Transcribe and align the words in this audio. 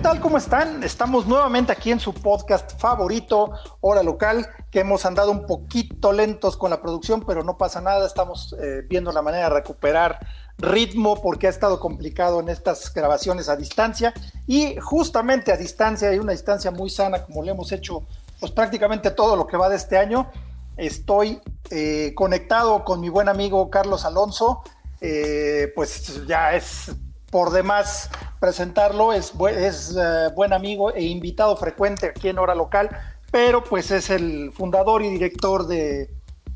¿Qué 0.00 0.04
tal? 0.04 0.20
¿Cómo 0.20 0.38
están? 0.38 0.82
Estamos 0.82 1.26
nuevamente 1.26 1.72
aquí 1.72 1.90
en 1.90 2.00
su 2.00 2.14
podcast 2.14 2.80
favorito, 2.80 3.52
Hora 3.82 4.02
Local, 4.02 4.48
que 4.70 4.80
hemos 4.80 5.04
andado 5.04 5.30
un 5.30 5.44
poquito 5.44 6.10
lentos 6.10 6.56
con 6.56 6.70
la 6.70 6.80
producción, 6.80 7.22
pero 7.26 7.44
no 7.44 7.58
pasa 7.58 7.82
nada. 7.82 8.06
Estamos 8.06 8.56
eh, 8.58 8.80
viendo 8.88 9.12
la 9.12 9.20
manera 9.20 9.50
de 9.50 9.54
recuperar 9.56 10.18
ritmo 10.56 11.20
porque 11.20 11.48
ha 11.48 11.50
estado 11.50 11.78
complicado 11.78 12.40
en 12.40 12.48
estas 12.48 12.94
grabaciones 12.94 13.50
a 13.50 13.56
distancia. 13.56 14.14
Y 14.46 14.76
justamente 14.76 15.52
a 15.52 15.58
distancia, 15.58 16.14
y 16.14 16.18
una 16.18 16.32
distancia 16.32 16.70
muy 16.70 16.88
sana, 16.88 17.26
como 17.26 17.42
le 17.42 17.50
hemos 17.50 17.70
hecho 17.70 18.02
pues 18.40 18.52
prácticamente 18.52 19.10
todo 19.10 19.36
lo 19.36 19.46
que 19.46 19.58
va 19.58 19.68
de 19.68 19.76
este 19.76 19.98
año, 19.98 20.30
estoy 20.78 21.42
eh, 21.68 22.14
conectado 22.14 22.84
con 22.84 23.02
mi 23.02 23.10
buen 23.10 23.28
amigo 23.28 23.68
Carlos 23.68 24.06
Alonso. 24.06 24.62
Eh, 25.02 25.70
pues 25.74 26.26
ya 26.26 26.54
es 26.54 26.90
por 27.30 27.50
demás 27.50 28.10
presentarlo, 28.40 29.12
es, 29.12 29.32
es 29.56 29.96
eh, 29.96 30.28
buen 30.34 30.52
amigo 30.52 30.92
e 30.92 31.04
invitado 31.04 31.56
frecuente 31.56 32.06
aquí 32.06 32.28
en 32.28 32.38
Hora 32.38 32.54
Local, 32.54 32.90
pero 33.30 33.62
pues 33.62 33.90
es 33.90 34.10
el 34.10 34.52
fundador 34.52 35.02
y 35.02 35.10
director 35.10 35.66
de, 35.66 36.10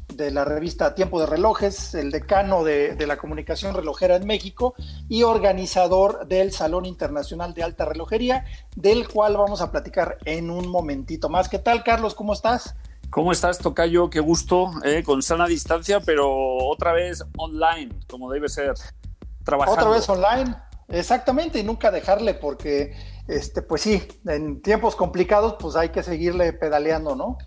de 0.08 0.30
la 0.30 0.44
revista 0.44 0.94
Tiempo 0.94 1.20
de 1.20 1.26
Relojes, 1.26 1.94
el 1.94 2.10
decano 2.10 2.64
de, 2.64 2.94
de, 2.94 3.06
la 3.06 3.16
comunicación 3.16 3.74
relojera 3.74 4.16
en 4.16 4.26
México 4.26 4.74
y 5.08 5.22
organizador 5.22 6.26
del 6.26 6.52
Salón 6.52 6.86
Internacional 6.86 7.54
de 7.54 7.62
Alta 7.62 7.84
Relojería, 7.84 8.44
del 8.76 9.08
cual 9.08 9.36
vamos 9.36 9.60
a 9.60 9.70
platicar 9.70 10.18
en 10.24 10.50
un 10.50 10.68
momentito 10.68 11.28
más. 11.28 11.48
¿Qué 11.48 11.58
tal, 11.58 11.84
Carlos? 11.84 12.14
¿Cómo 12.14 12.32
estás? 12.32 12.74
¿Cómo 13.10 13.30
estás, 13.30 13.58
Tocayo? 13.58 14.10
Qué 14.10 14.18
gusto, 14.18 14.72
eh, 14.82 15.04
con 15.04 15.22
sana 15.22 15.46
distancia, 15.46 16.00
pero 16.00 16.56
otra 16.66 16.92
vez 16.92 17.24
online, 17.36 17.90
como 18.08 18.28
debe 18.30 18.48
ser. 18.48 18.74
Trabajando. 19.44 19.80
Otra 19.80 19.94
vez 19.94 20.08
online, 20.08 20.56
exactamente, 20.88 21.58
y 21.58 21.62
nunca 21.62 21.90
dejarle, 21.90 22.34
porque, 22.34 22.96
este, 23.28 23.62
pues 23.62 23.82
sí, 23.82 24.06
en 24.26 24.62
tiempos 24.62 24.96
complicados, 24.96 25.56
pues 25.58 25.76
hay 25.76 25.90
que 25.90 26.02
seguirle 26.02 26.52
pedaleando, 26.52 27.16
¿no? 27.16 27.38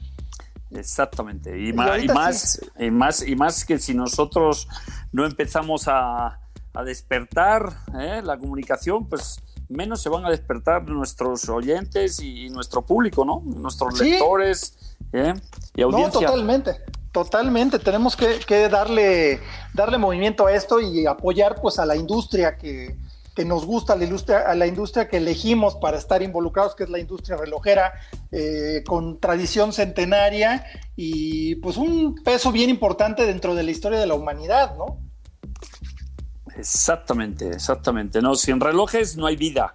Exactamente, 0.72 1.58
y, 1.60 1.70
y, 1.70 1.74
más, 1.74 2.04
y 2.04 2.08
más, 2.08 2.52
sí. 2.52 2.86
y, 2.86 2.92
más, 2.92 3.28
y 3.28 3.36
más 3.36 3.66
que 3.66 3.80
si 3.80 3.94
nosotros 3.94 4.68
no 5.12 5.26
empezamos 5.26 5.88
a, 5.88 6.40
a 6.74 6.84
despertar 6.84 7.74
¿eh? 8.00 8.22
la 8.24 8.38
comunicación, 8.38 9.08
pues 9.08 9.40
menos 9.68 10.02
se 10.02 10.10
van 10.10 10.26
a 10.26 10.30
despertar 10.30 10.88
nuestros 10.88 11.50
oyentes 11.50 12.20
y, 12.20 12.50
nuestro 12.50 12.86
público, 12.86 13.26
¿no? 13.26 13.42
Nuestros 13.44 13.98
sí. 13.98 14.12
lectores 14.12 14.96
¿eh? 15.12 15.34
y 15.76 15.82
audiencia. 15.82 16.22
No, 16.22 16.28
totalmente. 16.28 16.76
Totalmente, 17.12 17.80
tenemos 17.80 18.16
que, 18.16 18.40
que, 18.46 18.70
darle, 18.70 19.42
darle 19.74 19.98
movimiento 19.98 20.46
a 20.46 20.54
esto 20.54 20.80
y 20.80 21.08
apoyar 21.08 21.60
pues 21.60 21.80
a 21.80 21.86
la 21.86 21.96
industria 21.96 22.58
que, 22.58 22.96
que 23.38 23.46
nos 23.46 23.68
gusta, 23.68 23.94
a 23.94 23.96
la, 23.96 24.06
industria, 24.06 24.40
a 24.50 24.56
la 24.56 24.66
industria 24.66 25.08
que 25.08 25.18
elegimos 25.18 25.76
para 25.76 26.00
estar 26.00 26.24
involucrados, 26.24 26.74
que 26.74 26.86
es 26.86 26.90
la 26.90 26.98
industria 26.98 27.38
relojera, 27.38 27.94
eh, 28.32 28.84
con 28.84 29.20
tradición 29.20 29.74
centenaria 29.74 30.66
y 30.96 31.54
pues 31.58 31.78
un 31.78 32.16
peso 32.24 32.52
bien 32.52 32.72
importante 32.72 33.28
dentro 33.28 33.54
de 33.54 33.62
la 33.62 33.70
historia 33.70 34.00
de 34.00 34.08
la 34.08 34.16
humanidad, 34.16 34.76
¿no? 34.76 35.00
Exactamente, 36.58 37.50
exactamente. 37.50 38.24
No, 38.24 38.34
sin 38.34 38.60
relojes 38.60 39.18
no 39.18 39.28
hay 39.28 39.36
vida. 39.36 39.72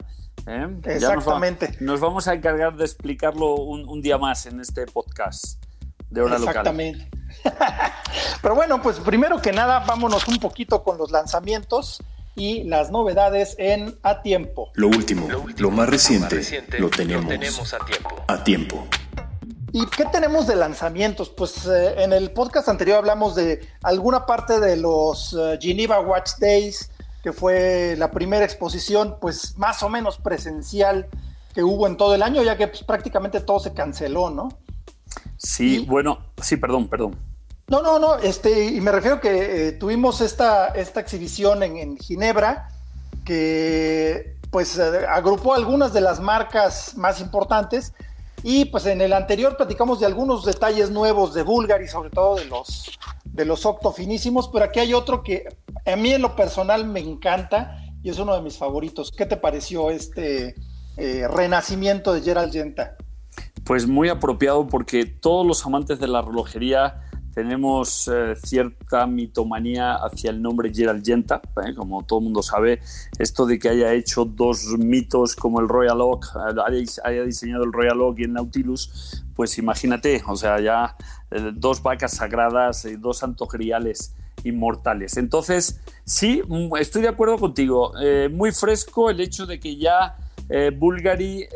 ¿eh? 0.48 0.66
Exactamente. 0.86 1.69
Nos, 1.69 1.76
va, 1.78 1.84
nos, 1.84 2.00
vamos 2.00 2.26
a 2.26 2.34
encargar 2.34 2.76
de 2.76 2.84
explicarlo 2.84 3.54
un, 3.54 3.88
un, 3.88 4.03
día 4.03 4.19
más 4.19 4.44
en 4.47 4.59
este 4.60 4.86
podcast 4.86 5.62
de 6.10 6.20
hora 6.20 6.34
Exactamente. 6.34 7.09
local. 7.44 7.62
Pero 8.42 8.56
bueno, 8.56 8.82
pues 8.82 8.98
primero 8.98 9.41
que 9.41 9.53
nada, 9.53 9.84
vámonos 9.86 10.26
un 10.26 10.38
poquito 10.38 10.82
con 10.82 10.98
los 10.98 11.12
lanzamientos 11.12 12.03
y 12.34 12.65
las 12.65 12.91
novedades 12.91 13.54
en 13.59 13.98
A 14.03 14.22
Tiempo. 14.22 14.70
Lo 14.75 14.88
último, 14.88 15.28
lo, 15.28 15.41
último, 15.41 15.70
lo 15.70 15.76
más, 15.76 15.88
reciente, 15.88 16.25
más 16.25 16.32
reciente, 16.32 16.78
lo, 16.78 16.91
tenemos, 16.91 17.25
lo 17.25 17.31
tenemos 17.31 17.75
a 17.75 17.78
tiempo. 17.84 18.25
A 18.28 18.44
tiempo. 18.44 18.87
¿Y 19.72 19.87
qué 19.87 20.04
tenemos 20.06 20.47
de 20.47 20.56
lanzamientos? 20.56 21.31
Pues 21.31 21.66
eh, 21.66 21.94
en 22.03 22.12
el 22.12 22.31
podcast 22.32 22.69
anterior 22.69 22.98
hablamos 22.98 23.34
de 23.34 23.66
alguna 23.82 24.26
parte 24.26 24.60
de 24.60 24.76
los 24.76 25.32
uh, 25.32 25.56
Geneva 25.59 26.00
Watch 26.00 26.32
Days, 26.38 26.91
que 27.22 27.32
fue 27.32 27.94
la 27.97 28.10
primera 28.10 28.44
exposición, 28.44 29.16
pues 29.21 29.56
más 29.56 29.82
o 29.82 29.88
menos 29.88 30.19
presencial 30.19 31.09
que 31.54 31.62
hubo 31.62 31.87
en 31.87 31.97
todo 31.97 32.15
el 32.15 32.22
año, 32.22 32.42
ya 32.42 32.56
que 32.56 32.69
pues, 32.69 32.82
prácticamente 32.82 33.41
todo 33.41 33.60
se 33.60 33.72
canceló, 33.72 34.31
¿no? 34.31 34.48
Sí, 35.38 35.82
y, 35.82 35.87
bueno, 35.87 36.19
sí, 36.41 36.56
perdón, 36.56 36.88
perdón. 36.88 37.16
No, 37.68 37.80
no, 37.80 37.98
no, 37.98 38.16
este, 38.16 38.66
y 38.66 38.80
me 38.80 38.92
refiero 38.92 39.20
que 39.20 39.68
eh, 39.68 39.72
tuvimos 39.72 40.20
esta, 40.20 40.68
esta 40.68 41.00
exhibición 41.00 41.62
en, 41.62 41.76
en, 41.76 41.96
Ginebra 41.96 42.68
que 43.24 44.36
pues 44.50 44.78
eh, 44.78 45.06
agrupó 45.08 45.54
algunas 45.54 45.92
de 45.92 46.00
las 46.00 46.20
marcas 46.20 46.96
más 46.96 47.20
importantes 47.20 47.94
y 48.42 48.64
pues 48.66 48.86
en 48.86 49.00
el 49.00 49.12
anterior 49.12 49.56
platicamos 49.56 50.00
de 50.00 50.06
algunos 50.06 50.44
detalles 50.44 50.90
nuevos 50.90 51.32
de 51.32 51.42
Bulgari, 51.42 51.86
sobre 51.86 52.10
todo 52.10 52.36
de 52.36 52.44
los, 52.46 52.90
de 53.24 53.44
los 53.44 53.64
octofinísimos, 53.64 54.48
pero 54.48 54.64
aquí 54.64 54.80
hay 54.80 54.92
otro 54.92 55.22
que 55.22 55.44
a 55.86 55.96
mí 55.96 56.12
en 56.12 56.22
lo 56.22 56.34
personal 56.34 56.84
me 56.84 57.00
encanta 57.00 57.78
y 58.02 58.10
es 58.10 58.18
uno 58.18 58.34
de 58.34 58.42
mis 58.42 58.58
favoritos. 58.58 59.12
¿Qué 59.12 59.26
te 59.26 59.36
pareció 59.36 59.90
este 59.90 60.56
eh, 60.96 61.28
renacimiento 61.28 62.12
de 62.12 62.22
Gerald 62.22 62.52
Genta? 62.52 62.96
Pues 63.64 63.86
muy 63.86 64.08
apropiado 64.08 64.66
porque 64.66 65.06
todos 65.06 65.46
los 65.46 65.64
amantes 65.64 66.00
de 66.00 66.08
la 66.08 66.20
relojería 66.20 67.00
tenemos 67.34 68.09
eh, 68.12 68.34
cierta 68.43 69.06
mitomanía 69.06 69.94
hacia 69.94 70.31
el 70.31 70.43
nombre 70.43 70.72
Gerald 70.72 71.04
Genta, 71.04 71.41
¿eh? 71.65 71.75
como 71.75 72.04
todo 72.04 72.19
el 72.19 72.25
mundo 72.25 72.43
sabe, 72.43 72.81
esto 73.19 73.47
de 73.47 73.59
que 73.59 73.70
haya 73.70 73.93
hecho 73.93 74.25
dos 74.25 74.66
mitos 74.78 75.34
como 75.34 75.60
el 75.60 75.69
Royal 75.69 76.00
Oak, 76.00 76.26
haya 77.04 77.25
diseñado 77.25 77.65
el 77.65 77.72
Royal 77.72 78.00
Oak 78.00 78.19
y 78.19 78.25
el 78.25 78.32
Nautilus, 78.32 79.25
pues 79.34 79.56
imagínate, 79.59 80.22
o 80.26 80.37
sea, 80.37 80.60
ya 80.60 80.97
eh, 81.31 81.53
dos 81.54 81.82
vacas 81.82 82.12
sagradas, 82.12 82.84
y 82.84 82.97
dos 82.97 83.19
santos 83.19 83.48
griales 83.48 84.15
inmortales. 84.44 85.16
Entonces, 85.16 85.81
sí, 86.04 86.42
mm, 86.47 86.76
estoy 86.76 87.03
de 87.03 87.09
acuerdo 87.09 87.38
contigo, 87.38 87.92
eh, 88.00 88.28
muy 88.31 88.53
fresco 88.53 89.09
el 89.09 89.21
hecho 89.21 89.47
de 89.47 89.59
que 89.59 89.76
ya 89.76 90.16
Bulgari, 90.76 91.47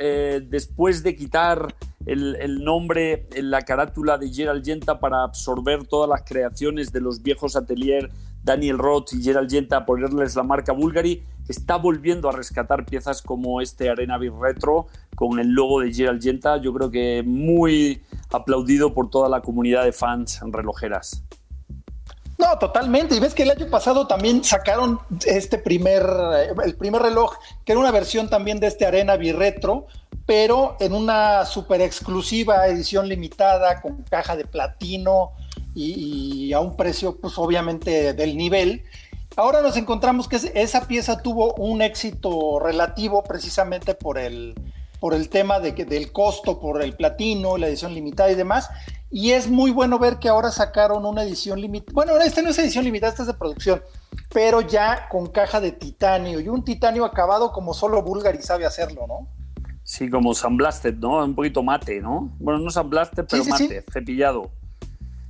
después 0.49 1.03
de 1.03 1.15
quitar 1.15 1.75
el, 2.07 2.63
nombre 2.63 3.27
en 3.35 3.51
la 3.51 3.63
carátula 3.63 4.17
de 4.17 4.33
Gerald 4.33 4.65
Genta 4.65 5.01
para 5.01 5.25
absorber 5.25 5.87
todas 5.87 6.09
las 6.09 6.23
creaciones 6.23 6.93
de 6.93 7.01
los 7.01 7.23
viejos 7.23 7.57
atelier 7.57 8.11
Daniel 8.45 8.79
Roth 8.79 9.13
y 9.13 9.23
Gerald 9.23 9.51
Genta, 9.51 9.85
ponerles 9.85 10.37
la 10.37 10.45
marca 10.45 10.73
Bulgari, 10.73 11.25
está 11.49 11.77
volviendo 11.77 12.29
a 12.29 12.33
rescatar 12.33 12.87
piezas 12.87 13.23
como 13.23 13.61
este 13.61 13.91
Arena 13.91 14.19
Beat 14.19 14.35
Retro 14.41 14.87
con 15.17 15.41
el 15.41 15.49
logo 15.49 15.81
de 15.81 15.93
Gerald 15.93 16.23
Genta. 16.23 16.59
Yo 16.59 16.73
creo 16.73 16.91
que 16.91 17.25
muy 17.27 18.03
aplaudido 18.31 18.95
por 18.95 19.11
toda 19.11 19.29
la 19.29 19.41
comunidad 19.43 19.85
de 19.85 19.93
fans 19.93 20.41
relojeras. 20.45 21.25
No, 22.39 22.59
totalmente. 22.59 23.17
Y 23.17 23.21
ves 23.21 23.35
que 23.35 23.45
el 23.45 23.51
año 23.51 23.67
pasado 23.71 24.07
también 24.07 24.45
sacaron 24.45 25.01
este 25.25 25.59
primer, 25.59 26.07
el 26.65 26.77
primer 26.77 27.03
reloj, 27.03 27.35
que 27.65 27.73
era 27.73 27.81
una 27.81 27.91
versión 27.91 28.29
también 28.29 28.61
de 28.61 28.67
este 28.67 28.85
Arena 28.85 29.17
Birretro, 29.17 29.87
pero 30.27 30.77
en 30.81 30.93
una 30.93 31.47
super 31.47 31.81
exclusiva 31.81 32.67
edición 32.67 33.09
limitada 33.09 33.81
con 33.81 34.03
caja 34.03 34.37
de 34.37 34.45
platino 34.45 35.31
y, 35.75 36.53
a 36.53 36.61
un 36.61 36.77
precio, 36.77 37.17
pues 37.21 37.39
obviamente 37.39 38.13
del 38.13 38.37
nivel. 38.37 38.85
Ahora 39.37 39.63
nos 39.63 39.77
encontramos 39.77 40.29
que 40.29 40.41
esa 40.55 40.89
pieza 40.89 41.23
tuvo 41.23 41.55
un 41.55 41.81
éxito 41.81 42.59
relativo 42.59 43.23
precisamente 43.23 43.95
por 43.95 44.19
el, 44.19 44.55
por 44.99 45.15
el 45.15 45.29
tema 45.29 45.61
de 45.61 45.75
que, 45.75 45.85
del 45.85 46.11
costo, 46.11 46.59
por 46.59 46.83
el 46.83 46.95
platino, 46.97 47.57
la 47.57 47.69
edición 47.69 47.95
limitada 47.95 48.31
y 48.31 48.35
demás. 48.35 48.69
Y 49.11 49.31
es 49.31 49.49
muy 49.49 49.71
bueno 49.71 49.99
ver 50.01 50.19
que 50.19 50.29
ahora 50.29 50.51
sacaron 50.51 51.07
una 51.07 51.23
edición 51.23 51.61
limitada. 51.61 51.93
Bueno, 51.95 52.17
esta 52.19 52.43
no 52.43 52.51
es 52.51 52.59
edición 52.59 52.85
limitada, 52.85 53.11
esta 53.11 53.23
es 53.23 53.29
de 53.29 53.35
producción, 53.35 53.83
pero 54.33 54.63
ya 54.63 55.09
con 55.09 55.27
caja 55.29 55.61
de 55.61 55.71
titanio 55.73 56.41
y 56.41 56.49
un 56.49 56.65
titanio 56.65 57.05
acabado 57.05 57.53
como 57.53 57.75
solo 57.75 58.03
Bulgari 58.03 58.43
sabe 58.43 58.67
hacerlo, 58.67 59.07
¿no? 59.07 59.29
Sí, 59.87 60.11
como 60.11 60.35
San 60.35 60.57
Blasted, 60.57 60.97
¿no? 60.97 61.25
Un 61.25 61.37
poquito 61.37 61.63
mate, 61.63 62.01
¿no? 62.01 62.29
Bueno, 62.41 62.59
no 62.59 62.71
San 62.71 62.91
Blasted, 62.91 63.25
pero 63.31 63.45
sí, 63.45 63.53
sí, 63.57 63.63
mate, 63.63 63.83
sí. 63.83 63.93
cepillado. 63.93 64.51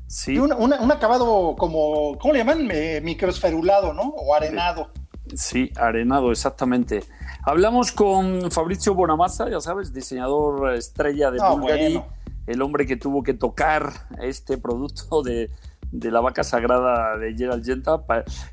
Sí. 0.07 0.39
Un, 0.39 0.73
acabado 0.91 1.55
como, 1.59 2.17
¿cómo 2.17 2.33
le 2.33 2.39
llaman? 2.39 2.71
Eh, 2.73 3.03
microesferulado, 3.03 3.93
¿no? 3.93 4.05
O 4.05 4.35
arenado. 4.35 4.89
Sí, 5.35 5.71
arenado, 5.77 6.33
exactamente. 6.33 7.05
Hablamos 7.45 7.93
con 7.93 8.51
Fabrizio 8.51 8.95
Bonamassa, 8.95 9.51
ya 9.51 9.61
sabes, 9.61 9.93
diseñador 9.93 10.73
estrella 10.73 11.31
de 11.31 11.39
Bulgari, 11.39 12.03
el 12.47 12.63
hombre 12.63 12.87
que 12.87 12.97
tuvo 12.97 13.23
que 13.23 13.35
tocar 13.35 13.93
este 14.23 14.57
producto 14.57 15.23
de, 15.23 15.51
la 15.93 16.21
vaca 16.23 16.45
sagrada 16.45 17.19
de 17.19 17.35
Gerald 17.35 17.63
Genta. 17.63 18.03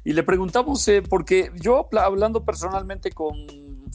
Y 0.04 0.12
le 0.12 0.24
preguntamos, 0.24 0.86
eh, 0.90 1.02
porque 1.02 1.50
yo 1.56 1.88
hablando 1.98 2.44
personalmente 2.44 3.10
con 3.12 3.38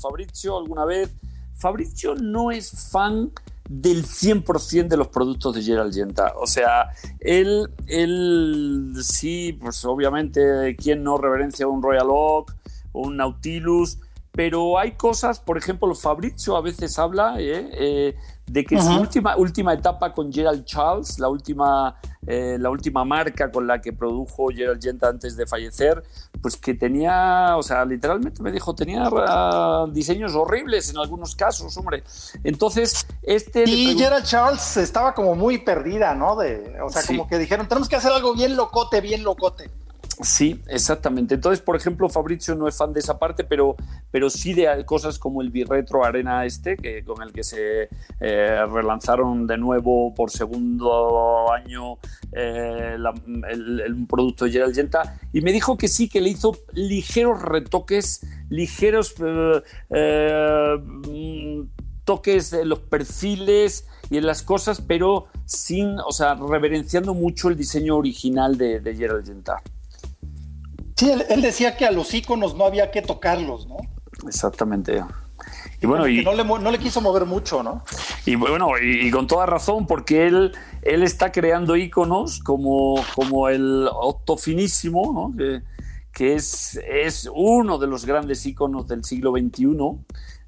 Fabrizio 0.00 0.56
alguna 0.56 0.86
vez, 0.86 1.14
Fabrizio 1.58 2.14
no 2.14 2.50
es 2.50 2.90
fan 2.90 3.30
del 3.68 4.04
100% 4.04 4.88
de 4.88 4.96
los 4.96 5.08
productos 5.08 5.54
de 5.54 5.62
Gerald 5.62 5.94
Genta. 5.94 6.32
O 6.36 6.46
sea, 6.46 6.90
él, 7.20 7.70
él 7.86 8.94
sí, 9.02 9.58
pues 9.60 9.84
obviamente, 9.84 10.74
¿quién 10.76 11.02
no 11.02 11.18
reverencia 11.18 11.66
un 11.66 11.82
Royal 11.82 12.08
Oak 12.08 12.56
o 12.92 13.02
un 13.02 13.16
Nautilus? 13.18 13.98
Pero 14.32 14.78
hay 14.78 14.92
cosas, 14.92 15.40
por 15.40 15.58
ejemplo, 15.58 15.92
Fabrizio 15.94 16.56
a 16.56 16.60
veces 16.60 16.98
habla 16.98 17.40
eh, 17.40 17.70
eh, 17.72 18.16
de 18.46 18.64
que 18.64 18.80
su 18.80 18.92
última, 18.92 19.36
última 19.36 19.74
etapa 19.74 20.12
con 20.12 20.32
Gerald 20.32 20.64
Charles, 20.64 21.18
la 21.18 21.28
última, 21.28 21.96
eh, 22.30 22.58
la 22.60 22.68
última 22.68 23.06
marca 23.06 23.50
con 23.50 23.66
la 23.66 23.80
que 23.80 23.94
produjo 23.94 24.48
Gerald 24.48 24.82
Genta 24.82 25.08
antes 25.08 25.34
de 25.34 25.46
fallecer, 25.46 26.02
pues 26.42 26.58
que 26.58 26.74
tenía, 26.74 27.56
o 27.56 27.62
sea, 27.62 27.86
literalmente 27.86 28.42
me 28.42 28.52
dijo, 28.52 28.74
tenía 28.74 29.08
ah, 29.10 29.86
diseños 29.90 30.34
horribles 30.34 30.90
en 30.90 30.98
algunos 30.98 31.34
casos, 31.34 31.74
hombre. 31.78 32.04
Entonces, 32.44 33.06
este... 33.22 33.64
Y 33.66 33.96
Gerald 33.96 34.26
Charles 34.26 34.76
estaba 34.76 35.14
como 35.14 35.34
muy 35.36 35.56
perdida, 35.56 36.14
¿no? 36.14 36.36
De, 36.36 36.78
o 36.82 36.90
sea, 36.90 37.02
como 37.06 37.26
que 37.26 37.38
dijeron, 37.38 37.66
tenemos 37.66 37.88
que 37.88 37.96
hacer 37.96 38.12
algo 38.12 38.34
bien 38.34 38.56
locote, 38.56 39.00
bien 39.00 39.22
locote. 39.22 39.70
Sí, 40.20 40.60
exactamente. 40.66 41.36
Entonces, 41.36 41.60
por 41.60 41.76
ejemplo, 41.76 42.08
Fabrizio 42.08 42.56
no 42.56 42.66
es 42.66 42.76
fan 42.76 42.92
de 42.92 42.98
esa 42.98 43.20
parte, 43.20 43.44
pero, 43.44 43.76
pero 44.10 44.28
sí 44.30 44.52
de 44.52 44.84
cosas 44.84 45.16
como 45.16 45.42
el 45.42 45.50
Birretro 45.50 46.04
Arena 46.04 46.44
este, 46.44 46.76
que, 46.76 47.04
con 47.04 47.22
el 47.22 47.32
que 47.32 47.44
se 47.44 47.88
eh, 48.20 48.66
relanzaron 48.66 49.46
de 49.46 49.56
nuevo 49.58 50.12
por 50.14 50.30
segundo 50.30 51.52
año 51.52 51.98
eh, 52.32 52.96
el, 53.48 54.06
producto 54.08 54.46
de 54.46 54.50
Gerald 54.50 54.74
Genta. 54.74 55.20
Y 55.32 55.40
me 55.40 55.52
dijo 55.52 55.78
que 55.78 55.86
sí, 55.86 56.08
que 56.08 56.20
le 56.20 56.30
hizo 56.30 56.56
ligeros 56.72 57.40
retoques, 57.40 58.26
ligeros 58.48 59.14
eh, 59.90 60.76
toques 62.04 62.52
en 62.54 62.68
los 62.68 62.80
perfiles 62.80 63.86
y 64.10 64.16
en 64.16 64.26
las 64.26 64.42
cosas, 64.42 64.80
pero 64.80 65.26
sin, 65.44 66.00
o 66.00 66.10
sea, 66.10 66.34
reverenciando 66.34 67.14
mucho 67.14 67.48
el 67.48 67.56
diseño 67.56 67.96
original 67.96 68.58
de, 68.58 68.80
de 68.80 68.96
Gerald 68.96 69.24
Genta. 69.24 69.62
Sí, 70.98 71.12
él, 71.28 71.42
decía 71.42 71.76
que 71.76 71.86
a 71.86 71.92
los 71.92 72.12
iconos 72.12 72.56
no 72.56 72.64
había 72.64 72.90
que 72.90 73.02
tocarlos, 73.02 73.68
¿no? 73.68 73.76
Exactamente. 74.26 75.04
Y 75.80 75.86
bueno, 75.86 76.08
y, 76.08 76.24
no, 76.24 76.34
le, 76.34 76.42
no, 76.42 76.70
le, 76.72 76.78
quiso 76.78 77.00
mover 77.00 77.24
mucho, 77.24 77.62
¿no? 77.62 77.84
Y 78.26 78.34
bueno, 78.34 78.70
y, 78.82 79.08
con 79.12 79.28
toda 79.28 79.46
razón, 79.46 79.86
porque 79.86 80.26
él, 80.26 80.52
él 80.82 81.04
está 81.04 81.30
creando 81.30 81.76
iconos 81.76 82.40
como, 82.40 83.00
como 83.14 83.48
el 83.48 83.88
Otto 83.92 84.36
Finísimo, 84.36 85.12
¿no? 85.14 85.36
que, 85.36 85.62
que 86.12 86.34
es, 86.34 86.80
es, 86.84 87.30
uno 87.32 87.78
de 87.78 87.86
los 87.86 88.04
grandes 88.04 88.44
iconos 88.44 88.88
del 88.88 89.04
siglo 89.04 89.30
XXI. 89.30 89.66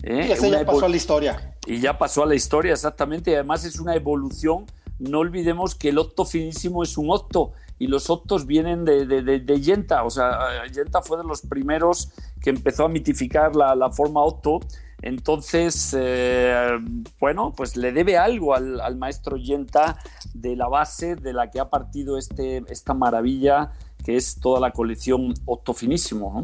¿eh? 0.03 0.27
Y 0.31 0.33
ese 0.33 0.51
ya 0.51 0.67
pasó 0.67 0.85
a 0.85 0.89
la 0.89 0.97
historia. 0.97 1.55
Y 1.65 1.79
ya 1.79 1.97
pasó 1.97 2.25
a 2.25 2.27
la 2.27 2.35
historia, 2.35 2.73
exactamente. 2.73 3.31
Y 3.31 3.35
además 3.35 3.65
es 3.65 3.79
una 3.79 3.95
evolución. 3.95 4.67
No 4.99 5.21
olvidemos 5.21 5.77
que 5.77 5.91
el 5.91 5.99
Otto 5.99 6.25
Finísimo 6.25 6.83
es 6.83 6.99
un 6.99 7.09
Otto 7.09 7.53
y 7.81 7.87
los 7.87 8.11
Ottos 8.11 8.47
vienen 8.47 8.85
de, 8.85 9.07
de, 9.07 9.61
Yenta. 9.61 10.05
O 10.05 10.11
sea, 10.11 10.67
Yenta 10.71 11.01
fue 11.01 11.17
de 11.17 11.25
los 11.25 11.41
primeros 11.41 12.13
que 12.43 12.51
empezó 12.51 12.85
a 12.85 12.89
mitificar 12.91 13.57
la, 13.57 13.91
forma 13.91 14.23
Otto. 14.23 14.61
Entonces, 15.01 15.97
eh, 15.99 16.77
bueno, 17.19 17.55
pues 17.57 17.79
le 17.79 17.91
debe 17.93 18.19
algo 18.19 18.55
al, 18.55 18.97
maestro 18.97 19.39
Yenta 19.39 19.97
de 20.35 20.57
la 20.57 20.69
base 20.69 21.17
de 21.17 21.33
la 21.33 21.51
que 21.51 21.59
ha 21.59 21.71
partido 21.71 22.19
este, 22.19 22.63
esta 22.69 22.93
maravilla 22.93 23.73
que 24.05 24.17
es 24.17 24.39
toda 24.41 24.61
la 24.61 24.73
colección 24.73 25.33
Otto 25.47 25.73
Finísimo. 25.73 26.43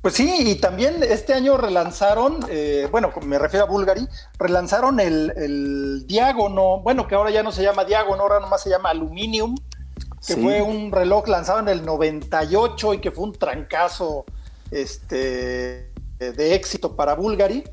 Pues 0.00 0.14
sí, 0.14 0.32
y 0.46 0.54
también 0.54 1.02
este 1.02 1.34
año 1.34 1.56
relanzaron, 1.56 2.38
eh, 2.48 2.86
bueno, 2.92 3.10
me 3.24 3.40
refiero 3.40 3.66
a 3.66 3.68
Bulgari, 3.68 4.06
relanzaron 4.38 5.00
el, 5.00 5.32
el 5.36 6.06
Diágono, 6.06 6.78
bueno, 6.82 7.08
que 7.08 7.16
ahora 7.16 7.32
ya 7.32 7.42
no 7.42 7.50
se 7.50 7.64
llama 7.64 7.84
Diágono, 7.84 8.22
ahora 8.22 8.38
nomás 8.38 8.62
se 8.62 8.70
llama 8.70 8.90
Aluminium, 8.90 9.56
que 10.26 10.36
fue 10.36 10.62
un 10.62 10.92
reloj 10.92 11.28
lanzado 11.28 11.60
en 11.60 11.68
el 11.68 11.84
98 11.84 12.94
y 12.94 12.98
que 12.98 13.10
fue 13.10 13.24
un 13.24 13.32
trancazo 13.32 14.24
este, 14.70 15.92
de 16.18 16.54
éxito 16.54 16.96
para 16.96 17.14
Bulgari, 17.14 17.64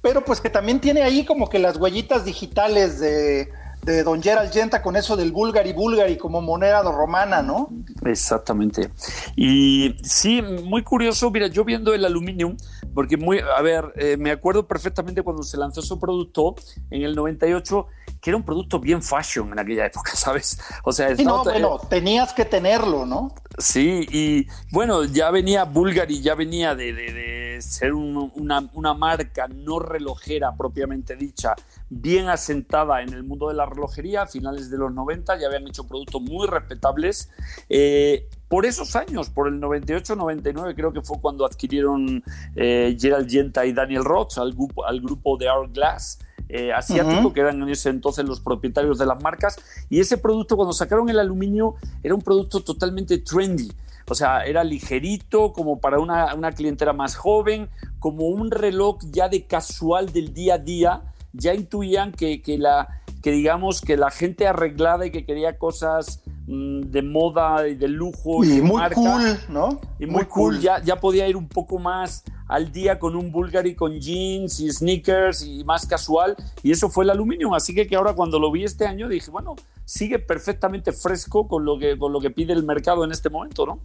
pero 0.00 0.24
pues 0.24 0.40
que 0.40 0.50
también 0.50 0.80
tiene 0.80 1.02
ahí 1.02 1.24
como 1.24 1.48
que 1.48 1.58
las 1.58 1.76
huellitas 1.76 2.24
digitales 2.24 2.98
de, 3.00 3.48
de 3.84 4.02
Don 4.04 4.22
Gerald 4.22 4.52
Genta 4.52 4.80
con 4.80 4.96
eso 4.96 5.16
del 5.16 5.32
Bulgari 5.32 5.72
Bulgari 5.72 6.16
como 6.16 6.40
moneda 6.40 6.82
romana, 6.82 7.42
¿no? 7.42 7.68
Exactamente. 8.04 8.90
Y 9.36 9.96
sí, 10.02 10.42
muy 10.42 10.82
curioso, 10.82 11.30
mira, 11.30 11.48
yo 11.48 11.64
viendo 11.64 11.92
el 11.94 12.04
aluminio, 12.04 12.56
porque 12.94 13.16
muy, 13.16 13.40
a 13.40 13.60
ver, 13.62 13.92
eh, 13.96 14.16
me 14.16 14.30
acuerdo 14.30 14.66
perfectamente 14.66 15.22
cuando 15.22 15.42
se 15.42 15.56
lanzó 15.56 15.82
su 15.82 15.98
producto 15.98 16.54
en 16.90 17.02
el 17.02 17.14
98 17.14 17.86
que 18.22 18.30
era 18.30 18.36
un 18.36 18.44
producto 18.44 18.78
bien 18.78 19.02
fashion 19.02 19.50
en 19.50 19.58
aquella 19.58 19.86
época, 19.86 20.12
¿sabes? 20.14 20.58
O 20.84 20.92
sea, 20.92 21.12
no, 21.16 21.42
bueno, 21.42 21.78
tenías 21.90 22.32
que 22.32 22.44
tenerlo, 22.44 23.04
¿no? 23.04 23.34
Sí, 23.58 24.06
y 24.10 24.46
bueno, 24.70 25.04
ya 25.04 25.30
venía 25.32 25.64
Bulgari, 25.64 26.22
ya 26.22 26.36
venía 26.36 26.76
de, 26.76 27.58
ser 27.60 27.92
una, 27.92 28.70
una, 28.72 28.94
marca 28.94 29.48
no 29.48 29.80
relojera 29.80 30.54
propiamente 30.56 31.16
dicha, 31.16 31.54
bien 31.90 32.28
asentada 32.28 33.02
en 33.02 33.12
el 33.12 33.24
mundo 33.24 33.48
de 33.48 33.54
la 33.54 33.66
relojería 33.66 34.22
a 34.22 34.26
finales 34.26 34.70
de 34.70 34.78
los 34.78 34.92
90, 34.92 35.38
ya 35.38 35.48
habían 35.48 35.66
hecho 35.66 35.86
productos 35.86 36.22
muy 36.22 36.46
respetables. 36.46 37.28
Eh, 37.68 38.28
por 38.46 38.66
esos 38.66 38.94
años, 38.94 39.30
por 39.30 39.48
el 39.48 39.60
98-99, 39.60 40.74
creo 40.76 40.92
que 40.92 41.02
fue 41.02 41.20
cuando 41.20 41.44
adquirieron 41.44 42.22
eh, 42.54 42.96
Gerald 42.98 43.28
Genta 43.28 43.66
y 43.66 43.72
Daniel 43.72 44.04
Roth 44.04 44.38
al 44.38 44.52
grupo, 44.52 44.84
al 44.84 45.00
grupo 45.00 45.36
de 45.36 45.48
Hourglass. 45.48 46.18
Eh, 46.54 46.70
asiático, 46.70 47.32
que 47.32 47.40
eran 47.40 47.62
en 47.62 47.70
ese 47.70 47.88
entonces 47.88 48.26
los 48.26 48.40
propietarios 48.40 48.98
de 48.98 49.06
las 49.06 49.22
marcas. 49.22 49.56
Y 49.88 50.00
ese 50.00 50.18
producto, 50.18 50.54
cuando 50.54 50.74
sacaron 50.74 51.08
el 51.08 51.18
aluminio, 51.18 51.76
era 52.02 52.14
un 52.14 52.20
producto 52.20 52.60
totalmente 52.60 53.16
trendy. 53.16 53.72
O 54.06 54.14
sea, 54.14 54.44
era 54.44 54.62
ligerito, 54.62 55.54
como 55.54 55.80
para 55.80 55.98
una, 55.98 56.34
una 56.34 56.52
clientela 56.52 56.92
más 56.92 57.16
joven, 57.16 57.70
como 57.98 58.26
un 58.26 58.50
reloj 58.50 58.98
ya 59.10 59.30
de 59.30 59.46
casual 59.46 60.12
del 60.12 60.34
día 60.34 60.56
a 60.56 60.58
día. 60.58 61.02
Ya 61.32 61.54
intuían 61.54 62.12
que, 62.12 62.42
que 62.42 62.58
la, 62.58 63.00
que 63.22 63.30
digamos 63.30 63.80
que 63.80 63.96
la 63.96 64.10
gente 64.10 64.46
arreglada 64.46 65.06
y 65.06 65.10
que 65.10 65.24
quería 65.24 65.56
cosas 65.56 66.20
de 66.46 67.02
moda 67.02 67.68
y 67.68 67.76
de 67.76 67.88
lujo 67.88 68.44
y, 68.44 68.60
muy 68.60 68.82
cool, 68.94 69.38
¿no? 69.48 69.80
Y 69.98 70.06
muy, 70.06 70.24
cool, 70.24 70.60
Ya, 70.60 70.82
ya 70.82 70.96
podía 70.96 71.28
ir 71.28 71.36
un 71.36 71.48
poco 71.48 71.78
más 71.78 72.24
al 72.48 72.72
día 72.72 72.98
con 72.98 73.14
un 73.14 73.30
Bulgari 73.30 73.74
con 73.74 73.98
jeans 73.98 74.58
y 74.60 74.70
sneakers 74.70 75.42
y 75.42 75.64
más 75.64 75.86
casual. 75.86 76.36
Y 76.62 76.72
eso 76.72 76.88
fue 76.88 77.04
el 77.04 77.10
aluminio, 77.10 77.54
así 77.54 77.74
que, 77.74 77.86
que 77.86 77.96
ahora 77.96 78.14
cuando 78.14 78.38
lo 78.38 78.50
vi 78.50 78.64
este 78.64 78.86
año 78.86 79.08
dije, 79.08 79.30
bueno, 79.30 79.54
sigue 79.84 80.18
perfectamente 80.18 80.92
fresco 80.92 81.46
con 81.46 81.64
lo 81.64 81.78
que, 81.78 81.96
con 81.96 82.12
lo 82.12 82.20
que 82.20 82.30
pide 82.30 82.52
el 82.52 82.64
mercado 82.64 83.04
en 83.04 83.12
este 83.12 83.30
momento, 83.30 83.64
¿no? 83.64 83.80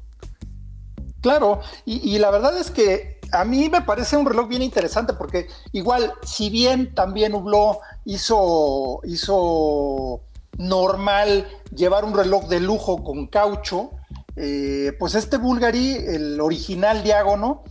Claro, 1.22 1.62
y, 1.86 2.16
y 2.16 2.20
la 2.20 2.32
verdad 2.32 2.58
es 2.58 2.72
que 2.72 3.18
a 3.32 3.44
mí 3.44 3.70
me 3.70 3.82
parece 3.82 4.18
un 4.18 4.26
reloj 4.26 4.48
bien 4.48 4.62
interesante 4.62 5.14
porque 5.14 5.48
igual, 5.72 6.14
si 6.24 6.50
bien 6.50 6.94
también 6.94 7.34
Hublot 7.34 7.80
hizo, 8.06 9.02
hizo 9.04 10.22
normal 10.58 11.48
llevar 11.76 12.06
un 12.06 12.16
reloj 12.16 12.48
de 12.48 12.60
lujo 12.60 13.04
con 13.04 13.28
caucho, 13.28 13.92
eh, 14.36 14.94
pues 15.00 15.16
este 15.16 15.38
Bulgari, 15.38 15.96
el 15.96 16.40
original 16.40 17.04
diágono, 17.04 17.64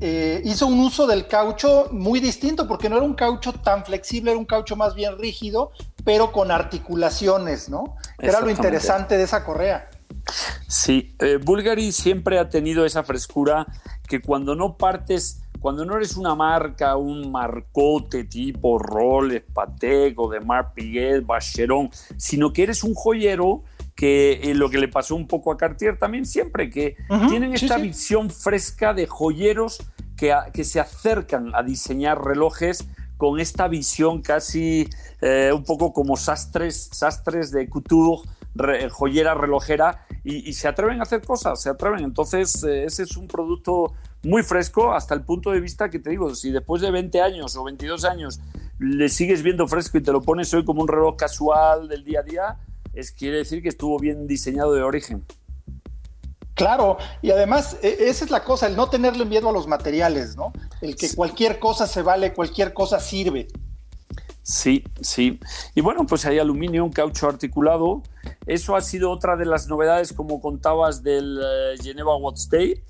eh, 0.00 0.42
hizo 0.44 0.66
un 0.66 0.80
uso 0.80 1.06
del 1.06 1.28
caucho 1.28 1.88
muy 1.92 2.18
distinto 2.18 2.66
porque 2.66 2.88
no 2.88 2.96
era 2.96 3.04
un 3.04 3.14
caucho 3.14 3.52
tan 3.52 3.84
flexible, 3.84 4.32
era 4.32 4.38
un 4.38 4.44
caucho 4.44 4.74
más 4.74 4.94
bien 4.94 5.18
rígido, 5.18 5.70
pero 6.04 6.32
con 6.32 6.50
articulaciones, 6.50 7.68
¿no? 7.68 7.96
Era 8.18 8.40
lo 8.40 8.50
interesante 8.50 9.16
de 9.16 9.22
esa 9.22 9.44
correa. 9.44 9.88
Sí, 10.66 11.14
eh, 11.20 11.38
Bulgari 11.42 11.92
siempre 11.92 12.38
ha 12.38 12.48
tenido 12.48 12.84
esa 12.84 13.04
frescura 13.04 13.66
que 14.08 14.20
cuando 14.20 14.56
no 14.56 14.76
partes, 14.76 15.42
cuando 15.64 15.86
no 15.86 15.96
eres 15.96 16.18
una 16.18 16.34
marca, 16.34 16.94
un 16.98 17.32
marcote 17.32 18.24
tipo 18.24 18.78
Rolex, 18.78 19.46
Patek 19.54 20.20
o 20.20 20.28
de 20.28 20.40
Mar 20.40 20.74
Piguet, 20.74 21.24
Bacheron, 21.24 21.88
sino 22.18 22.52
que 22.52 22.64
eres 22.64 22.84
un 22.84 22.92
joyero 22.92 23.62
que 23.94 24.42
eh, 24.42 24.54
lo 24.54 24.68
que 24.68 24.76
le 24.76 24.88
pasó 24.88 25.16
un 25.16 25.26
poco 25.26 25.50
a 25.50 25.56
Cartier 25.56 25.98
también 25.98 26.26
siempre, 26.26 26.68
que 26.68 26.96
tienen 27.30 27.54
esta 27.54 27.78
visión 27.78 28.28
fresca 28.28 28.92
de 28.92 29.06
joyeros 29.06 29.82
que, 30.18 30.36
que 30.52 30.64
se 30.64 30.80
acercan 30.80 31.54
a 31.54 31.62
diseñar 31.62 32.22
relojes 32.22 32.86
con 33.16 33.40
esta 33.40 33.66
visión 33.66 34.20
casi 34.20 34.86
eh, 35.22 35.50
un 35.54 35.64
poco 35.64 35.94
como 35.94 36.18
sastres, 36.18 36.90
sastres 36.92 37.50
de 37.50 37.70
couture, 37.70 38.20
joyera 38.90 39.32
relojera, 39.32 40.06
y, 40.24 40.52
se 40.54 40.68
atreven 40.68 41.00
a 41.00 41.02
hacer 41.02 41.22
cosas, 41.22 41.60
se 41.60 41.70
atreven. 41.70 42.02
Entonces, 42.02 42.64
eh, 42.64 42.84
ese 42.84 43.02
es 43.02 43.16
un 43.16 43.28
producto 43.28 43.92
muy 44.24 44.42
fresco 44.42 44.92
hasta 44.92 45.14
el 45.14 45.22
punto 45.22 45.50
de 45.50 45.60
vista 45.60 45.90
que 45.90 45.98
te 45.98 46.10
digo, 46.10 46.34
si 46.34 46.50
después 46.50 46.82
de 46.82 46.90
20 46.90 47.20
años 47.20 47.56
o 47.56 47.64
22 47.64 48.04
años 48.04 48.40
le 48.78 49.08
sigues 49.08 49.42
viendo 49.42 49.68
fresco 49.68 49.98
y 49.98 50.02
te 50.02 50.12
lo 50.12 50.22
pones 50.22 50.52
hoy 50.54 50.64
como 50.64 50.82
un 50.82 50.88
reloj 50.88 51.16
casual 51.16 51.88
del 51.88 52.04
día 52.04 52.20
a 52.20 52.22
día, 52.22 52.56
es 52.92 53.12
quiere 53.12 53.38
decir 53.38 53.62
que 53.62 53.68
estuvo 53.68 53.98
bien 53.98 54.26
diseñado 54.26 54.72
de 54.72 54.82
origen. 54.82 55.24
Claro, 56.54 56.98
y 57.20 57.30
además 57.30 57.76
e, 57.82 58.08
esa 58.08 58.24
es 58.24 58.30
la 58.30 58.44
cosa, 58.44 58.66
el 58.66 58.76
no 58.76 58.88
tenerle 58.88 59.24
miedo 59.24 59.48
a 59.48 59.52
los 59.52 59.66
materiales, 59.66 60.36
¿no? 60.36 60.52
El 60.80 60.96
que 60.96 61.12
cualquier 61.14 61.58
cosa 61.58 61.86
se 61.86 62.02
vale, 62.02 62.32
cualquier 62.32 62.72
cosa 62.72 63.00
sirve. 63.00 63.48
Sí, 64.44 64.84
sí. 65.00 65.40
Y 65.74 65.80
bueno, 65.80 66.06
pues 66.06 66.26
hay 66.26 66.38
aluminio, 66.38 66.84
un 66.84 66.92
caucho 66.92 67.28
articulado. 67.28 68.02
Eso 68.46 68.76
ha 68.76 68.82
sido 68.82 69.10
otra 69.10 69.36
de 69.36 69.46
las 69.46 69.68
novedades, 69.68 70.12
como 70.12 70.40
contabas, 70.40 71.02
del 71.02 71.40
eh, 71.42 71.82
Geneva 71.82 72.14
Watts 72.16 72.50
Day, 72.50 72.84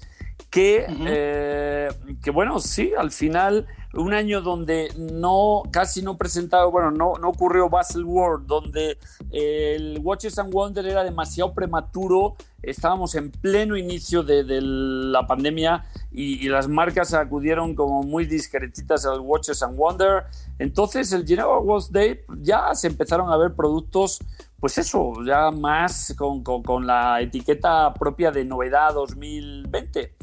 que, 0.54 0.86
eh, 0.88 1.88
que 2.22 2.30
bueno, 2.30 2.60
sí, 2.60 2.92
al 2.96 3.10
final 3.10 3.66
un 3.92 4.14
año 4.14 4.40
donde 4.40 4.88
no 4.96 5.64
casi 5.72 6.00
no 6.00 6.16
presentado, 6.16 6.70
bueno, 6.70 6.92
no, 6.92 7.14
no 7.20 7.30
ocurrió 7.30 7.68
Basel 7.68 8.04
World, 8.04 8.46
donde 8.46 8.96
el 9.32 9.98
Watches 10.00 10.38
and 10.38 10.52
Wonder 10.52 10.86
era 10.86 11.02
demasiado 11.02 11.52
prematuro, 11.54 12.36
estábamos 12.62 13.16
en 13.16 13.32
pleno 13.32 13.76
inicio 13.76 14.22
de, 14.22 14.44
la 14.60 15.26
pandemia 15.26 15.86
y, 16.12 16.48
las 16.48 16.68
marcas 16.68 17.14
acudieron 17.14 17.74
como 17.74 18.04
muy 18.04 18.24
discretitas 18.24 19.06
al 19.06 19.18
Watches 19.18 19.60
and 19.60 19.76
Wonder. 19.76 20.22
Entonces 20.60 21.12
el 21.12 21.26
Geneva 21.26 21.58
Watch 21.58 21.88
Day 21.90 22.20
ya 22.38 22.72
se 22.76 22.86
empezaron 22.86 23.28
a 23.28 23.36
ver 23.36 23.54
productos, 23.54 24.20
pues 24.60 24.78
eso, 24.78 25.14
ya 25.26 25.50
más 25.50 26.14
con, 26.16 26.44
con, 26.44 26.86
la 26.86 27.20
etiqueta 27.20 27.92
propia 27.92 28.30
de 28.30 28.44
novedad 28.44 28.94
2020. 28.94 30.14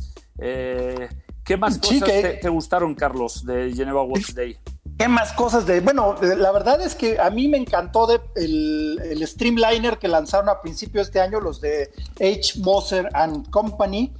Eh, 0.41 1.07
¿Qué 1.43 1.57
más 1.57 1.77
cosas 1.77 2.09
te, 2.41 2.49
gustaron, 2.49 2.95
Carlos, 2.95 3.45
de 3.45 3.73
Geneva 3.73 4.03
Watch 4.03 4.31
Day? 4.33 4.57
¿Qué 4.97 5.07
más 5.07 5.33
cosas 5.33 5.65
de.? 5.65 5.81
Bueno, 5.81 6.15
la 6.21 6.51
verdad 6.51 6.81
es 6.81 6.95
que 6.95 7.19
a 7.19 7.29
mí 7.29 7.47
me 7.47 7.57
encantó 7.57 8.05
de 8.07 8.19
el, 8.35 9.27
Streamliner 9.27 9.97
que 9.97 10.07
lanzaron 10.07 10.49
a 10.49 10.61
principio 10.61 10.99
de 10.99 11.05
este 11.05 11.19
año, 11.19 11.39
los 11.39 11.59
de 11.59 11.91
H. 12.19 12.59
Moser 12.59 13.09
and 13.13 13.49
Company. 13.49 14.13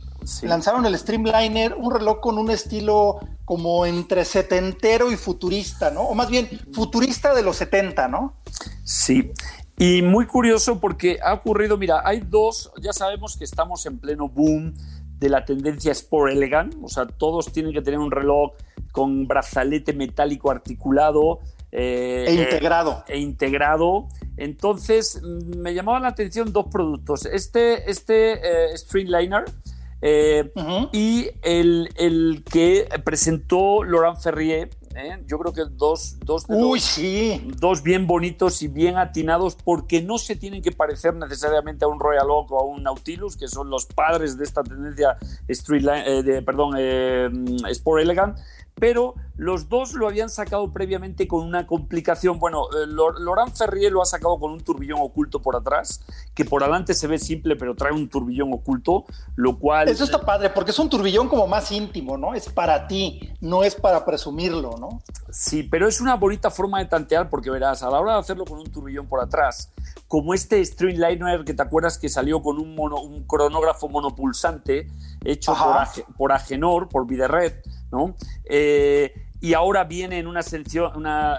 Lanzaron 0.43 0.85
el 0.85 0.97
Streamliner, 0.97 1.73
un 1.73 1.91
reloj 1.91 2.19
con 2.19 2.37
un 2.37 2.51
estilo 2.51 3.19
como 3.43 3.85
entre 3.85 4.23
setentero 4.23 5.11
y 5.11 5.17
futurista, 5.17 5.89
¿no? 5.89 6.01
O 6.01 6.13
más 6.13 6.29
bien, 6.29 6.47
futurista 6.73 7.33
de 7.33 7.41
los 7.41 7.57
70, 7.57 8.07
¿no? 8.07 8.35
Sí. 8.83 9.31
Y 9.77 10.03
muy 10.03 10.27
curioso 10.27 10.79
porque 10.79 11.17
ha 11.23 11.33
ocurrido, 11.33 11.75
mira, 11.75 12.01
hay 12.05 12.19
dos, 12.19 12.71
ya 12.81 12.93
sabemos 12.93 13.35
que 13.35 13.45
estamos 13.45 13.83
en 13.87 13.97
pleno 13.97 14.29
boom 14.29 14.75
de 15.21 15.29
la 15.29 15.45
tendencia 15.45 15.91
Sport 15.91 16.33
Elegant, 16.33 16.75
o 16.81 16.89
sea, 16.89 17.05
todos 17.05 17.53
tienen 17.53 17.73
que 17.73 17.81
tener 17.83 17.99
un 17.99 18.09
reloj 18.09 18.53
con 18.91 19.27
brazalete 19.27 19.93
metálico 19.93 20.49
articulado. 20.49 21.39
Eh, 21.71 22.25
e 22.27 22.33
integrado. 22.33 23.03
E, 23.07 23.19
integrado. 23.19 24.07
Entonces, 24.35 25.21
me 25.21 25.75
llamaban 25.75 26.01
la 26.01 26.07
atención 26.07 26.51
dos 26.51 26.65
productos. 26.71 27.27
Este, 27.27 27.89
este 27.89 28.33
eh, 28.33 28.75
Streamliner 28.75 29.45
eh, 30.01 30.51
y 30.91 31.29
el, 31.43 31.89
el, 31.97 32.43
que 32.51 32.89
presentó 33.03 33.83
Laurent 33.83 34.17
Ferrier, 34.17 34.71
¿eh? 34.95 35.23
Yo 35.27 35.37
creo 35.39 35.53
que 35.53 35.63
dos, 35.69 36.17
dos, 36.19 36.45
dos 36.47 37.83
bien 37.83 38.07
bonitos 38.07 38.61
y 38.61 38.67
bien 38.67 38.97
atinados 38.97 39.55
porque 39.55 40.01
no 40.01 40.17
se 40.17 40.35
tienen 40.35 40.61
que 40.61 40.71
parecer 40.71 41.13
necesariamente 41.15 41.85
a 41.85 41.87
un 41.87 41.99
Royal 41.99 42.29
Oak 42.29 42.51
o 42.51 42.59
a 42.59 42.65
un 42.65 42.83
Nautilus, 42.83 43.37
que 43.37 43.47
son 43.47 43.69
los 43.69 43.85
padres 43.85 44.37
de 44.37 44.43
esta 44.43 44.63
tendencia 44.63 45.17
street 45.47 45.87
eh, 46.05 46.23
de, 46.23 46.41
perdón, 46.41 46.75
eh, 46.77 47.29
Sport 47.69 48.01
Elegant, 48.01 48.37
pero 48.81 49.13
los 49.37 49.69
dos 49.69 49.93
lo 49.93 50.07
habían 50.07 50.31
sacado 50.31 50.71
previamente 50.71 51.27
con 51.27 51.45
una 51.45 51.67
complicación. 51.67 52.39
Bueno, 52.39 52.63
eh, 52.71 52.87
Laurent 52.87 53.55
Ferrier 53.55 53.91
lo 53.91 54.01
ha 54.01 54.05
sacado 54.05 54.39
con 54.39 54.51
un 54.51 54.61
turbillón 54.61 54.97
oculto 55.01 55.39
por 55.39 55.55
atrás, 55.55 56.03
que 56.33 56.45
por 56.45 56.63
adelante 56.63 56.95
se 56.95 57.05
ve 57.05 57.19
simple, 57.19 57.55
pero 57.55 57.75
trae 57.75 57.93
un 57.93 58.09
turbillón 58.09 58.51
oculto, 58.51 59.05
lo 59.35 59.59
cual... 59.59 59.87
Eso 59.87 60.03
está 60.03 60.21
padre, 60.21 60.49
porque 60.49 60.71
es 60.71 60.79
un 60.79 60.89
turbillón 60.89 61.29
como 61.29 61.45
más 61.45 61.71
íntimo, 61.71 62.17
¿no? 62.17 62.33
Es 62.33 62.49
para 62.49 62.87
ti, 62.87 63.31
no 63.39 63.63
es 63.63 63.75
para 63.75 64.03
presumirlo, 64.03 64.75
¿no? 64.79 65.03
Sí, 65.29 65.61
pero 65.61 65.87
es 65.87 66.01
una 66.01 66.15
bonita 66.15 66.49
forma 66.49 66.79
de 66.79 66.85
tantear, 66.85 67.29
porque 67.29 67.51
verás, 67.51 67.83
a 67.83 67.91
la 67.91 67.99
hora 67.99 68.13
de 68.13 68.19
hacerlo 68.19 68.45
con 68.45 68.57
un 68.57 68.71
turbillón 68.71 69.05
por 69.05 69.19
atrás, 69.21 69.71
como 70.07 70.33
este 70.33 70.65
Streamliner 70.65 71.45
que 71.45 71.53
te 71.53 71.61
acuerdas 71.61 71.99
que 71.99 72.09
salió 72.09 72.41
con 72.41 72.57
un, 72.57 72.73
mono, 72.73 72.99
un 72.99 73.27
cronógrafo 73.27 73.89
monopulsante 73.89 74.87
hecho 75.23 75.53
por, 75.53 76.15
por 76.15 76.31
Agenor, 76.31 76.89
por 76.89 77.05
Videred, 77.05 77.53
¿no? 77.91 78.15
Eh, 78.45 79.13
y 79.39 79.53
ahora 79.53 79.83
viene 79.85 80.19
en 80.19 80.27
una, 80.27 80.41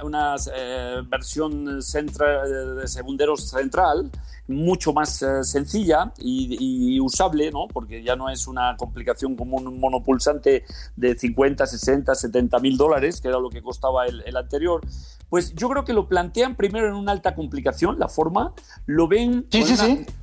una, 0.02 0.34
eh, 0.54 1.02
versión 1.06 1.80
de 1.80 2.88
segunderos 2.88 3.48
central, 3.48 4.10
mucho 4.48 4.92
más 4.92 5.22
eh, 5.22 5.44
sencilla 5.44 6.12
y, 6.18 6.98
usable, 7.00 7.50
¿no? 7.50 7.68
porque 7.68 8.02
ya 8.02 8.16
no 8.16 8.28
es 8.28 8.46
una 8.46 8.76
complicación 8.76 9.34
como 9.36 9.56
un 9.56 9.80
monopulsante 9.80 10.64
de 10.96 11.18
50, 11.18 11.66
60, 11.66 12.14
70 12.14 12.58
mil 12.58 12.76
dólares, 12.76 13.20
que 13.20 13.28
era 13.28 13.38
lo 13.38 13.50
que 13.50 13.62
costaba 13.62 14.06
el, 14.06 14.22
el, 14.26 14.36
anterior. 14.36 14.80
Pues 15.28 15.54
yo 15.54 15.68
creo 15.68 15.84
que 15.84 15.92
lo 15.92 16.08
plantean 16.08 16.56
primero 16.56 16.88
en 16.88 16.94
una 16.94 17.12
alta 17.12 17.34
complicación, 17.34 17.98
la 17.98 18.08
forma, 18.08 18.52
lo 18.86 19.08
ven, 19.08 19.46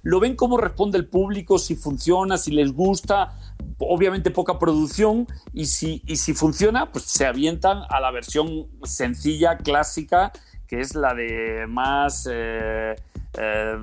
lo 0.04 0.20
ven 0.20 0.36
cómo 0.36 0.58
responde 0.58 0.98
el 0.98 1.08
público, 1.08 1.58
si 1.58 1.76
funciona, 1.76 2.38
si 2.38 2.52
les 2.52 2.72
gusta, 2.72 3.38
obviamente 3.80 4.32
poca 4.32 4.60
producción 4.60 5.28
y 5.54 5.66
si, 5.66 6.04
y 6.06 6.18
si 6.18 6.34
funciona, 6.34 6.92
pues 6.92 7.06
se 7.06 7.26
avientan 7.26 7.82
a 7.90 8.00
la 8.00 8.12
versión 8.12 8.68
sencilla, 8.84 9.58
clásica, 9.58 10.32
que 10.68 10.82
es 10.82 10.94
la 10.94 11.14
de 11.16 11.66
más, 11.68 12.28
eh, 12.32 12.96
eh, 13.38 13.78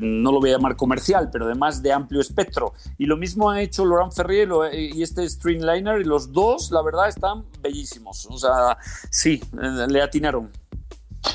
no 0.00 0.32
lo 0.32 0.40
voy 0.40 0.50
a 0.50 0.54
llamar 0.54 0.76
comercial, 0.76 1.28
pero 1.30 1.46
de 1.46 1.54
más 1.54 1.82
de 1.82 1.92
amplio 1.92 2.20
espectro. 2.20 2.74
Y 2.98 3.06
lo 3.06 3.16
mismo 3.16 3.50
han 3.50 3.58
hecho 3.58 3.84
Laurent 3.84 4.12
Ferrier 4.12 4.48
y 4.72 5.02
este 5.02 5.28
Streamliner, 5.28 6.00
y 6.00 6.04
los 6.04 6.32
dos, 6.32 6.70
la 6.70 6.82
verdad, 6.82 7.08
están 7.08 7.44
bellísimos. 7.60 8.26
O 8.30 8.38
sea, 8.38 8.78
sí, 9.10 9.42
eh, 9.60 9.86
le 9.88 10.02
atinaron. 10.02 10.50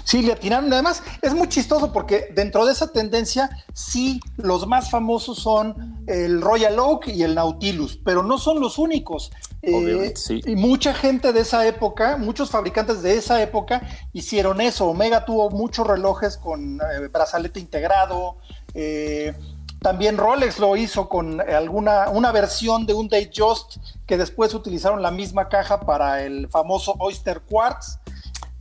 Sí, 0.06 0.22
le 0.22 0.34
atinaron. 0.34 0.72
Además, 0.72 1.04
es 1.22 1.34
muy 1.34 1.50
chistoso 1.50 1.92
porque 1.92 2.30
dentro 2.34 2.66
de 2.66 2.72
esa 2.72 2.92
tendencia, 2.92 3.50
sí, 3.74 4.20
los 4.38 4.66
más 4.68 4.90
famosos 4.90 5.40
son 5.40 6.04
el 6.08 6.42
Royal 6.42 6.80
Oak 6.80 7.10
y 7.10 7.24
el 7.24 7.36
Nautilus, 7.36 7.98
pero 7.98 8.24
no 8.24 8.38
son 8.38 8.60
los 8.60 8.78
únicos. 8.78 9.32
Eh, 9.64 10.14
y 10.46 10.56
mucha 10.56 10.94
gente 10.94 11.34
de 11.34 11.42
esa 11.42 11.68
época, 11.68 12.18
muchos 12.18 12.50
fabricantes 12.50 13.04
de 13.04 13.16
esa 13.18 13.42
época 13.42 13.82
hicieron 14.12 14.60
eso. 14.60 14.88
Omega 14.88 15.24
tuvo 15.24 15.50
muchos 15.52 15.86
relojes 15.86 16.38
con 16.38 16.80
eh, 16.82 17.08
brazalete 17.12 17.60
integrado. 17.60 18.38
Eh, 18.74 19.34
también 19.80 20.18
Rolex 20.18 20.60
lo 20.60 20.76
hizo 20.76 21.10
con 21.10 21.42
alguna 21.42 22.10
una 22.10 22.32
versión 22.32 22.86
de 22.86 22.94
un 22.94 23.10
Just 23.36 23.78
que 24.06 24.18
después 24.18 24.54
utilizaron 24.54 25.02
la 25.02 25.12
misma 25.12 25.50
caja 25.50 25.80
para 25.82 26.24
el 26.24 26.48
famoso 26.50 26.96
Oyster 27.00 27.42
Quartz. 27.42 28.01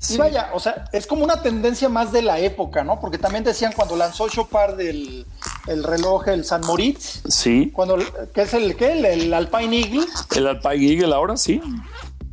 Sí. 0.01 0.17
vaya, 0.17 0.51
o 0.55 0.61
sea, 0.61 0.87
es 0.93 1.07
como 1.07 1.25
una 1.25 1.43
tendencia 1.43 1.91
más 1.91 2.11
de 2.11 2.23
la 2.23 2.39
época, 2.39 2.83
¿no? 2.83 2.99
Porque 2.99 3.19
también 3.19 3.45
decían 3.45 3.73
cuando 3.77 3.97
lanzó 3.97 4.31
Chopard 4.31 4.75
del 4.77 5.27
el 5.67 5.85
reloj, 5.85 6.29
el 6.29 6.45
San 6.47 6.63
Moritz. 6.63 7.21
Sí. 7.29 7.71
Cuando, 7.71 7.99
¿qué 8.33 8.43
es 8.43 8.55
el 8.55 8.77
qué? 8.77 8.93
El, 8.93 9.35
Alpine 9.35 9.79
Eagle. 9.79 10.07
El 10.35 10.47
Alpine 10.47 10.87
Eagle 10.87 11.15
ahora, 11.15 11.37
sí. 11.37 11.61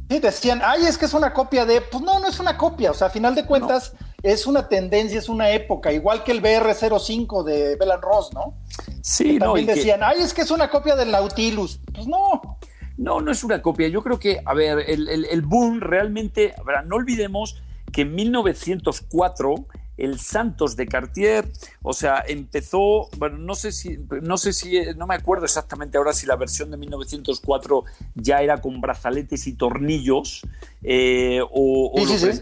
Sí, 0.09 0.19
decían, 0.19 0.61
ay, 0.63 0.85
es 0.85 0.97
que 0.97 1.05
es 1.05 1.13
una 1.13 1.33
copia 1.33 1.65
de. 1.65 1.81
Pues 1.81 2.01
no, 2.01 2.19
no 2.21 2.27
es 2.29 2.39
una 2.39 2.57
copia. 2.57 2.91
O 2.91 2.93
sea, 2.93 3.07
a 3.07 3.09
final 3.09 3.35
de 3.35 3.45
cuentas, 3.45 3.91
es 4.23 4.47
una 4.47 4.67
tendencia, 4.67 5.19
es 5.19 5.29
una 5.29 5.51
época, 5.51 5.91
igual 5.91 6.23
que 6.23 6.31
el 6.31 6.41
BR05 6.41 7.43
de 7.43 7.75
Belan 7.75 8.01
Ross, 8.01 8.33
¿no? 8.33 8.55
Sí, 9.01 9.37
También 9.39 9.65
decían, 9.65 10.01
ay, 10.03 10.21
es 10.21 10.33
que 10.33 10.41
es 10.41 10.51
una 10.51 10.69
copia 10.69 10.95
del 10.95 11.11
Nautilus. 11.11 11.79
Pues 11.93 12.07
no. 12.07 12.56
No, 12.97 13.21
no 13.21 13.31
es 13.31 13.43
una 13.43 13.61
copia. 13.61 13.87
Yo 13.87 14.01
creo 14.01 14.19
que, 14.19 14.41
a 14.43 14.53
ver, 14.53 14.79
el, 14.87 15.41
boom 15.41 15.79
realmente, 15.79 16.53
a 16.57 16.63
ver, 16.63 16.85
no 16.85 16.95
olvidemos 16.95 17.61
que 17.91 18.01
en 18.01 18.15
1904 18.15 19.65
el 19.97 20.19
Santos 20.19 20.75
de 20.75 20.85
Cartier, 20.85 21.49
o 21.81 21.91
sea, 21.91 22.23
empezó, 22.27 23.09
bueno, 23.17 23.39
no 23.39 23.55
sé 23.55 23.71
si, 23.71 23.97
no 24.21 24.37
sé 24.37 24.53
si, 24.53 24.79
no 24.95 25.07
me 25.07 25.15
acuerdo 25.15 25.45
exactamente 25.45 25.97
ahora 25.97 26.13
si 26.13 26.27
la 26.27 26.35
versión 26.35 26.69
de 26.69 26.77
1904 26.77 27.83
ya 28.13 28.41
era 28.41 28.61
con 28.61 28.79
brazaletes 28.79 29.47
y 29.47 29.53
tornillos, 29.53 30.41
eh, 30.83 31.41
o, 31.51 31.93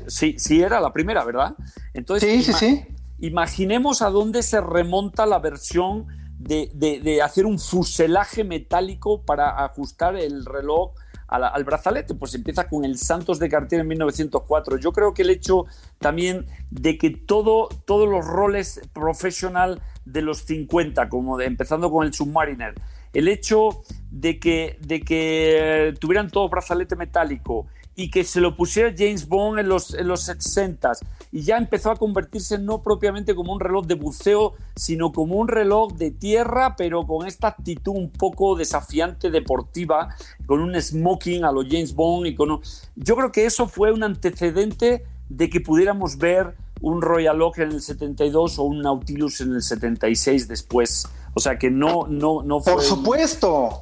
sí, 0.07 0.35
sí, 0.37 0.61
era 0.61 0.81
la 0.81 0.91
primera, 0.91 1.23
¿verdad? 1.23 1.55
Entonces, 1.93 2.45
sí, 2.45 2.51
sí, 2.51 2.59
sí. 2.59 2.85
Imaginemos 3.19 4.01
a 4.01 4.09
dónde 4.09 4.43
se 4.43 4.59
remonta 4.59 5.25
la 5.25 5.39
versión 5.39 6.07
de, 6.45 7.21
hacer 7.21 7.45
un 7.45 7.59
fuselaje 7.59 8.43
metálico 8.43 9.21
para 9.21 9.63
ajustar 9.65 10.15
el 10.15 10.45
reloj 10.45 10.91
al 11.27 11.63
brazalete, 11.63 12.13
pues 12.13 12.35
empieza 12.35 12.69
con 12.69 12.85
el 12.85 12.99
Santos 12.99 13.39
de 13.39 13.49
Cartier 13.49 13.81
en 13.81 13.87
1904. 13.87 14.77
Yo 14.77 14.91
creo 14.93 15.13
que 15.13 15.23
el 15.23 15.31
hecho 15.31 15.65
también 15.97 16.45
de 16.69 16.97
que 16.99 17.09
todo, 17.09 17.67
todos 17.85 18.07
los 18.07 18.25
roles 18.25 18.79
profesional 18.93 19.81
de 20.05 20.21
los 20.21 20.39
50, 20.43 21.09
como 21.09 21.37
de, 21.37 21.45
empezando 21.45 21.91
con 21.91 22.05
el 22.05 22.13
Submariner, 22.13 22.75
el 23.11 23.27
hecho 23.27 23.81
de 24.11 24.39
que, 24.39 24.77
de 24.81 25.01
que 25.01 25.95
tuvieran 25.99 26.29
todo 26.29 26.47
brazalete 26.47 26.95
metálico 26.95 27.65
y 27.95 28.09
que 28.11 28.23
se 28.23 28.41
lo 28.41 28.55
pusiera 28.55 28.93
James 28.95 29.27
Bond 29.27 29.59
en 29.59 29.69
los, 29.69 29.93
en 29.93 30.07
los 30.07 30.23
60 30.23 30.93
y 31.31 31.41
ya 31.43 31.57
empezó 31.57 31.91
a 31.91 31.95
convertirse 31.95 32.57
no 32.57 32.81
propiamente 32.81 33.35
como 33.35 33.53
un 33.53 33.59
reloj 33.59 33.85
de 33.85 33.95
buceo, 33.95 34.53
sino 34.75 35.11
como 35.11 35.35
un 35.35 35.47
reloj 35.47 35.93
de 35.93 36.11
tierra, 36.11 36.75
pero 36.75 37.05
con 37.05 37.27
esta 37.27 37.47
actitud 37.47 37.93
un 37.95 38.09
poco 38.09 38.55
desafiante 38.55 39.29
deportiva, 39.31 40.15
con 40.45 40.61
un 40.61 40.79
smoking 40.79 41.43
a 41.43 41.51
los 41.51 41.65
James 41.69 41.93
Bond 41.93 42.27
y 42.27 42.35
con 42.35 42.61
yo 42.95 43.15
creo 43.15 43.31
que 43.31 43.45
eso 43.45 43.67
fue 43.67 43.91
un 43.91 44.03
antecedente 44.03 45.03
de 45.29 45.49
que 45.49 45.59
pudiéramos 45.59 46.17
ver 46.17 46.55
un 46.81 47.01
Royal 47.01 47.41
Oak 47.41 47.59
en 47.59 47.71
el 47.71 47.81
72 47.81 48.59
o 48.59 48.63
un 48.63 48.81
Nautilus 48.81 49.41
en 49.41 49.53
el 49.53 49.61
76 49.61 50.47
después. 50.47 51.07
O 51.37 51.41
sea 51.41 51.57
que 51.59 51.69
no, 51.69 52.07
no, 52.07 52.43
no 52.43 52.61
fue. 52.61 52.73
Por 52.73 52.81
supuesto, 52.81 53.81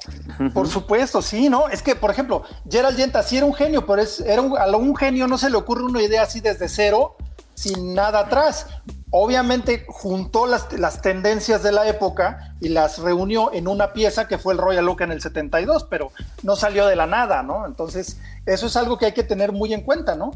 por 0.56 0.68
supuesto, 0.68 1.22
sí, 1.22 1.50
¿no? 1.50 1.70
Es 1.70 1.84
que, 1.84 1.96
por 1.96 2.10
ejemplo, 2.10 2.42
Gerald 2.68 2.98
Yenta 2.98 3.22
sí 3.22 3.38
era 3.38 3.46
un 3.46 3.54
genio, 3.54 3.86
pero 3.86 4.02
es, 4.02 4.22
era 4.22 4.42
un, 4.42 4.58
a 4.58 4.66
un 4.76 4.96
genio 4.96 5.28
no 5.28 5.38
se 5.38 5.52
le 5.52 5.58
ocurre 5.58 5.84
una 5.84 6.02
idea 6.02 6.24
así 6.24 6.40
desde 6.40 6.68
cero, 6.68 7.16
sin 7.54 7.94
nada 7.94 8.22
atrás. 8.22 8.66
Obviamente 9.12 9.86
juntó 9.88 10.48
las, 10.48 10.74
las 10.74 11.04
tendencias 11.04 11.62
de 11.62 11.72
la 11.72 11.88
época 11.88 12.56
y 12.60 12.70
las 12.70 12.98
reunió 12.98 13.54
en 13.54 13.68
una 13.68 13.94
pieza 13.94 14.28
que 14.28 14.40
fue 14.40 14.54
el 14.54 14.60
Royal 14.60 14.90
Oak 14.90 15.02
en 15.02 15.12
el 15.12 15.22
72, 15.22 15.86
pero 15.92 16.12
no 16.42 16.56
salió 16.56 16.88
de 16.88 16.96
la 16.96 17.06
nada, 17.06 17.44
¿no? 17.44 17.68
Entonces, 17.68 18.18
eso 18.48 18.66
es 18.66 18.76
algo 18.76 18.98
que 18.98 19.06
hay 19.06 19.14
que 19.14 19.24
tener 19.24 19.52
muy 19.52 19.76
en 19.76 19.82
cuenta, 19.82 20.16
¿no? 20.16 20.32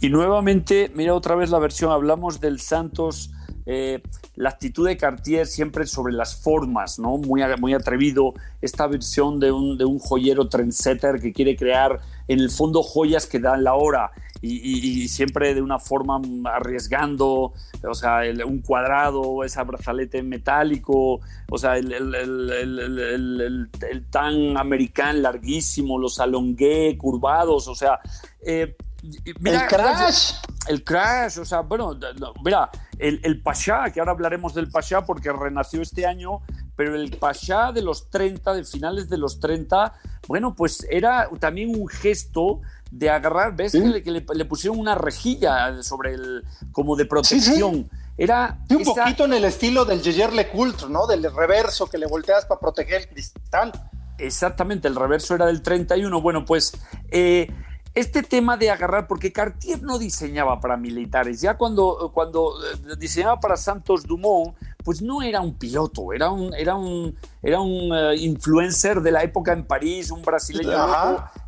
Y 0.00 0.08
nuevamente, 0.10 0.92
mira 0.94 1.14
otra 1.14 1.34
vez 1.34 1.50
la 1.50 1.58
versión, 1.58 1.90
hablamos 1.90 2.40
del 2.40 2.60
Santos, 2.60 3.32
eh, 3.70 4.00
la 4.34 4.48
actitud 4.48 4.88
de 4.88 4.96
Cartier 4.96 5.46
siempre 5.46 5.86
sobre 5.86 6.14
las 6.14 6.42
formas, 6.42 6.98
¿no? 6.98 7.18
Muy, 7.18 7.42
muy 7.60 7.74
atrevido, 7.74 8.32
esta 8.62 8.86
versión 8.86 9.38
de 9.38 9.52
un, 9.52 9.76
de 9.76 9.84
un 9.84 9.98
joyero 9.98 10.48
trendsetter 10.48 11.20
que 11.20 11.34
quiere 11.34 11.54
crear 11.54 12.00
en 12.28 12.40
el 12.40 12.48
fondo 12.48 12.82
joyas 12.82 13.26
que 13.26 13.38
dan 13.38 13.62
la 13.64 13.74
hora 13.74 14.10
y, 14.40 15.06
siempre 15.08 15.54
de 15.54 15.60
una 15.60 15.78
forma 15.78 16.18
arriesgando, 16.46 17.52
o 17.86 17.94
sea, 17.94 18.20
un 18.46 18.60
cuadrado, 18.60 19.44
ese 19.44 19.62
brazalete 19.64 20.22
metálico, 20.22 21.20
o 21.50 21.58
sea, 21.58 21.76
el, 21.76 21.92
el, 21.92 23.68
tan 24.10 24.56
americano 24.56 25.18
larguísimo, 25.20 25.98
los 25.98 26.20
alongué 26.20 26.96
curvados, 26.96 27.68
o 27.68 27.74
sea, 27.74 28.00
eh, 28.40 28.76
el 29.24 29.66
crash. 29.66 30.34
El 30.66 30.84
crash, 30.84 31.38
o 31.38 31.44
sea, 31.44 31.60
bueno, 31.60 31.98
mira, 32.44 32.70
el, 32.98 33.20
el 33.22 33.40
Pasha, 33.40 33.90
que 33.90 34.00
ahora 34.00 34.12
hablaremos 34.12 34.54
del 34.54 34.70
Pasha 34.70 35.04
porque 35.04 35.32
renació 35.32 35.80
este 35.80 36.06
año, 36.06 36.42
pero 36.76 36.94
el 36.94 37.16
Pasha 37.16 37.72
de 37.72 37.82
los 37.82 38.10
30, 38.10 38.54
de 38.54 38.64
finales 38.64 39.08
de 39.08 39.16
los 39.16 39.40
30, 39.40 39.94
bueno, 40.26 40.54
pues 40.54 40.86
era 40.90 41.28
también 41.40 41.74
un 41.74 41.88
gesto 41.88 42.60
de 42.90 43.10
agarrar, 43.10 43.56
¿ves? 43.56 43.72
Que, 43.72 44.10
le, 44.10 44.44
pusieron 44.44 44.78
una 44.78 44.94
rejilla 44.94 45.82
sobre 45.82 46.14
el, 46.14 46.44
como 46.72 46.96
de 46.96 47.06
protección. 47.06 47.88
Era 48.16 48.58
un 48.70 48.82
poquito 48.82 49.26
en 49.26 49.34
el 49.34 49.44
estilo 49.44 49.84
del 49.84 50.02
Jaeger 50.02 50.32
LeCoultre, 50.32 50.88
¿no? 50.88 51.06
Del 51.06 51.32
reverso 51.32 51.86
que 51.86 51.98
le 51.98 52.06
volteas 52.06 52.46
para 52.46 52.60
proteger 52.60 53.02
el 53.02 53.08
cristal. 53.08 53.72
Exactamente, 54.18 54.88
el 54.88 54.96
reverso 54.96 55.36
era 55.36 55.46
del 55.46 55.62
31. 55.62 56.20
Bueno, 56.20 56.44
pues 56.44 56.72
eh, 57.10 57.48
este 57.94 58.22
tema 58.22 58.56
de 58.56 58.70
agarrar, 58.70 59.06
porque 59.06 59.32
Cartier 59.32 59.82
no 59.82 59.98
diseñaba 59.98 60.60
para 60.60 60.76
militares, 60.76 61.40
ya 61.40 61.56
cuando, 61.56 62.10
cuando 62.12 62.54
eh, 62.62 62.96
diseñaba 62.98 63.40
para 63.40 63.56
Santos 63.56 64.04
Dumont, 64.04 64.54
pues 64.84 65.02
no 65.02 65.22
era 65.22 65.40
un 65.40 65.54
piloto, 65.58 66.12
era 66.12 66.30
un, 66.30 66.54
era 66.54 66.74
un, 66.74 67.14
era 67.42 67.60
un 67.60 67.92
eh, 67.94 68.16
influencer 68.16 69.00
de 69.02 69.10
la 69.10 69.22
época 69.22 69.52
en 69.52 69.66
París, 69.66 70.10
un 70.10 70.22
brasileño 70.22 70.78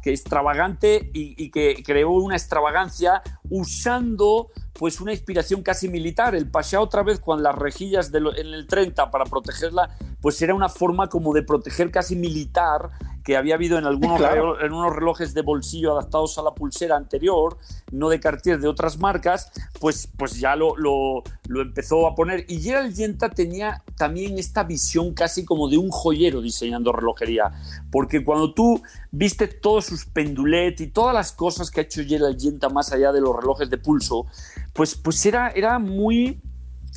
que 0.02 0.11
extravagante 0.11 1.11
y, 1.14 1.42
y, 1.42 1.50
que 1.50 1.82
creó 1.85 2.11
una 2.11 2.37
extravagancia 2.37 3.23
usando 3.49 4.49
pues 4.80 5.00
una 5.00 5.12
inspiración 5.12 5.62
casi 5.62 5.88
militar. 5.88 6.35
El 6.35 6.50
Pasha 6.50 6.80
otra 6.80 7.02
vez 7.02 7.21
con 7.21 7.43
las 7.43 7.54
rejillas 7.54 8.10
en 8.12 8.47
el 8.47 8.67
30 8.67 9.10
para 9.10 9.25
protegerla, 9.25 9.91
pues 10.21 10.41
era 10.43 10.54
una 10.54 10.69
forma 10.69 11.08
como 11.08 11.32
de 11.32 11.43
proteger 11.43 11.91
casi 11.91 12.17
militar 12.17 12.91
que 13.25 13.37
había 13.37 13.54
habido 13.54 13.78
en 13.78 13.85
algunos 13.85 14.21
en 14.63 14.73
unos 14.73 14.95
relojes 14.95 15.35
de 15.35 15.43
bolsillo 15.43 15.93
adaptados 15.93 16.39
a 16.39 16.43
la 16.43 16.54
pulsera 16.54 16.97
anterior, 16.97 17.59
no 17.93 18.09
de 18.09 18.21
Cartier, 18.21 18.61
de 18.61 18.69
otras 18.69 18.99
marcas, 18.99 19.52
pues, 19.78 20.09
pues 20.17 20.39
ya 20.39 20.56
lo, 20.56 20.76
lo, 20.76 21.23
lo 21.49 21.63
empezó 21.63 22.06
a 22.06 22.15
poner. 22.15 22.45
Y 22.49 22.61
Gerald 22.61 22.95
Yenta 22.95 23.30
tenía 23.30 23.83
también 23.97 24.39
esta 24.39 24.65
visión 24.65 25.15
casi 25.15 25.45
como 25.45 25.69
de 25.69 25.78
un 25.78 25.91
joyero 25.91 26.41
diseñando 26.41 26.93
relojería, 26.93 27.50
porque 27.91 28.25
cuando 28.25 28.54
tú 28.54 28.83
viste 29.11 29.49
todos 29.49 29.87
sus 29.87 30.04
pendulets 30.04 30.80
y 30.80 30.87
todas 30.89 31.15
las 31.15 31.33
cosas 31.33 31.71
que 31.71 31.80
ha 31.80 31.85
hecho 31.85 32.02
Gerald 32.06 32.39
Yenta 32.39 32.69
más 32.69 32.93
allá 32.93 33.13
de 33.13 33.21
los 33.21 33.37
relojes 33.37 33.69
de 33.69 33.78
pulso, 33.78 34.26
pues, 34.73 34.95
pues 34.95 35.25
era, 35.26 35.50
era 35.50 35.78
muy 35.78 36.41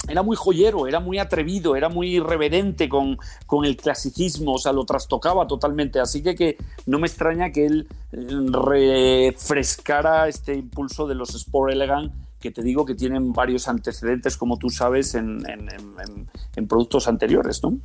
era 0.07 0.21
muy 0.21 0.35
joyero, 0.35 0.87
era 0.87 0.99
muy 0.99 1.17
atrevido, 1.17 1.75
era 1.75 1.89
muy 1.89 2.17
irreverente 2.17 2.89
con, 2.89 3.17
con, 3.45 3.65
el 3.65 3.77
clasicismo, 3.77 4.53
o 4.53 4.57
sea, 4.57 4.73
lo 4.73 4.85
trastocaba 4.85 5.47
totalmente. 5.47 5.99
Así 5.99 6.21
que, 6.21 6.35
que 6.35 6.57
no 6.85 6.99
me 6.99 7.07
extraña 7.07 7.51
que 7.51 7.65
él 7.65 7.87
eh, 8.11 9.31
refrescara 9.31 10.27
este 10.27 10.55
impulso 10.55 11.07
de 11.07 11.15
los 11.15 11.33
Sport 11.35 11.71
Elegant, 11.71 12.11
que 12.39 12.51
te 12.51 12.61
digo 12.61 12.85
que 12.85 12.95
tienen 12.95 13.31
varios 13.31 13.69
antecedentes, 13.69 14.35
como 14.35 14.57
tú 14.57 14.69
sabes, 14.69 15.15
en, 15.15 15.41
en, 15.47 16.67
productos 16.67 17.07
anteriores, 17.07 17.63
¿no? 17.63 17.77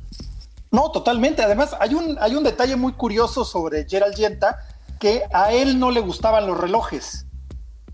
No, 0.71 0.91
totalmente. 0.91 1.41
Además, 1.41 1.75
hay 1.79 1.93
un, 1.93 2.17
hay 2.19 2.35
un 2.35 2.43
detalle 2.43 2.75
muy 2.75 2.93
curioso 2.93 3.45
sobre 3.45 3.87
Gerald 3.87 4.15
Yenta, 4.15 4.59
que 4.99 5.23
a 5.31 5.53
él 5.53 5.79
no 5.79 5.91
le 5.91 6.01
gustaban 6.01 6.45
los 6.45 6.59
relojes. 6.59 7.25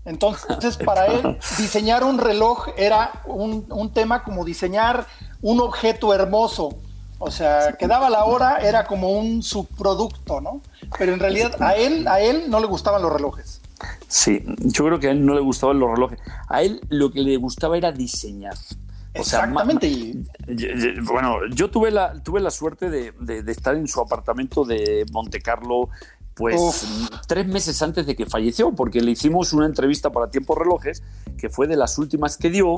Entonces, 0.06 0.76
para 0.76 1.06
él, 1.06 1.36
diseñar 1.58 2.04
un 2.04 2.18
reloj 2.18 2.68
era 2.76 3.10
un, 3.26 3.90
tema 3.92 4.22
como 4.22 4.44
diseñar 4.44 5.06
un 5.42 5.60
objeto 5.60 6.14
hermoso. 6.14 6.78
O 7.18 7.30
sea, 7.30 7.72
que 7.78 7.86
daba 7.86 8.08
la 8.08 8.24
hora, 8.24 8.58
era 8.58 8.86
como 8.86 9.10
un 9.18 9.42
subproducto, 9.42 10.40
¿no? 10.40 10.60
Pero 10.98 11.14
en 11.14 11.18
realidad 11.18 11.60
a 11.60 11.74
él, 11.74 12.06
a 12.08 12.20
él 12.20 12.44
no 12.48 12.60
le 12.60 12.66
gustaban 12.66 13.02
los 13.02 13.12
relojes. 13.12 13.60
Sí, 14.06 14.44
yo 14.58 14.84
creo 14.84 15.00
que 15.00 15.08
a 15.08 15.10
él 15.10 15.24
no 15.24 15.34
le 15.34 15.40
gustaban 15.40 15.78
los 15.80 15.90
relojes. 15.90 16.20
A 16.48 16.62
él 16.62 16.80
lo 16.88 17.10
que 17.10 17.20
le 17.20 17.36
gustaba 17.38 17.76
era 17.76 17.90
diseñar. 17.90 18.54
Exactamente. 19.14 20.14
bueno, 21.04 21.38
yo 21.54 21.70
tuve 21.70 21.90
la, 21.90 22.22
tuve 22.22 22.40
la 22.40 22.50
suerte 22.50 22.90
de, 22.90 23.12
de, 23.18 23.50
estar 23.50 23.74
en 23.74 23.88
su 23.88 24.00
apartamento 24.00 24.64
de 24.64 25.06
Monte 25.10 25.40
Carlo 25.40 25.88
pues 26.36 26.84
tres 27.26 27.46
meses 27.46 27.80
antes 27.80 28.06
de 28.06 28.14
que 28.14 28.26
falleció, 28.26 28.72
porque 28.72 29.00
le 29.00 29.12
hicimos 29.12 29.54
una 29.54 29.64
entrevista 29.64 30.12
para 30.12 30.30
Tiempo 30.30 30.54
Relojes, 30.54 31.02
que 31.38 31.48
fue 31.48 31.66
de 31.66 31.76
las 31.76 31.96
últimas 31.96 32.36
que 32.36 32.50
dio, 32.50 32.76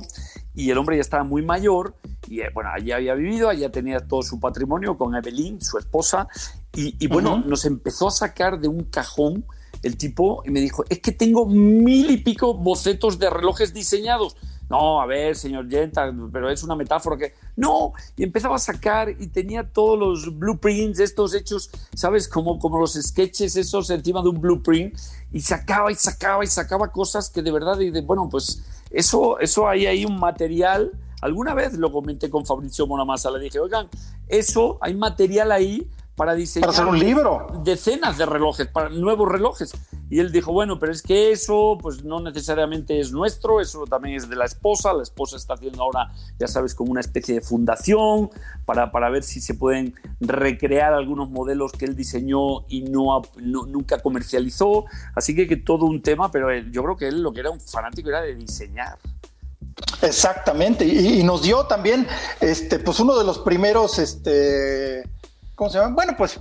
y 0.55 0.71
el 0.71 0.79
hombre 0.79 0.97
ya 0.97 1.01
estaba 1.01 1.25
muy 1.25 1.43
mayor, 1.43 1.97
y 2.29 2.41
eh, 2.41 2.51
bueno, 2.55 2.71
allí 2.73 2.93
había 2.93 3.15
vivido, 3.15 3.49
allá 3.49 3.69
tenía 3.71 3.99
todo 3.99 4.23
su 4.23 4.39
patrimonio 4.39 4.97
con 4.97 5.17
Evelyn, 5.17 5.61
su 5.61 5.77
esposa, 5.77 6.29
y, 6.73 7.09
bueno, 7.09 7.43
nos 7.45 7.65
empezó 7.65 8.07
a 8.07 8.13
sacar 8.13 8.61
de 8.61 8.69
un 8.69 8.85
cajón 8.85 9.45
el 9.83 9.97
tipo 9.97 10.43
y 10.47 10.51
me 10.51 10.61
dijo, 10.61 10.85
es 10.89 11.01
que 11.01 11.11
tengo 11.11 11.47
mil 11.47 12.11
y 12.11 12.19
pico 12.19 12.55
bocetos 12.55 13.19
de 13.19 13.31
relojes 13.31 13.75
diseñados 13.75 14.37
no, 14.71 15.01
a 15.01 15.07
ver, 15.07 15.35
señor 15.35 15.69
Yenta, 15.69 16.13
pero 16.31 16.51
es 16.51 16.63
una 16.63 16.77
metáfora 16.77 17.17
que... 17.17 17.33
No, 17.57 17.93
y 18.17 18.23
empezaba 18.23 18.57
a 18.57 18.59
sacar 18.59 19.09
y 19.09 19.29
tenía 19.29 19.73
todos 19.73 19.99
los 19.99 20.39
blueprints, 20.39 21.01
estos 21.01 21.35
hechos, 21.35 21.71
¿sabes? 21.95 22.29
Como, 22.29 22.59
como 22.59 22.79
los 22.79 22.93
sketches 22.93 23.57
esos 23.57 23.89
encima 23.91 24.23
de 24.23 24.29
un 24.29 24.41
blueprint, 24.41 24.95
y 25.33 25.41
sacaba 25.41 25.91
y 25.91 25.95
sacaba 25.95 26.45
y 26.45 26.47
sacaba 26.49 26.93
cosas 26.93 27.31
que 27.31 27.43
de 27.43 27.51
verdad, 27.51 27.81
y 27.81 27.91
de, 27.91 28.03
bueno, 28.03 28.29
pues 28.31 28.63
eso, 28.91 29.39
eso 29.39 29.67
hay 29.67 29.87
ahí 29.87 30.05
un 30.05 30.19
material. 30.19 30.93
Alguna 31.23 31.55
vez 31.55 31.73
lo 31.73 31.91
comenté 31.91 32.29
con 32.31 32.45
Fabricio 32.45 32.87
Monamasa, 32.87 33.31
le 33.31 33.41
dije, 33.41 33.59
oigan, 33.59 33.89
eso, 34.29 34.79
hay 34.83 34.95
material 34.95 35.51
ahí 35.51 35.89
para 36.19 36.35
diseñar 36.35 36.67
para 36.67 36.73
hacer 36.73 36.87
un 36.87 36.99
libro. 36.99 37.47
decenas 37.63 38.19
de 38.19 38.27
relojes, 38.27 38.67
para 38.67 38.89
nuevos 38.89 39.31
relojes. 39.31 39.73
Y 40.11 40.19
él 40.19 40.33
dijo, 40.33 40.53
bueno, 40.53 40.81
pero 40.81 40.91
es 40.91 41.01
que 41.01 41.31
eso 41.31 41.79
pues 41.81 42.03
no 42.03 42.19
necesariamente 42.21 42.99
es 42.99 43.13
nuestro, 43.13 43.61
eso 43.61 43.85
también 43.85 44.17
es 44.17 44.29
de 44.29 44.35
la 44.35 44.45
esposa. 44.45 44.93
La 44.93 45.05
esposa 45.05 45.37
está 45.37 45.55
haciendo 45.55 45.81
ahora, 45.81 46.11
ya 46.37 46.49
sabes, 46.49 46.75
como 46.75 46.91
una 46.91 47.01
especie 47.01 47.37
de 47.37 47.41
fundación 47.41 48.31
para, 48.65 48.91
para 48.91 49.11
ver 49.11 49.23
si 49.23 49.41
se 49.41 49.55
pueden 49.55 49.95
recrear 50.19 50.93
algunos 50.93 51.31
modelos 51.31 51.71
que 51.71 51.85
él 51.85 51.95
diseñó 51.95 52.67
y 52.69 52.83
no, 52.83 53.23
nunca 53.37 54.01
comercializó. 54.01 54.87
Así 55.15 55.37
que, 55.37 55.47
que 55.47 55.57
todo 55.57 55.87
un 55.87 56.03
tema, 56.03 56.33
pero 56.33 56.53
yo 56.53 56.83
creo 56.83 56.97
que 56.97 57.09
él 57.09 57.23
lo 57.23 57.33
que 57.33 57.41
era 57.41 57.51
un 57.51 57.61
fanático 57.61 58.09
era 58.09 58.23
de 58.23 58.35
diseñar. 58.35 58.99
Exactamente, 60.03 60.85
y, 60.85 61.21
y, 61.21 61.23
nos 61.23 61.43
dio 61.43 61.67
también, 61.67 62.09
este, 62.41 62.81
pues 62.81 62.99
uno 62.99 63.17
de 63.17 63.25
los 63.25 63.39
primeros, 63.39 64.01
este, 64.01 65.05
¿cómo 65.59 65.71
se 65.71 65.79
llama? 65.79 65.97
Bueno, 65.97 66.15
pues 66.17 66.39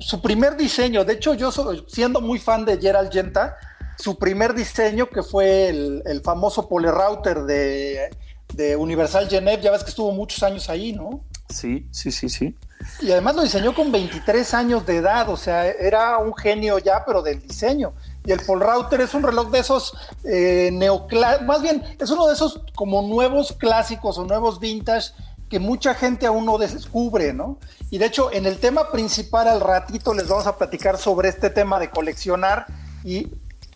su 0.00 0.20
primer 0.20 0.56
diseño, 0.56 1.04
de 1.04 1.12
hecho 1.12 1.34
yo 1.34 1.52
siendo 1.86 2.20
muy 2.20 2.40
fan 2.40 2.64
de 2.64 2.78
Gerald 2.78 3.12
Genta, 3.12 3.56
su 3.96 4.18
primer 4.18 4.54
diseño 4.54 5.08
que 5.08 5.22
fue 5.22 5.68
el, 5.68 6.20
famoso 6.24 6.68
Polerouter 6.68 7.44
de, 7.44 8.10
de 8.52 8.74
Universal 8.74 9.28
Genève, 9.28 9.62
ya 9.62 9.70
ves 9.70 9.84
que 9.84 9.90
estuvo 9.90 10.10
muchos 10.10 10.42
años 10.42 10.68
ahí, 10.68 10.92
¿no? 10.92 11.22
Sí, 11.48 11.86
sí, 11.92 12.10
sí, 12.10 12.28
sí. 12.28 12.56
Y 13.00 13.12
además 13.12 13.36
lo 13.36 13.42
diseñó 13.42 13.72
con 13.72 13.92
23 13.92 14.52
años 14.54 14.84
de 14.84 14.96
edad, 14.96 15.28
o 15.28 15.36
sea, 15.36 15.68
era 15.68 16.18
un 16.18 16.34
genio 16.34 16.78
ya, 16.80 17.04
pero 17.06 17.22
del 17.22 17.40
diseño. 17.40 17.92
Y 18.26 18.32
el 18.32 18.40
Paul 18.40 18.60
Router 18.60 19.00
es 19.00 19.14
un 19.14 19.22
reloj 19.22 19.50
de 19.50 19.60
esos 19.60 19.96
eh, 20.24 20.70
neoclásicos, 20.72 21.46
más 21.46 21.62
bien 21.62 21.84
es 22.00 22.10
uno 22.10 22.26
de 22.26 22.34
esos 22.34 22.60
como 22.74 23.00
nuevos 23.02 23.52
clásicos 23.52 24.18
o 24.18 24.24
nuevos 24.24 24.58
vintage 24.58 25.12
que 25.48 25.58
mucha 25.58 25.94
gente 25.94 26.26
aún 26.26 26.46
no 26.46 26.58
descubre, 26.58 27.32
¿no? 27.32 27.58
Y 27.90 27.98
de 27.98 28.06
hecho, 28.06 28.32
en 28.32 28.46
el 28.46 28.58
tema 28.58 28.90
principal 28.90 29.48
al 29.48 29.60
ratito 29.60 30.14
les 30.14 30.28
vamos 30.28 30.46
a 30.46 30.56
platicar 30.56 30.98
sobre 30.98 31.28
este 31.28 31.50
tema 31.50 31.78
de 31.78 31.90
coleccionar 31.90 32.66
y 33.04 33.28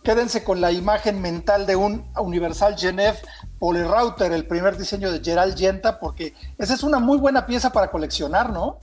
quédense 0.02 0.42
con 0.42 0.60
la 0.60 0.72
imagen 0.72 1.20
mental 1.20 1.66
de 1.66 1.76
un 1.76 2.04
Universal 2.16 2.76
Genève 2.76 3.18
Router, 3.60 4.32
el 4.32 4.46
primer 4.46 4.76
diseño 4.76 5.10
de 5.10 5.20
Gerald 5.20 5.56
Genta, 5.56 5.98
porque 5.98 6.34
esa 6.58 6.74
es 6.74 6.82
una 6.82 6.98
muy 6.98 7.18
buena 7.18 7.46
pieza 7.46 7.72
para 7.72 7.90
coleccionar, 7.90 8.52
¿no? 8.52 8.78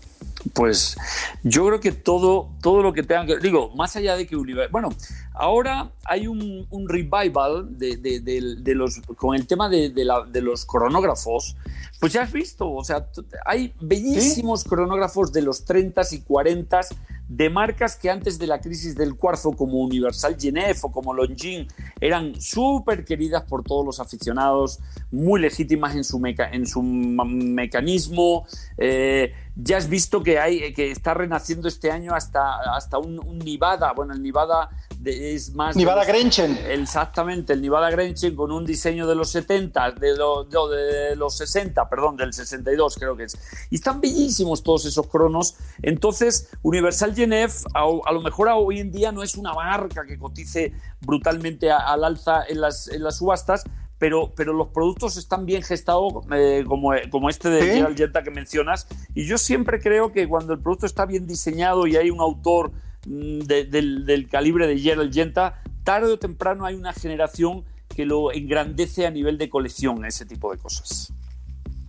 Pues 0.54 0.96
yo 1.44 1.66
creo 1.66 1.80
que 1.80 1.92
todo, 1.92 2.50
todo 2.62 2.84
lo 2.84 2.94
que 2.94 3.02
tenga 3.02 3.26
que. 3.26 3.38
Digo, 3.40 3.72
más 3.76 3.96
allá 3.96 4.16
de 4.16 4.28
que 4.28 4.36
Bueno, 4.70 4.90
ahora 5.34 5.92
hay 6.04 6.28
un, 6.28 6.68
revival 6.88 7.78
de, 7.80 8.76
los, 8.76 9.02
con 9.18 9.36
el 9.36 9.48
tema 9.48 9.70
de, 9.70 9.90
de, 9.90 10.42
los 10.42 10.66
cronógrafos. 10.66 11.56
Pues 12.00 12.14
ya 12.14 12.24
has 12.24 12.32
visto, 12.32 12.72
o 12.72 12.84
sea, 12.84 13.08
hay 13.46 13.74
bellísimos 13.80 14.66
cronógrafos 14.66 15.32
de 15.32 15.42
los 15.42 15.64
30 15.66 16.02
y 16.12 16.20
40 16.20 16.82
de 17.28 17.50
marcas 17.50 17.96
que 17.96 18.10
antes 18.10 18.38
de 18.38 18.48
la 18.48 18.60
crisis 18.60 18.96
del 18.96 19.16
cuarzo, 19.16 19.52
como 19.52 19.80
Universal 19.80 20.38
Genève 20.40 20.78
o 20.84 20.92
como 20.92 21.14
Longines, 21.14 21.68
eran 22.00 22.40
súper 22.40 23.04
queridas 23.04 23.44
por 23.44 23.64
todos 23.64 23.86
los 23.86 24.00
aficionados, 24.00 24.80
muy 25.12 25.42
legítimas 25.42 25.96
en 25.96 26.04
su, 26.04 26.22
en 26.26 26.66
su 26.66 26.82
mecanismo. 26.82 28.46
Eh, 28.78 29.34
ya 29.56 29.78
has 29.78 29.90
visto 29.90 30.22
que, 30.22 30.38
hay, 30.38 30.74
que 30.74 30.92
está 30.92 31.14
renaciendo 31.14 31.68
este 31.68 31.90
año 31.90 32.14
hasta, 32.14 32.76
hasta 32.76 32.98
un, 32.98 33.20
un 33.20 33.40
Nivada. 33.40 33.94
Bueno, 33.94 34.14
el 34.14 34.22
Nivada 34.22 34.70
es 35.04 35.54
más... 35.54 35.76
Nivada 35.76 36.04
Grenchen. 36.04 36.58
Exactamente, 36.68 37.54
el 37.54 37.62
Nivada 37.62 37.90
Grenchen 37.90 38.36
con 38.36 38.52
un 38.52 38.66
diseño 38.66 39.08
de 39.08 39.16
los 39.16 39.30
70, 39.30 39.92
de, 39.92 40.14
de 40.14 41.16
los 41.16 41.38
60, 41.38 41.90
perdón, 41.90 42.18
del 42.18 42.34
62 42.34 42.96
creo 42.98 43.16
que 43.16 43.24
es. 43.24 43.38
Y 43.70 43.76
están 43.76 44.02
bellísimos 44.02 44.62
todos 44.62 44.86
esos 44.86 45.08
cronos. 45.08 45.56
Entonces, 45.82 46.50
Universal 46.62 47.16
Genève 47.16 47.54
a, 47.74 48.12
lo 48.12 48.22
mejor 48.22 48.50
hoy 48.50 48.80
en 48.80 48.92
día 48.92 49.12
no 49.12 49.24
es 49.24 49.36
una 49.36 49.54
marca 49.54 50.06
que 50.06 50.18
cotice 50.18 50.74
brutalmente 51.02 51.72
al 51.72 52.04
alza 52.04 52.44
en 52.48 52.62
las, 52.62 52.88
en 52.90 53.04
las 53.04 53.18
subastas, 53.18 53.64
pero, 53.98 54.34
pero 54.36 54.54
los 54.54 54.70
productos 54.70 55.18
están 55.18 55.46
bien 55.46 55.64
gestados, 55.64 56.14
eh, 56.32 56.64
como, 56.68 56.92
como 57.10 57.30
este 57.30 57.50
de 57.50 57.86
¿Sí? 57.86 57.96
Jetta 57.96 58.24
que 58.24 58.32
mencionas. 58.32 58.88
Y 59.14 59.26
yo 59.26 59.38
siempre 59.38 59.80
creo 59.80 60.12
que 60.12 60.28
cuando 60.28 60.54
el 60.54 60.60
producto 60.60 60.86
está 60.86 61.06
bien 61.06 61.28
diseñado 61.28 61.88
y 61.88 61.96
hay 61.96 62.10
un 62.10 62.20
autor 62.20 62.72
Mm, 63.06 63.40
del, 63.42 64.28
calibre 64.30 64.68
de 64.68 64.80
Gerald 64.80 65.14
Genta, 65.14 65.62
tarde 65.84 66.12
o 66.12 66.18
temprano 66.18 66.66
hay 66.66 66.76
una 66.76 66.92
generación 66.92 67.64
que 67.88 68.06
lo 68.06 68.32
engrandece 68.32 69.06
a 69.06 69.12
nivel 69.12 69.38
de 69.38 69.50
colección, 69.50 70.06
ese 70.06 70.26
tipo 70.26 70.52
de 70.52 70.58
cosas. 70.58 71.14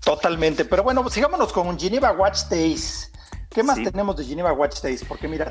Totalmente, 0.00 0.64
pero 0.64 0.82
bueno, 0.82 1.08
sigámonos 1.08 1.52
con 1.52 1.78
Geneva 1.78 2.12
Watch 2.12 2.44
Days. 2.50 3.10
¿Qué 3.50 3.62
más 3.62 3.82
tenemos 3.82 4.16
de 4.16 4.24
Geneva 4.24 4.52
Watch 4.52 4.80
Days? 4.82 5.04
Porque 5.04 5.26
mira, 5.26 5.50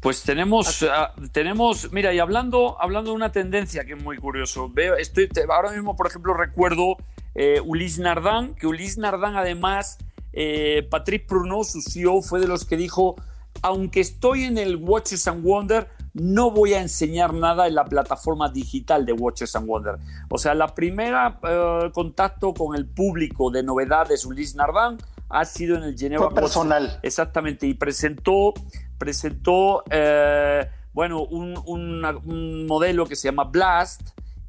pues 0.00 0.22
tenemos, 0.22 0.82
ah, 0.82 1.12
tenemos, 1.32 1.92
mira, 1.92 2.12
y 2.14 2.18
hablando, 2.18 2.80
hablando 2.80 3.10
de 3.10 3.16
una 3.16 3.32
tendencia 3.32 3.84
que 3.84 3.92
es 3.92 4.02
muy 4.02 4.16
curioso, 4.16 4.70
veo, 4.72 4.96
estoy, 4.96 5.28
ahora 5.50 5.72
mismo, 5.72 5.94
por 5.94 6.06
ejemplo, 6.06 6.32
recuerdo 6.32 6.96
eh, 7.34 7.60
Ulysse 7.64 7.98
Nardin, 7.98 8.54
que 8.54 8.66
Ulysse 8.66 8.98
Nardin 8.98 9.36
además, 9.36 9.98
eh, 10.32 10.86
Patrick 10.90 11.26
Pruneau, 11.26 11.64
su 11.64 11.82
CEO, 11.82 12.22
fue 12.22 12.40
de 12.40 12.48
los 12.48 12.64
que 12.64 12.76
dijo, 12.76 13.16
aunque 13.62 14.00
estoy 14.00 14.44
en 14.44 14.58
el 14.58 14.76
Watches 14.76 15.28
and 15.28 15.44
Wonder, 15.44 15.88
no 16.14 16.50
voy 16.50 16.74
a 16.74 16.80
enseñar 16.80 17.34
nada 17.34 17.68
en 17.68 17.74
la 17.74 17.84
plataforma 17.84 18.48
digital 18.48 19.06
de 19.06 19.12
Watches 19.12 19.54
and 19.54 19.66
Wonder. 19.66 19.96
O 20.28 20.38
sea, 20.38 20.54
la 20.54 20.74
primera 20.74 21.38
eh, 21.42 21.90
contacto 21.92 22.54
con 22.54 22.74
el 22.74 22.86
público 22.86 23.50
de 23.50 23.62
novedades 23.62 24.24
Ulysse 24.24 24.56
Nardin 24.56 24.98
ha 25.28 25.44
sido 25.44 25.76
en 25.76 25.84
el 25.84 25.96
Geneva 25.96 26.30
personal. 26.30 26.98
Exactamente, 27.02 27.66
y 27.66 27.74
presentó, 27.74 28.54
presentó 29.00 29.82
eh, 29.90 30.68
bueno, 30.92 31.24
un, 31.24 31.56
un 31.64 32.66
modelo 32.66 33.06
que 33.06 33.16
se 33.16 33.28
llama 33.28 33.44
Blast 33.44 34.02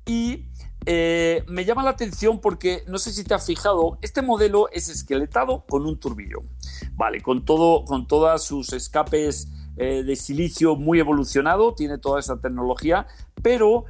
y 0.05 0.45
eh, 0.85 1.43
me 1.47 1.63
llama 1.63 1.83
la 1.83 1.91
atención 1.91 2.39
porque 2.39 2.83
no 2.87 2.97
sé 2.97 3.11
si 3.13 3.23
te 3.23 3.33
has 3.33 3.45
fijado, 3.45 3.97
este 4.01 4.21
modelo 4.21 4.67
es 4.71 4.89
esqueletado 4.89 5.63
con 5.67 5.85
un 5.85 5.99
turbillón, 5.99 6.49
vale, 6.93 7.21
con 7.21 7.45
todo, 7.45 7.85
con 7.85 8.07
todas 8.07 8.43
sus 8.43 8.73
escapes 8.73 9.47
eh, 9.77 10.03
de 10.03 10.15
silicio 10.15 10.75
muy 10.75 10.99
evolucionado, 10.99 11.75
tiene 11.75 11.97
toda 11.99 12.19
esa 12.19 12.41
tecnología, 12.41 13.05
pero 13.41 13.85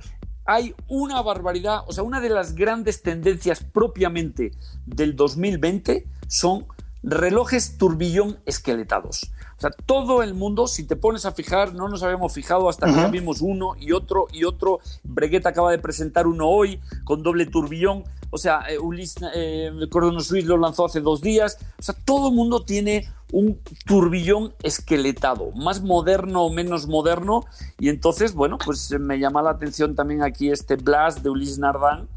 hay 0.45 0.75
una 0.87 1.21
barbaridad, 1.21 1.83
o 1.87 1.93
sea, 1.93 2.03
una 2.03 2.19
de 2.19 2.29
las 2.29 2.55
grandes 2.55 3.01
tendencias 3.01 3.63
propiamente 3.63 4.51
del 4.85 5.15
2020 5.15 6.05
son 6.27 6.67
relojes 7.03 7.77
turbillón 7.77 8.39
esqueletados. 8.45 9.31
O 9.57 9.61
sea, 9.61 9.71
todo 9.85 10.23
el 10.23 10.33
mundo, 10.33 10.65
si 10.65 10.85
te 10.85 10.95
pones 10.95 11.25
a 11.25 11.33
fijar, 11.33 11.75
no 11.75 11.87
nos 11.87 12.01
habíamos 12.01 12.33
fijado 12.33 12.67
hasta 12.67 12.91
que 12.91 13.11
vimos 13.11 13.41
uno 13.41 13.75
y 13.79 13.91
otro 13.91 14.27
y 14.31 14.43
otro. 14.43 14.79
Breguet 15.03 15.45
acaba 15.45 15.69
de 15.69 15.77
presentar 15.77 16.25
uno 16.25 16.47
hoy 16.47 16.79
con 17.03 17.21
doble 17.21 17.45
turbillón. 17.45 18.03
O 18.31 18.39
sea, 18.39 18.63
eh, 18.69 18.79
Ulysse 18.79 19.17
eh, 19.35 19.71
Suisse 20.19 20.45
lo 20.45 20.57
lanzó 20.57 20.85
hace 20.85 20.99
dos 20.99 21.21
días. 21.21 21.59
O 21.77 21.83
sea, 21.83 21.93
todo 22.05 22.29
el 22.29 22.35
mundo 22.35 22.63
tiene 22.63 23.07
un 23.31 23.59
turbillón 23.85 24.53
esqueletado, 24.63 25.51
más 25.51 25.81
moderno 25.81 26.43
o 26.43 26.51
menos 26.51 26.87
moderno. 26.87 27.45
Y 27.79 27.89
entonces, 27.89 28.33
bueno, 28.33 28.57
pues 28.57 28.89
me 28.99 29.19
llama 29.19 29.41
la 29.41 29.51
atención 29.51 29.95
también 29.95 30.23
aquí 30.23 30.49
este 30.49 30.75
Blast 30.75 31.19
de 31.19 31.29
Ulysse 31.29 31.59
Nardin, 31.59 32.07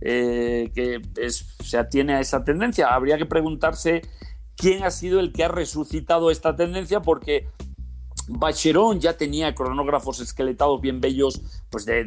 eh, 0.00 0.70
que 0.74 1.02
se 1.62 1.76
atiene 1.76 2.14
a 2.14 2.20
esa 2.20 2.44
tendencia. 2.44 2.94
Habría 2.94 3.18
que 3.18 3.26
preguntarse 3.26 4.02
quién 4.56 4.84
ha 4.84 4.90
sido 4.90 5.20
el 5.20 5.32
que 5.32 5.44
ha 5.44 5.48
resucitado 5.48 6.30
esta 6.30 6.56
tendencia, 6.56 7.00
porque 7.00 7.48
Bacheron 8.26 9.00
ya 9.00 9.16
tenía 9.16 9.54
cronógrafos 9.54 10.20
esqueletados 10.20 10.80
bien 10.80 11.00
bellos, 11.00 11.40
pues 11.70 11.84
de, 11.84 12.04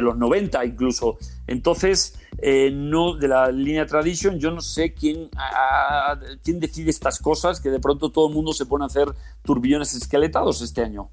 los 0.00 0.16
90 0.16 0.64
incluso. 0.64 1.18
Entonces, 1.46 2.14
eh, 2.38 2.70
no 2.72 3.14
de 3.14 3.28
la 3.28 3.50
línea 3.50 3.86
Tradition, 3.86 4.38
yo 4.38 4.50
no 4.50 4.60
sé 4.60 4.94
quién, 4.94 5.28
quién 6.44 6.60
decide 6.60 6.90
estas 6.90 7.18
cosas, 7.18 7.60
que 7.60 7.70
de 7.70 7.80
pronto 7.80 8.10
todo 8.10 8.28
el 8.28 8.34
mundo 8.34 8.52
se 8.52 8.66
pone 8.66 8.84
a 8.84 8.86
hacer 8.86 9.08
turbillones 9.42 9.94
esqueletados 9.94 10.62
este 10.62 10.82
año. 10.82 11.10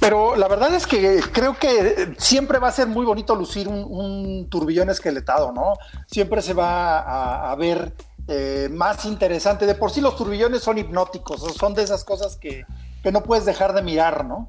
Pero 0.00 0.36
la 0.36 0.48
verdad 0.48 0.74
es 0.74 0.86
que 0.86 1.20
creo 1.32 1.56
que 1.58 2.14
siempre 2.18 2.58
va 2.58 2.68
a 2.68 2.72
ser 2.72 2.88
muy 2.88 3.06
bonito 3.06 3.34
lucir 3.34 3.68
un, 3.68 4.48
turbillón 4.50 4.90
esqueletado, 4.90 5.52
¿no? 5.52 5.74
Siempre 6.06 6.42
se 6.42 6.52
va 6.52 7.50
a 7.50 7.54
ver 7.56 7.94
eh, 8.28 8.68
más 8.70 9.04
interesante. 9.04 9.66
De 9.66 9.74
por 9.74 9.90
sí 9.90 10.00
los 10.00 10.16
turbillones 10.16 10.62
son 10.62 10.78
hipnóticos, 10.78 11.42
son 11.56 11.74
de 11.74 11.82
esas 11.82 12.04
cosas 12.04 12.36
que, 12.36 12.64
no 13.10 13.22
puedes 13.22 13.44
dejar 13.44 13.74
de 13.74 13.82
mirar, 13.82 14.24
¿no? 14.24 14.48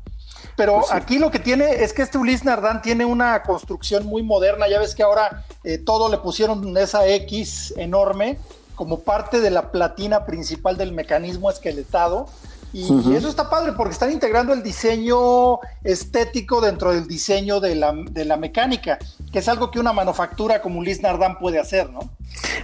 Pero 0.55 0.79
pues 0.79 0.91
aquí 0.91 1.19
lo 1.19 1.29
que 1.29 1.39
tiene 1.39 1.83
es 1.83 1.91
que 1.91 2.01
este 2.01 2.17
Ulysse 2.17 2.45
Nardán 2.45 2.81
tiene 2.81 3.03
una 3.03 3.43
construcción 3.43 4.05
muy 4.05 4.23
moderna. 4.23 4.69
Ya 4.69 4.79
ves 4.79 4.95
que 4.95 5.03
ahora 5.03 5.43
eh, 5.65 5.77
todo 5.77 6.07
le 6.07 6.19
pusieron 6.19 6.77
esa 6.77 7.05
X 7.05 7.73
enorme 7.75 8.37
como 8.75 8.99
parte 8.99 9.41
de 9.41 9.49
la 9.49 9.71
platina 9.71 10.25
principal 10.25 10.77
del 10.77 10.93
mecanismo 10.93 11.49
esqueletado. 11.49 12.29
Y, 12.73 13.15
eso 13.15 13.29
está 13.29 13.49
padre 13.49 13.71
porque 13.71 13.93
están 13.93 14.11
integrando 14.11 14.53
el 14.53 14.61
diseño 14.61 15.59
estético 15.83 16.59
dentro 16.59 16.93
del 16.93 17.07
diseño 17.07 17.59
de 17.59 17.75
la, 17.75 17.93
de 17.93 18.25
la 18.25 18.35
mecánica, 18.35 18.99
que 19.31 19.39
es 19.39 19.47
algo 19.47 19.71
que 19.71 19.79
una 19.79 19.93
manufactura 19.93 20.61
como 20.61 20.79
Ulysse 20.79 21.01
Nardán 21.01 21.39
puede 21.39 21.59
hacer, 21.59 21.89
¿no? 21.89 21.99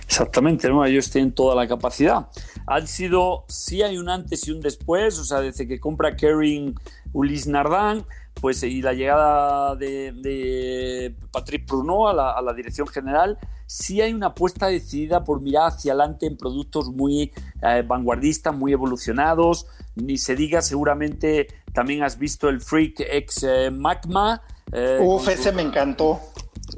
Exactamente, 0.04 0.68
¿no? 0.68 0.84
ellos 0.84 1.10
tienen 1.10 1.32
toda 1.32 1.56
la 1.56 1.68
capacidad. 1.68 2.28
Han 2.68 2.88
sido, 2.88 3.46
sí 3.48 3.82
hay 3.82 3.98
un 3.98 4.10
antes 4.10 4.48
y 4.48 4.52
un 4.52 4.62
después, 4.62 5.18
o 5.18 5.24
sea, 5.24 5.40
desde 5.40 5.68
que 5.68 5.80
compra 5.80 6.16
Kering 6.16 6.76
Ulysse 7.14 7.48
Nardin, 7.48 8.06
pues 8.40 8.64
y 8.64 8.82
la 8.82 8.94
llegada 8.94 9.76
de, 9.76 11.16
Patrick 11.32 11.66
Pruneau 11.66 12.08
a 12.08 12.42
la, 12.42 12.54
dirección 12.54 12.88
general, 12.88 13.38
sí 13.68 14.02
hay 14.02 14.14
una 14.14 14.28
apuesta 14.28 14.68
decidida 14.68 15.24
por 15.24 15.42
mirar 15.42 15.68
hacia 15.68 15.94
adelante 15.94 16.26
en 16.26 16.38
productos 16.38 16.90
muy 16.90 17.32
eh, 17.62 17.84
vanguardistas, 17.86 18.56
muy 18.56 18.74
evolucionados. 18.74 19.68
Ni 19.96 20.18
se 20.18 20.36
diga, 20.36 20.62
seguramente 20.62 21.48
también 21.74 22.04
has 22.04 22.18
visto 22.18 22.50
el 22.50 22.62
Freak 22.62 23.00
X 23.00 23.44
eh, 23.44 23.72
Magma. 23.72 24.42
Eh, 24.72 25.00
Uf, 25.02 25.28
ese 25.28 25.52
me 25.52 25.62
encantó. 25.62 26.20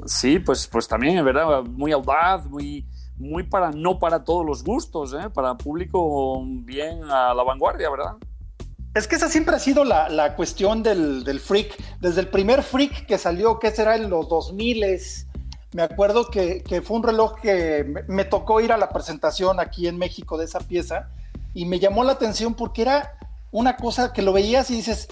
Sí, 0.06 0.38
pues, 0.38 0.66
pues 0.66 0.88
también, 0.88 1.18
es 1.18 1.24
verdad, 1.24 1.62
muy 1.62 1.92
audaz, 1.92 2.46
muy, 2.46 2.86
muy 3.16 3.44
para, 3.44 3.70
no 3.70 3.98
para 3.98 4.24
todos 4.24 4.44
los 4.44 4.64
gustos, 4.64 5.14
¿eh? 5.14 5.30
para 5.32 5.56
público 5.56 6.42
bien 6.44 7.04
a 7.04 7.32
la 7.32 7.42
vanguardia, 7.42 7.88
¿verdad? 7.90 8.16
Es 8.94 9.08
que 9.08 9.16
esa 9.16 9.28
siempre 9.28 9.56
ha 9.56 9.58
sido 9.58 9.84
la, 9.84 10.36
cuestión 10.36 10.84
del, 10.84 11.40
freak. 11.40 11.76
Desde 12.00 12.20
el 12.20 12.28
primer 12.28 12.62
freak 12.62 13.06
que 13.06 13.18
salió, 13.18 13.58
que 13.58 13.72
será 13.72 13.96
en 13.96 14.08
los 14.08 14.28
2000 14.28 14.84
me 15.72 15.82
acuerdo 15.82 16.30
que, 16.30 16.62
fue 16.84 16.96
un 16.96 17.02
reloj 17.02 17.40
que 17.40 17.84
me, 18.06 18.24
tocó 18.24 18.60
ir 18.60 18.70
a 18.70 18.76
la 18.76 18.90
presentación 18.90 19.58
aquí 19.58 19.88
en 19.88 19.98
México 19.98 20.38
de 20.38 20.44
esa 20.44 20.60
pieza. 20.60 21.10
y 21.52 21.66
me 21.66 21.80
llamó 21.80 22.04
la 22.04 22.12
atención 22.12 22.54
porque 22.54 22.82
era 22.82 23.18
una 23.50 23.76
cosa 23.76 24.12
que 24.12 24.22
lo 24.22 24.32
veías 24.32 24.70
y 24.70 24.76
dices, 24.76 25.08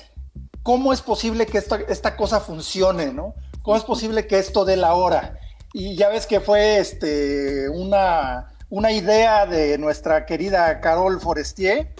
¿cómo 0.63 0.93
es 0.93 1.01
posible 1.01 1.47
que 1.47 1.59
esta, 1.59 1.77
esta 1.89 2.17
cosa 2.17 2.39
funcione, 2.39 3.13
no? 3.13 3.35
¿Cómo 3.63 3.77
es 3.77 3.83
posible 3.83 4.29
que 4.29 4.39
esto 4.39 4.65
dé 4.65 4.77
la 4.77 4.95
hora? 4.95 5.39
Y 5.73 5.97
ya 5.97 6.09
ves 6.09 6.27
que 6.27 6.41
fue 6.41 6.79
este, 6.79 7.69
una, 7.69 8.53
una 8.71 8.93
idea 8.93 9.47
de 9.47 9.79
nuestra 9.79 10.27
querida 10.27 10.81
Carol 10.81 11.21
Forestier 11.21 11.93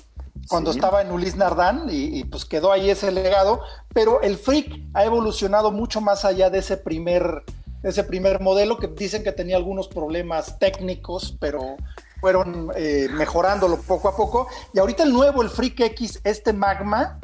cuando 0.49 0.71
estaba 0.71 1.03
en 1.03 1.11
Ulis 1.11 1.37
Nardán 1.37 1.87
y, 1.91 2.25
pues 2.25 2.45
quedó 2.45 2.73
ahí 2.73 2.91
ese 2.91 3.11
legado, 3.11 3.61
pero 3.93 4.21
el 4.23 4.37
freak 4.37 4.81
ha 4.95 5.05
evolucionado 5.05 5.71
mucho 5.73 6.01
más 6.01 6.25
allá 6.25 6.51
de 6.51 6.59
ese 6.59 6.77
primer, 6.77 7.45
ese 7.83 8.05
primer 8.05 8.41
modelo 8.41 8.79
que 8.79 8.89
dicen 8.89 9.23
que 9.23 9.33
tenía 9.33 9.57
algunos 9.57 9.89
problemas 9.89 10.59
técnicos, 10.59 11.37
pero 11.41 11.77
fueron 12.21 12.71
eh, 12.77 13.09
mejorándolo 13.13 13.79
poco 13.79 14.09
a 14.09 14.17
poco. 14.17 14.47
Y 14.73 14.79
ahorita 14.79 15.03
el 15.03 15.13
nuevo, 15.13 15.43
el 15.43 15.51
Freak 15.51 15.81
X, 15.81 16.21
este 16.25 16.53
Magma, 16.53 17.19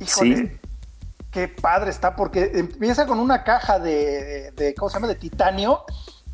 híjole, 0.00 0.60
qué 1.30 1.48
padre 1.48 1.90
está, 1.90 2.14
porque 2.14 2.52
empieza 2.54 3.06
con 3.06 3.18
una 3.18 3.44
caja 3.44 3.78
de, 3.78 4.74
¿cómo 4.78 4.88
se 4.88 4.94
llama?, 4.94 5.08
de 5.08 5.16
titanio, 5.16 5.84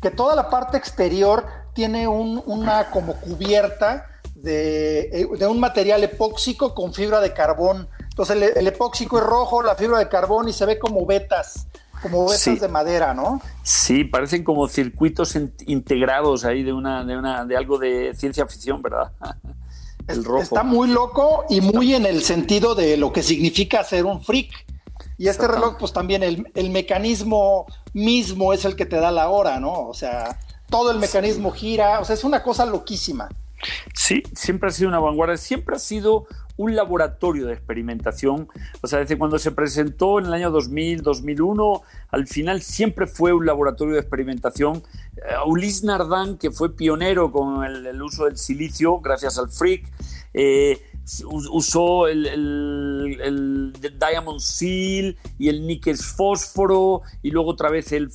que 0.01 0.11
toda 0.11 0.35
la 0.35 0.49
parte 0.49 0.77
exterior 0.77 1.45
tiene 1.73 2.07
una 2.07 2.89
como 2.91 3.13
cubierta 3.15 4.08
de, 4.41 5.27
de, 5.37 5.47
un 5.47 5.59
material 5.59 6.03
epóxico 6.03 6.73
con 6.73 6.93
fibra 6.93 7.19
de 7.19 7.33
carbón. 7.33 7.87
Entonces 8.09 8.55
el, 8.55 8.67
epóxico 8.67 9.17
es 9.17 9.23
rojo, 9.23 9.61
la 9.61 9.75
fibra 9.75 9.99
de 9.99 10.09
carbón 10.09 10.47
y 10.49 10.53
se 10.53 10.65
ve 10.65 10.79
como 10.79 11.05
vetas 11.05 11.67
como 12.01 12.29
vetas 12.29 12.61
de 12.61 12.67
madera, 12.69 13.13
¿no? 13.13 13.41
Sí, 13.63 14.05
parecen 14.05 14.43
como 14.43 14.67
circuitos 14.67 15.37
integrados 15.67 16.45
ahí 16.45 16.63
de 16.63 16.71
una, 16.71 17.03
de 17.03 17.17
una, 17.17 17.45
de 17.45 17.57
algo 17.57 17.77
de 17.77 18.13
ciencia 18.15 18.45
ficción, 18.45 18.81
¿verdad? 18.81 19.11
El 20.07 20.23
rojo. 20.23 20.41
Está 20.41 20.63
muy 20.63 20.89
loco 20.89 21.45
y 21.49 21.61
muy 21.61 21.93
en 21.93 22.05
el 22.05 22.23
sentido 22.23 22.73
de 22.73 22.97
lo 22.97 23.13
que 23.13 23.21
significa 23.21 23.83
ser 23.83 24.05
un 24.05 24.23
freak. 24.23 24.49
Y 25.19 25.27
este 25.27 25.47
reloj, 25.47 25.75
pues 25.77 25.93
también 25.93 26.23
el, 26.23 26.49
el, 26.55 26.69
mecanismo 26.69 27.67
mismo 27.93 28.53
es 28.53 28.63
el 28.65 28.75
que 28.75 28.85
te 28.85 28.95
da 28.95 29.11
la 29.11 29.29
hora, 29.29 29.59
¿no? 29.59 29.87
O 29.87 29.93
sea, 29.93 30.39
todo 30.69 30.91
el 30.91 30.97
mecanismo 30.97 31.51
gira, 31.51 31.99
o 31.99 32.05
sea, 32.05 32.15
es 32.15 32.23
una 32.23 32.41
cosa 32.41 32.65
loquísima. 32.65 33.29
Sí, 33.93 34.23
siempre 34.33 34.69
ha 34.69 34.71
sido 34.71 34.89
una 34.89 34.99
vanguardia, 34.99 35.37
siempre 35.37 35.75
ha 35.75 35.79
sido 35.79 36.27
un 36.59 36.75
laboratorio 36.75 37.45
de 37.47 37.53
experimentación. 37.53 38.49
O 38.81 38.87
sea, 38.87 38.99
desde 38.99 39.17
cuando 39.17 39.39
se 39.39 39.51
presentó 39.51 40.19
en 40.19 40.25
el 40.25 40.33
año 40.33 40.51
2000, 40.51 41.01
2001, 41.01 41.81
al 42.09 42.27
final 42.27 42.61
siempre 42.61 43.07
fue 43.07 43.31
un 43.31 43.45
laboratorio 43.45 43.93
de 43.93 44.01
experimentación. 44.01 44.83
Uh, 45.45 45.49
Ulis 45.49 45.85
Nardán, 45.85 46.37
que 46.37 46.51
fue 46.51 46.75
pionero 46.75 47.31
con 47.31 47.63
el, 47.63 48.01
uso 48.01 48.25
del 48.25 48.37
silicio, 48.37 48.99
gracias 48.99 49.37
al 49.37 49.49
Freak, 49.49 49.85
eh, 50.33 50.81
usó 51.25 52.07
el, 52.07 52.25
el, 52.25 53.73
Diamond 53.99 54.39
Seal 54.39 55.17
y 55.37 55.49
el 55.49 55.65
níquel 55.65 55.97
fósforo 55.97 57.01
y 57.23 57.31
luego 57.31 57.51
otra 57.51 57.69
vez 57.69 57.91
el, 57.91 58.11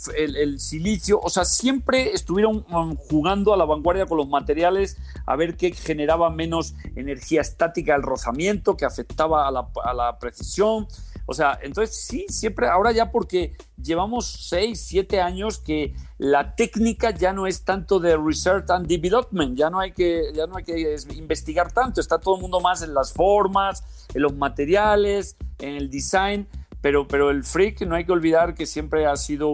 silicio. 0.60 1.20
O 1.20 1.28
sea, 1.28 1.44
siempre 1.44 2.12
estuvieron 2.12 2.64
um, 2.70 2.96
jugando 2.96 3.52
a 3.52 3.56
la 3.56 3.64
vanguardia 3.64 4.06
con 4.06 4.18
los 4.18 4.28
materiales 4.28 4.96
a 5.26 5.36
ver 5.36 5.56
qué 5.56 5.72
generaba 5.72 6.30
menos 6.30 6.74
energía 6.96 7.40
estática 7.40 7.94
al 7.94 8.02
rozamiento, 8.02 8.76
que 8.76 8.84
afectaba 8.84 9.48
a 9.48 9.50
la, 9.50 9.68
a 9.82 9.94
la 9.94 10.18
precisión. 10.18 10.86
O 11.26 11.32
sea, 11.32 11.58
entonces 11.62 11.96
sí, 11.96 12.26
siempre, 12.28 12.68
ahora 12.68 12.92
ya 12.92 13.10
porque 13.10 13.54
llevamos 13.82 14.26
seis, 14.48 14.84
siete 14.86 15.20
años 15.20 15.58
que 15.58 15.94
la 16.18 16.54
técnica 16.54 17.10
ya 17.10 17.32
no 17.32 17.46
es 17.46 17.64
tanto 17.64 17.98
de 17.98 18.16
research 18.16 18.70
and 18.70 18.86
development, 18.86 19.56
ya 19.56 19.70
no 19.70 19.80
hay 19.80 19.92
que, 19.92 20.32
ya 20.34 20.46
no 20.46 20.56
hay 20.56 20.64
que 20.64 20.96
investigar 21.14 21.72
tanto, 21.72 22.00
está 22.00 22.18
todo 22.18 22.36
el 22.36 22.42
mundo 22.42 22.60
más 22.60 22.82
en 22.82 22.92
las 22.92 23.12
formas, 23.12 23.82
en 24.12 24.22
los 24.22 24.34
materiales, 24.34 25.36
en 25.58 25.76
el 25.76 25.90
design, 25.90 26.46
pero, 26.82 27.08
pero 27.08 27.30
el 27.30 27.42
freak 27.42 27.80
no 27.82 27.94
hay 27.94 28.04
que 28.04 28.12
olvidar 28.12 28.54
que 28.54 28.66
siempre 28.66 29.06
ha 29.06 29.16
sido 29.16 29.48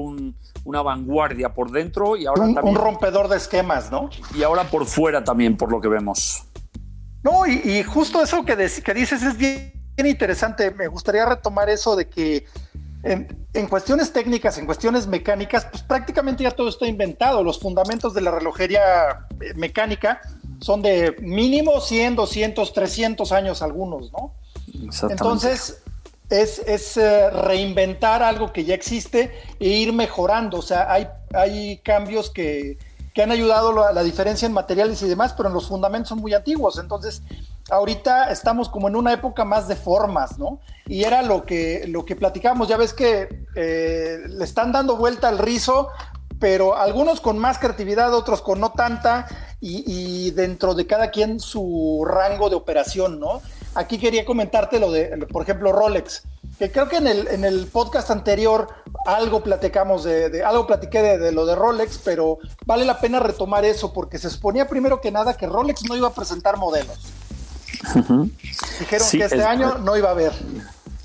una 0.64 0.82
vanguardia 0.82 1.54
por 1.54 1.70
dentro 1.70 2.16
y 2.16 2.26
ahora 2.26 2.42
un, 2.42 2.54
también, 2.54 2.76
un 2.76 2.82
rompedor 2.82 3.28
de 3.28 3.36
esquemas, 3.36 3.92
¿no? 3.92 4.10
Y 4.34 4.42
ahora 4.42 4.64
por 4.64 4.86
fuera 4.86 5.22
también, 5.22 5.56
por 5.56 5.70
lo 5.70 5.80
que 5.80 5.86
vemos. 5.86 6.46
No, 7.22 7.46
y, 7.46 7.82
justo 7.84 8.22
eso 8.22 8.44
que, 8.44 8.56
que 8.56 8.94
dices 8.94 9.22
es 9.22 9.36
bien 9.36 9.79
interesante. 10.06 10.70
Me 10.70 10.88
gustaría 10.88 11.26
retomar 11.26 11.68
eso 11.68 11.96
de 11.96 12.08
que 12.08 12.46
en, 13.02 13.66
cuestiones 13.68 14.12
técnicas, 14.12 14.58
en 14.58 14.66
cuestiones 14.66 15.06
mecánicas, 15.06 15.66
pues 15.70 15.82
prácticamente 15.82 16.44
ya 16.44 16.50
todo 16.50 16.68
está 16.68 16.86
inventado. 16.86 17.42
Los 17.42 17.58
fundamentos 17.58 18.14
de 18.14 18.20
la 18.20 18.30
relojería 18.30 19.26
eh, 19.40 19.54
mecánica 19.54 20.20
son 20.60 20.82
de 20.82 21.16
mínimo 21.20 21.80
100, 21.80 22.16
200, 22.16 22.72
300 22.72 23.32
años 23.32 23.62
algunos, 23.62 24.12
¿no? 24.12 24.34
Entonces, 25.08 25.82
es, 26.28 26.96
eh, 26.96 27.30
reinventar 27.30 28.22
algo 28.22 28.52
que 28.52 28.64
ya 28.64 28.74
existe 28.74 29.32
e 29.58 29.68
ir 29.68 29.92
mejorando. 29.92 30.58
O 30.58 30.62
sea, 30.62 30.92
hay, 30.92 31.08
hay 31.32 31.78
cambios 31.78 32.30
que, 32.30 32.78
que 33.14 33.22
han 33.22 33.32
ayudado 33.32 33.84
a 33.84 33.92
la 33.92 34.02
diferencia 34.02 34.46
en 34.46 34.52
materiales 34.52 35.02
y 35.02 35.08
demás, 35.08 35.32
pero 35.32 35.48
en 35.48 35.54
los 35.54 35.68
fundamentos 35.68 36.10
son 36.10 36.18
muy 36.18 36.34
antiguos. 36.34 36.78
Entonces, 36.78 37.22
ahorita 37.68 38.30
estamos 38.30 38.68
como 38.68 38.88
en 38.88 38.96
una 38.96 39.12
época 39.12 39.44
más 39.44 39.68
de 39.68 39.76
formas, 39.76 40.38
¿no? 40.38 40.60
Y 40.86 41.04
era 41.04 41.22
lo 41.22 41.44
que, 41.44 41.84
lo 41.88 42.04
que 42.04 42.16
platicamos, 42.16 42.68
ya 42.68 42.76
ves 42.76 42.92
que 42.92 43.46
eh, 43.54 44.18
le 44.28 44.44
están 44.44 44.72
dando 44.72 44.96
vuelta 44.96 45.28
al 45.28 45.38
rizo, 45.38 45.88
pero 46.38 46.76
algunos 46.76 47.20
con 47.20 47.38
más 47.38 47.58
creatividad, 47.58 48.14
otros 48.14 48.40
con 48.40 48.60
no 48.60 48.72
tanta, 48.72 49.26
y, 49.60 50.30
dentro 50.30 50.74
de 50.74 50.86
cada 50.86 51.10
quien 51.10 51.38
su 51.38 52.02
rango 52.06 52.48
de 52.48 52.56
operación, 52.56 53.20
¿no? 53.20 53.42
Aquí 53.74 53.98
quería 53.98 54.24
comentarte 54.24 54.80
lo 54.80 54.90
de, 54.90 55.26
por 55.30 55.42
ejemplo, 55.42 55.70
Rolex, 55.70 56.22
que 56.58 56.72
creo 56.72 56.88
que 56.88 56.96
en 56.96 57.06
el, 57.06 57.28
en 57.28 57.44
el 57.44 57.66
podcast 57.66 58.10
anterior 58.10 58.68
algo 59.04 59.42
platicamos 59.42 60.02
de, 60.04 60.42
algo 60.42 60.66
platiqué 60.66 61.02
de, 61.02 61.18
de, 61.18 61.32
lo 61.32 61.44
de 61.44 61.54
Rolex, 61.54 62.00
pero 62.02 62.38
vale 62.64 62.86
la 62.86 62.98
pena 63.00 63.20
retomar 63.20 63.66
eso 63.66 63.92
porque 63.92 64.18
se 64.18 64.30
suponía 64.30 64.66
primero 64.66 65.00
que 65.00 65.12
nada 65.12 65.36
que 65.36 65.46
Rolex 65.46 65.84
no 65.86 65.94
iba 65.94 66.08
a 66.08 66.14
presentar 66.14 66.56
modelos. 66.56 66.98
Dijeron 67.82 69.10
que 69.10 69.24
este 69.24 69.42
año 69.42 69.78
no 69.78 69.96
iba 69.96 70.08
a 70.08 70.12
haber. 70.12 70.32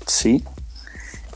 Sí. 0.06 0.44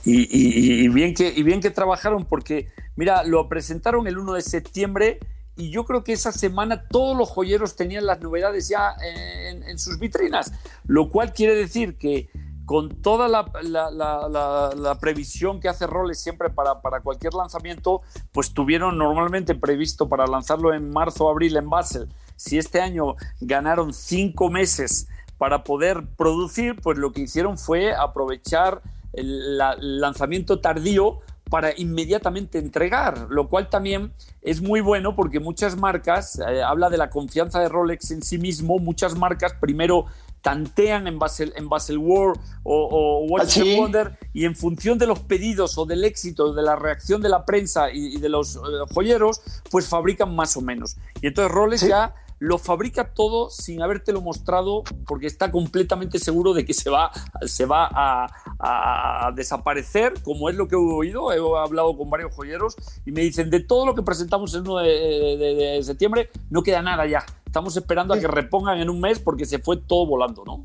Y, 0.05 0.89
bien 0.89 1.15
que, 1.15 1.29
y 1.29 1.43
bien 1.43 1.61
que 1.61 1.71
trabajaron 1.71 2.25
porque, 2.25 2.69
mira, 2.97 3.23
lo 3.25 3.49
presentaron 3.49 4.07
el 4.07 4.19
1 4.19 4.35
de 4.35 4.43
septiembre 4.43 5.21
y 5.57 5.71
yo 5.71 5.85
creo 5.85 6.05
que 6.05 6.13
esa 6.13 6.33
semana 6.33 6.85
todos 6.89 7.17
los 7.17 7.29
joyeros 7.29 7.77
tenían 7.77 8.07
las 8.07 8.21
novedades 8.21 8.69
ya 8.69 8.95
en, 9.03 9.79
sus 9.79 9.99
vitrinas, 9.99 10.53
lo 10.87 11.11
cual 11.11 11.33
quiere 11.33 11.55
decir 11.55 11.97
que 11.99 12.31
con 12.65 13.03
toda 13.03 13.29
la, 13.29 14.99
previsión 15.01 15.61
que 15.61 15.69
hace 15.69 15.87
Rolex 15.87 16.21
siempre 16.21 16.51
para, 16.51 16.81
para, 16.81 17.01
cualquier 17.01 17.35
lanzamiento, 17.35 18.01
pues 18.33 18.55
tuvieron 18.55 18.97
normalmente 18.97 19.55
previsto 19.55 20.09
para 20.09 20.27
lanzarlo 20.27 20.73
en 20.73 20.91
marzo 20.91 21.27
o 21.27 21.31
abril 21.31 21.57
en 21.57 21.69
Basel. 21.69 22.09
Si 22.37 22.57
este 22.57 22.81
año 22.81 23.17
ganaron 23.41 23.93
cinco 23.93 24.49
meses 24.49 25.09
para 25.41 25.65
poder 25.65 26.05
producir, 26.19 26.77
pues 26.83 26.99
lo 26.99 27.13
que 27.13 27.23
hicieron 27.23 27.57
fue 27.57 27.95
aprovechar 27.95 28.83
el, 29.15 29.57
lanzamiento 29.57 30.61
tardío 30.61 31.21
para 31.49 31.73
inmediatamente 31.75 32.59
entregar, 32.59 33.27
lo 33.31 33.49
cual 33.49 33.71
también 33.71 34.13
es 34.43 34.61
muy 34.61 34.83
bueno 34.83 35.17
porque 35.17 35.41
muchas 35.41 35.79
marcas, 35.79 36.39
eh, 36.47 36.63
habla 36.63 36.91
de 36.91 36.99
la 36.99 37.09
confianza 37.09 37.59
de 37.59 37.71
Rolex 37.71 38.11
en 38.11 38.23
sí 38.23 38.37
mismo, 38.37 38.79
muchas 38.81 39.17
marcas 39.17 39.55
primero 39.59 40.05
tantean 40.43 41.07
en 41.07 41.19
Basel, 41.19 41.55
en 41.57 41.71
Basel 41.71 41.97
World 41.97 42.39
o, 42.63 43.25
Watch 43.27 43.61
¿Ah, 43.61 43.65
Wonder 43.79 44.19
y 44.35 44.45
en 44.45 44.55
función 44.55 44.99
de 44.99 45.07
los 45.07 45.21
pedidos 45.21 45.79
o 45.79 45.87
del 45.87 46.05
éxito, 46.05 46.53
de 46.53 46.61
la 46.61 46.77
reacción 46.77 47.23
de 47.23 47.31
la 47.31 47.47
prensa 47.47 47.91
y, 47.91 48.19
de 48.19 48.29
los 48.29 48.57
eh, 48.57 48.61
joyeros, 48.93 49.41
pues 49.71 49.89
fabrican 49.89 50.37
más 50.37 50.55
o 50.59 50.61
menos. 50.61 50.99
Y 51.23 51.29
entonces 51.29 51.51
Rolex 51.51 51.81
ya 51.81 52.15
lo 52.41 52.57
fabrica 52.57 53.13
todo 53.13 53.51
sin 53.51 53.83
habértelo 53.83 54.23
mostrado 54.23 54.83
porque 55.07 55.27
está 55.27 55.53
completamente 55.53 56.19
seguro 56.19 56.55
de 56.55 56.65
que 56.65 56.73
se 56.73 56.89
va, 56.89 57.13
se 57.43 57.67
va 57.67 57.89
a, 57.93 59.31
desaparecer, 59.35 60.15
como 60.23 60.49
es 60.49 60.57
lo 60.57 60.67
que 60.67 60.75
he 60.75 60.79
oído. 60.79 61.33
He 61.33 61.63
hablado 61.63 61.97
con 61.97 62.11
varios 62.11 62.35
joyeros 62.35 62.77
y 63.05 63.13
me 63.13 63.21
dicen, 63.21 63.51
de 63.51 63.61
todo 63.61 63.87
lo 63.87 63.95
que 63.95 64.03
presentamos 64.03 64.55
el 64.55 64.63
1 64.63 64.79
de, 64.79 65.81
septiembre, 65.85 66.31
no 66.49 66.63
queda 66.63 66.83
nada 66.83 67.07
ya. 67.07 67.25
Estamos 67.45 67.77
esperando 67.77 68.15
a 68.15 68.19
que 68.19 68.27
repongan 68.27 68.79
en 68.79 68.89
un 68.89 69.01
mes 69.01 69.19
porque 69.19 69.45
se 69.45 69.59
fue 69.59 69.77
todo 69.77 70.07
volando, 70.07 70.43
¿no? 70.45 70.63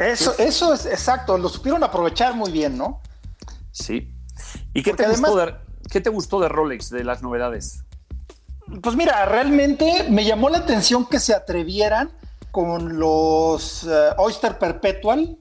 eso, 0.00 0.34
eso 0.38 0.72
es 0.72 0.86
exacto, 0.86 1.36
lo 1.36 1.50
supieron 1.50 1.84
aprovechar 1.84 2.34
muy 2.34 2.50
bien, 2.50 2.78
¿no? 2.78 3.02
Sí. 3.70 4.10
¿Y 4.72 4.82
qué 4.82 4.94
te, 4.94 5.06
gustó 5.06 5.36
qué 5.90 6.00
te 6.00 6.08
gustó 6.08 6.40
de 6.40 6.48
Rolex, 6.48 6.88
de 6.88 7.04
las 7.04 7.22
novedades? 7.22 7.83
Pues 8.82 8.96
mira, 8.96 9.24
realmente 9.26 10.06
me 10.08 10.24
llamó 10.24 10.48
la 10.48 10.58
atención 10.58 11.06
que 11.06 11.20
se 11.20 11.34
atrevieran 11.34 12.10
con 12.50 12.98
los 12.98 13.84
eh, 13.84 14.10
Oyster 14.16 14.58
Perpetual 14.58 15.38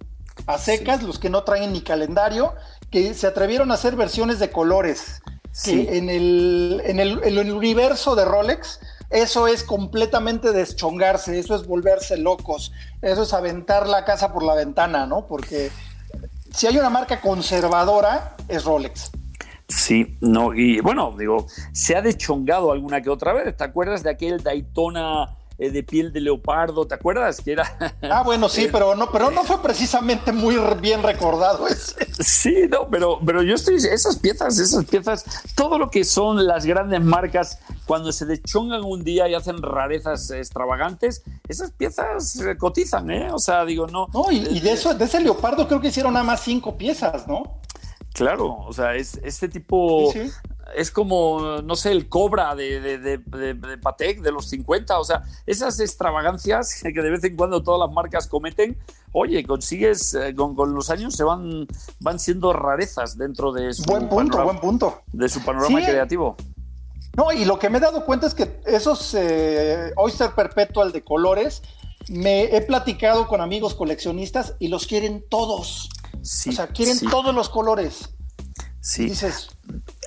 a 0.47 0.57
secas, 0.57 1.03
los 1.03 1.19
que 1.19 1.29
no 1.29 1.43
traen 1.43 1.73
ni 1.73 1.81
calendario, 1.81 2.53
que 2.89 3.13
se 3.13 3.27
atrevieron 3.27 3.71
a 3.71 3.75
hacer 3.75 3.95
versiones 3.95 4.39
de 4.39 4.49
colores. 4.51 5.21
Que 5.63 5.97
en 5.97 6.09
el, 6.09 6.81
en, 6.83 6.99
el, 6.99 7.23
en 7.23 7.37
el 7.37 7.51
universo 7.51 8.15
de 8.15 8.25
Rolex, 8.25 8.79
eso 9.11 9.47
es 9.47 9.63
completamente 9.63 10.51
deschongarse, 10.51 11.37
eso 11.37 11.55
es 11.55 11.67
volverse 11.67 12.17
locos, 12.17 12.71
eso 13.03 13.21
es 13.21 13.33
aventar 13.33 13.87
la 13.87 14.03
casa 14.03 14.33
por 14.33 14.41
la 14.41 14.55
ventana, 14.55 15.05
¿no? 15.05 15.27
Porque 15.27 15.71
si 16.51 16.65
hay 16.65 16.79
una 16.79 16.89
marca 16.89 17.21
conservadora, 17.21 18.35
es 18.47 18.63
Rolex. 18.63 19.11
Sí, 19.75 20.17
no, 20.21 20.53
y 20.53 20.79
bueno, 20.81 21.15
digo, 21.17 21.47
se 21.71 21.95
ha 21.95 22.01
deschongado 22.01 22.71
alguna 22.71 23.01
que 23.01 23.09
otra 23.09 23.33
vez. 23.33 23.57
¿Te 23.57 23.63
acuerdas 23.63 24.03
de 24.03 24.11
aquel 24.11 24.41
Daytona 24.43 25.35
eh, 25.57 25.69
de 25.69 25.83
piel 25.83 26.11
de 26.11 26.19
leopardo, 26.19 26.85
¿te 26.85 26.95
acuerdas? 26.95 27.39
Que 27.41 27.53
era. 27.53 27.93
Ah, 28.01 28.23
bueno, 28.23 28.49
sí, 28.49 28.67
pero 28.71 28.95
no, 28.95 29.11
pero 29.11 29.31
no 29.31 29.43
fue 29.43 29.61
precisamente 29.61 30.31
muy 30.31 30.57
bien 30.79 31.01
recordado 31.03 31.67
ese. 31.69 32.07
Sí, 32.23 32.67
no, 32.69 32.87
pero, 32.89 33.19
pero 33.25 33.41
yo 33.41 33.55
estoy. 33.55 33.75
Esas 33.75 34.17
piezas, 34.17 34.57
esas 34.59 34.85
piezas, 34.85 35.25
todo 35.55 35.77
lo 35.77 35.89
que 35.89 36.03
son 36.03 36.45
las 36.45 36.65
grandes 36.65 37.01
marcas, 37.01 37.59
cuando 37.85 38.11
se 38.11 38.25
deschongan 38.25 38.83
un 38.83 39.03
día 39.03 39.27
y 39.27 39.35
hacen 39.35 39.61
rarezas 39.61 40.29
extravagantes, 40.31 41.23
esas 41.47 41.71
piezas 41.71 42.39
cotizan, 42.57 43.11
¿eh? 43.11 43.29
O 43.31 43.39
sea, 43.39 43.65
digo, 43.65 43.87
no. 43.87 44.07
No, 44.13 44.31
y, 44.31 44.59
de 44.59 44.71
eso, 44.71 44.93
de 44.93 45.05
ese 45.05 45.19
leopardo 45.19 45.67
creo 45.67 45.81
que 45.81 45.89
hicieron 45.89 46.13
nada 46.13 46.25
más 46.25 46.41
cinco 46.41 46.77
piezas, 46.77 47.27
¿no? 47.27 47.59
Claro, 48.13 48.57
o 48.67 48.73
sea, 48.73 48.95
es 48.95 49.19
este 49.23 49.49
tipo. 49.49 50.11
Sí, 50.13 50.31
es 50.75 50.91
como, 50.91 51.61
no 51.63 51.75
sé, 51.75 51.91
el 51.91 52.09
cobra 52.09 52.55
de, 52.55 52.79
de, 52.79 53.17
de, 53.17 53.77
Patek 53.77 54.21
de 54.21 54.31
los 54.31 54.47
50. 54.49 54.99
O 54.99 55.03
sea, 55.03 55.23
esas 55.45 55.79
extravagancias 55.79 56.81
que 56.83 57.01
de 57.01 57.09
vez 57.09 57.23
en 57.23 57.35
cuando 57.35 57.63
todas 57.63 57.79
las 57.87 57.93
marcas 57.93 58.27
cometen, 58.27 58.77
oye, 59.11 59.43
consigues, 59.45 60.13
eh, 60.13 60.33
con, 60.35 60.73
los 60.73 60.89
años 60.89 61.15
se 61.15 61.23
van, 61.23 61.67
van 61.99 62.19
siendo 62.19 62.53
rarezas 62.53 63.17
dentro 63.17 63.51
de 63.51 63.73
su 63.73 63.83
buen 63.83 64.07
punto, 64.07 64.43
buen 64.43 64.59
punto. 64.59 65.01
De 65.11 65.27
su 65.29 65.43
panorama 65.43 65.81
creativo. 65.81 66.35
No, 67.15 67.31
y 67.31 67.45
lo 67.45 67.59
que 67.59 67.69
me 67.69 67.77
he 67.77 67.81
dado 67.81 68.05
cuenta 68.05 68.25
es 68.25 68.33
que 68.33 68.59
esos 68.65 69.13
eh, 69.13 69.91
Oyster 69.97 70.31
Perpetual 70.31 70.91
de 70.91 71.03
colores, 71.03 71.61
me 72.09 72.55
he 72.55 72.61
platicado 72.61 73.27
con 73.27 73.39
amigos 73.39 73.75
coleccionistas 73.75 74.55
y 74.59 74.67
los 74.67 74.87
quieren 74.87 75.23
todos. 75.29 75.89
O 76.23 76.51
sea, 76.51 76.67
quieren 76.67 76.99
todos 77.09 77.35
los 77.35 77.49
colores. 77.49 78.09
Sí. 78.79 79.05
Dices, 79.05 79.49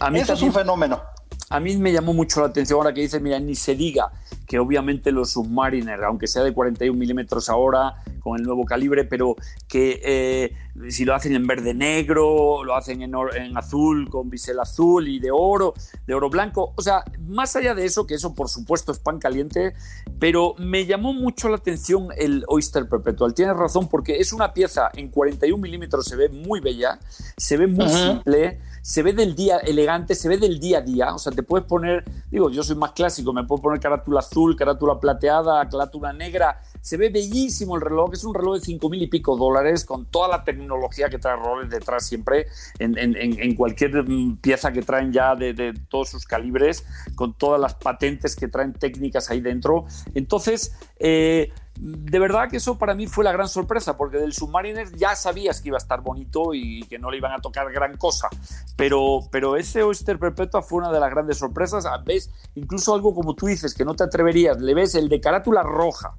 a 0.00 0.10
mí 0.10 0.20
eso 0.20 0.32
es 0.32 0.42
un 0.42 0.52
fenómeno. 0.52 1.02
A 1.48 1.60
mí 1.60 1.76
me 1.76 1.92
llamó 1.92 2.12
mucho 2.12 2.40
la 2.40 2.48
atención 2.48 2.78
ahora 2.78 2.92
que 2.92 3.02
dice, 3.02 3.20
mira, 3.20 3.38
ni 3.38 3.54
se 3.54 3.76
diga 3.76 4.10
que 4.46 4.58
obviamente 4.58 5.12
los 5.12 5.30
Submariner, 5.30 6.02
aunque 6.04 6.26
sea 6.26 6.42
de 6.42 6.52
41 6.52 6.98
milímetros 6.98 7.48
ahora, 7.48 7.96
con 8.20 8.38
el 8.38 8.44
nuevo 8.44 8.64
calibre, 8.64 9.04
pero 9.04 9.36
que 9.68 10.00
eh, 10.04 10.56
si 10.90 11.04
lo 11.04 11.14
hacen 11.14 11.34
en 11.36 11.46
verde 11.46 11.74
negro, 11.74 12.64
lo 12.64 12.74
hacen 12.74 13.02
en, 13.02 13.12
en, 13.36 13.56
azul, 13.56 14.08
con 14.10 14.28
bisel 14.28 14.58
azul 14.58 15.06
y 15.06 15.20
de 15.20 15.30
oro, 15.30 15.74
de 16.06 16.14
oro 16.14 16.30
blanco. 16.30 16.72
O 16.76 16.82
sea, 16.82 17.04
más 17.20 17.54
allá 17.54 17.74
de 17.74 17.84
eso, 17.84 18.06
que 18.06 18.14
eso 18.14 18.34
por 18.34 18.48
supuesto 18.48 18.90
es 18.90 18.98
pan 18.98 19.20
caliente, 19.20 19.74
pero 20.18 20.54
me 20.58 20.86
llamó 20.86 21.12
mucho 21.12 21.48
la 21.48 21.56
atención 21.56 22.08
el 22.16 22.44
Oyster 22.48 22.88
Perpetual. 22.88 23.34
Tienes 23.34 23.56
razón, 23.56 23.88
porque 23.88 24.18
es 24.18 24.32
una 24.32 24.52
pieza 24.52 24.90
en 24.94 25.08
41 25.08 25.60
milímetros, 25.60 26.06
se 26.06 26.16
ve 26.16 26.28
muy 26.28 26.58
bella, 26.58 26.98
se 27.36 27.56
ve 27.56 27.68
muy 27.68 27.88
simple 27.88 28.60
se 28.86 29.02
ve 29.02 29.12
del 29.12 29.34
día 29.34 29.58
elegante, 29.58 30.14
se 30.14 30.28
ve 30.28 30.38
del 30.38 30.60
día 30.60 30.78
a 30.78 30.80
día. 30.80 31.12
O 31.12 31.18
sea, 31.18 31.32
te 31.32 31.42
puedes 31.42 31.66
poner, 31.66 32.04
digo, 32.30 32.50
yo 32.50 32.62
soy 32.62 32.76
más 32.76 32.92
clásico, 32.92 33.32
me 33.32 33.42
puedo 33.42 33.60
poner 33.60 33.80
carátula 33.80 34.20
azul, 34.20 34.54
carátula 34.54 35.00
plateada, 35.00 35.68
carátula 35.68 36.12
negra. 36.12 36.62
Se 36.86 36.96
ve 36.96 37.08
bellísimo 37.08 37.74
el 37.74 37.82
reloj, 37.82 38.10
es 38.12 38.22
un 38.22 38.32
reloj 38.32 38.54
de 38.54 38.60
cinco 38.60 38.88
mil 38.88 39.02
y 39.02 39.08
pico 39.08 39.36
dólares 39.36 39.84
con 39.84 40.06
toda 40.06 40.28
la 40.28 40.44
tecnología 40.44 41.08
que 41.08 41.18
trae 41.18 41.34
Rolex 41.34 41.68
detrás 41.68 42.06
siempre, 42.06 42.46
en, 42.78 43.56
cualquier 43.56 44.08
mm, 44.08 44.36
pieza 44.36 44.70
que 44.70 44.82
traen 44.82 45.12
ya 45.12 45.34
de, 45.34 45.52
de, 45.52 45.74
todos 45.88 46.10
sus 46.10 46.24
calibres, 46.26 46.86
con 47.16 47.34
todas 47.34 47.60
las 47.60 47.74
patentes 47.74 48.36
que 48.36 48.46
traen 48.46 48.72
técnicas 48.72 49.30
ahí 49.30 49.40
dentro. 49.40 49.86
Entonces, 50.14 50.76
eh, 51.00 51.50
de 51.74 52.18
verdad 52.20 52.48
que 52.48 52.58
eso 52.58 52.78
para 52.78 52.94
mí 52.94 53.08
fue 53.08 53.24
la 53.24 53.32
gran 53.32 53.48
sorpresa, 53.48 53.96
porque 53.96 54.18
del 54.18 54.32
Submariner 54.32 54.94
ya 54.94 55.16
sabías 55.16 55.60
que 55.60 55.70
iba 55.70 55.78
a 55.78 55.82
estar 55.82 56.02
bonito 56.02 56.54
y 56.54 56.84
que 56.84 57.00
no 57.00 57.10
le 57.10 57.16
iban 57.16 57.32
a 57.32 57.38
tocar 57.38 57.72
gran 57.72 57.96
cosa, 57.96 58.28
pero, 58.76 59.22
pero 59.32 59.56
ese 59.56 59.82
Oyster 59.82 60.20
Perpetua 60.20 60.62
fue 60.62 60.78
una 60.78 60.92
de 60.92 61.00
las 61.00 61.10
grandes 61.10 61.38
sorpresas. 61.38 61.84
Ah, 61.84 62.00
ves, 62.06 62.30
incluso 62.54 62.94
algo 62.94 63.12
como 63.12 63.34
tú 63.34 63.46
dices, 63.46 63.74
que 63.74 63.84
no 63.84 63.96
te 63.96 64.04
atreverías, 64.04 64.60
le 64.60 64.72
ves 64.72 64.94
el 64.94 65.08
de 65.08 65.20
carátula 65.20 65.64
roja 65.64 66.14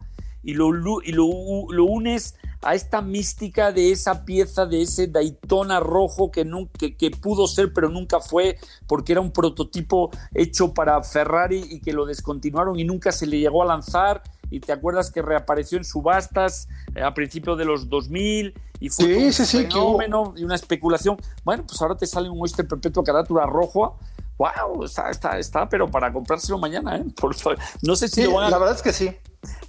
y 0.47 0.53
lo, 0.53 0.71
y 1.03 1.12
lo, 1.12 1.25
unes 1.25 2.36
a 2.62 2.73
esta 2.73 3.01
mística 3.01 3.73
de 3.73 3.91
esa 3.91 4.23
pieza, 4.23 4.65
de 4.65 4.81
ese 4.81 5.07
Daytona 5.07 5.81
rojo 5.81 6.31
que, 6.31 6.49
que, 6.79 6.95
que, 6.95 7.12
pudo 7.12 7.47
ser, 7.47 7.73
pero 7.73 7.89
nunca 7.89 8.21
fue, 8.21 8.57
porque 8.88 9.12
era 9.12 9.19
un 9.19 9.31
prototipo 9.31 10.10
hecho 10.33 10.73
para 10.73 11.03
Ferrari 11.03 11.65
y 11.69 11.81
que 11.81 11.91
lo 11.91 12.05
descontinuaron 12.05 12.79
y 12.79 12.86
nunca 12.86 13.12
se 13.12 13.27
le 13.27 13.39
llegó 13.39 13.62
a 13.62 13.65
lanzar 13.65 14.23
y 14.49 14.62
te 14.62 14.71
acuerdas 14.71 15.12
que 15.12 15.21
reapareció 15.21 15.77
en 15.77 15.83
subastas 15.83 16.69
eh, 16.95 17.01
a 17.01 17.13
principios 17.13 17.57
de 17.57 17.65
los 17.65 17.89
2000 17.89 18.53
y 18.79 18.89
fue 18.89 19.17
un 19.17 19.33
fenómeno 19.33 20.33
y 20.38 20.45
una 20.45 20.55
especulación. 20.55 21.17
Bueno, 21.43 21.65
pues 21.67 21.81
ahora 21.81 21.97
te 21.97 22.07
sale 22.07 22.29
un 22.29 22.41
Oyster 22.41 22.65
Perpetuo 22.65 23.03
carátula 23.03 23.45
rojo. 23.45 23.99
¡Wow! 24.38 24.84
Está, 24.84 25.10
está, 25.10 25.39
está, 25.39 25.67
pero 25.67 25.89
para 25.89 26.13
comprárselo 26.13 26.58
mañana, 26.58 26.97
¿eh? 26.97 27.06
Por 27.19 27.36
No 27.82 27.95
sé 27.95 28.08
si 28.08 28.23
lo 28.23 28.34
van 28.34 28.45
a... 28.45 28.50
La 28.50 28.58
verdad 28.58 28.76
es 28.76 28.82
que 28.82 28.93
sí 28.93 29.15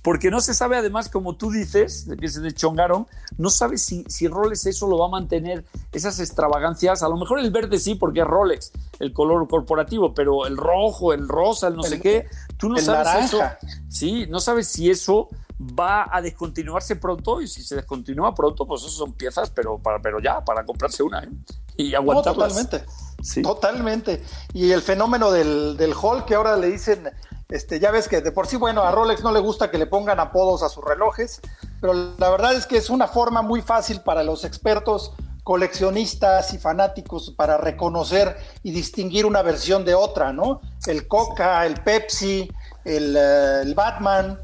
porque 0.02 0.30
no 0.30 0.40
se 0.40 0.54
sabe 0.54 0.76
además, 0.76 1.08
como 1.08 1.36
tú 1.36 1.50
dices, 1.50 2.06
de 2.06 2.16
que 2.16 2.28
se 2.28 2.40
deschongaron, 2.40 3.06
no 3.36 3.50
sabes 3.50 3.82
si, 3.82 4.04
si 4.08 4.28
Rolex 4.28 4.66
eso 4.66 4.86
lo 4.86 4.98
va 4.98 5.06
a 5.06 5.10
mantener, 5.10 5.64
esas 5.92 6.18
extravagancias, 6.20 7.02
a 7.02 7.08
lo 7.08 7.16
mejor 7.16 7.40
el 7.40 7.50
verde 7.50 7.78
sí, 7.78 7.94
porque 7.94 8.20
es 8.20 8.26
Rolex, 8.26 8.72
el 9.00 9.12
color 9.12 9.46
corporativo, 9.48 10.14
pero 10.14 10.46
el 10.46 10.56
rojo, 10.56 11.12
el 11.12 11.28
rosa, 11.28 11.68
el 11.68 11.76
no 11.76 11.82
sé 11.82 12.00
qué, 12.00 12.26
tú 12.56 12.68
no 12.68 12.78
sabes 12.78 13.26
eso. 13.26 13.40
Sí, 13.88 14.26
no 14.28 14.40
sabes 14.40 14.68
si 14.68 14.90
eso 14.90 15.28
va 15.60 16.08
a 16.10 16.22
descontinuarse 16.22 16.96
pronto 16.96 17.40
y 17.40 17.48
si 17.48 17.62
se 17.62 17.76
descontinúa 17.76 18.34
pronto, 18.34 18.66
pues 18.66 18.82
eso 18.82 18.90
son 18.90 19.12
piezas, 19.12 19.50
pero, 19.50 19.78
para, 19.78 20.00
pero 20.00 20.20
ya, 20.20 20.44
para 20.44 20.64
comprarse 20.64 21.02
una 21.02 21.24
¿eh? 21.24 21.28
y 21.76 21.94
aguantarlas. 21.94 22.54
totalmente. 22.54 22.84
Sí. 23.22 23.42
Totalmente. 23.42 24.22
Y 24.52 24.70
el 24.70 24.82
fenómeno 24.82 25.32
del, 25.32 25.76
del 25.76 25.92
hall 25.94 26.24
que 26.24 26.36
ahora 26.36 26.56
le 26.56 26.68
dicen 26.68 27.10
este, 27.48 27.80
ya 27.80 27.90
ves 27.90 28.08
que 28.08 28.20
de 28.20 28.30
por 28.30 28.46
sí, 28.46 28.56
bueno, 28.56 28.82
a 28.82 28.90
Rolex 28.90 29.22
no 29.22 29.32
le 29.32 29.40
gusta 29.40 29.70
que 29.70 29.78
le 29.78 29.86
pongan 29.86 30.20
apodos 30.20 30.62
a 30.62 30.68
sus 30.68 30.84
relojes, 30.84 31.40
pero 31.80 31.94
la 31.94 32.28
verdad 32.28 32.52
es 32.52 32.66
que 32.66 32.76
es 32.76 32.90
una 32.90 33.08
forma 33.08 33.40
muy 33.40 33.62
fácil 33.62 34.02
para 34.02 34.22
los 34.22 34.44
expertos, 34.44 35.12
coleccionistas 35.44 36.52
y 36.52 36.58
fanáticos 36.58 37.30
para 37.30 37.56
reconocer 37.56 38.36
y 38.62 38.70
distinguir 38.70 39.24
una 39.24 39.40
versión 39.40 39.86
de 39.86 39.94
otra, 39.94 40.30
¿no? 40.30 40.60
El 40.86 41.08
Coca, 41.08 41.64
el 41.64 41.80
Pepsi, 41.80 42.50
el, 42.84 43.16
eh, 43.18 43.72
Batman. 43.74 44.38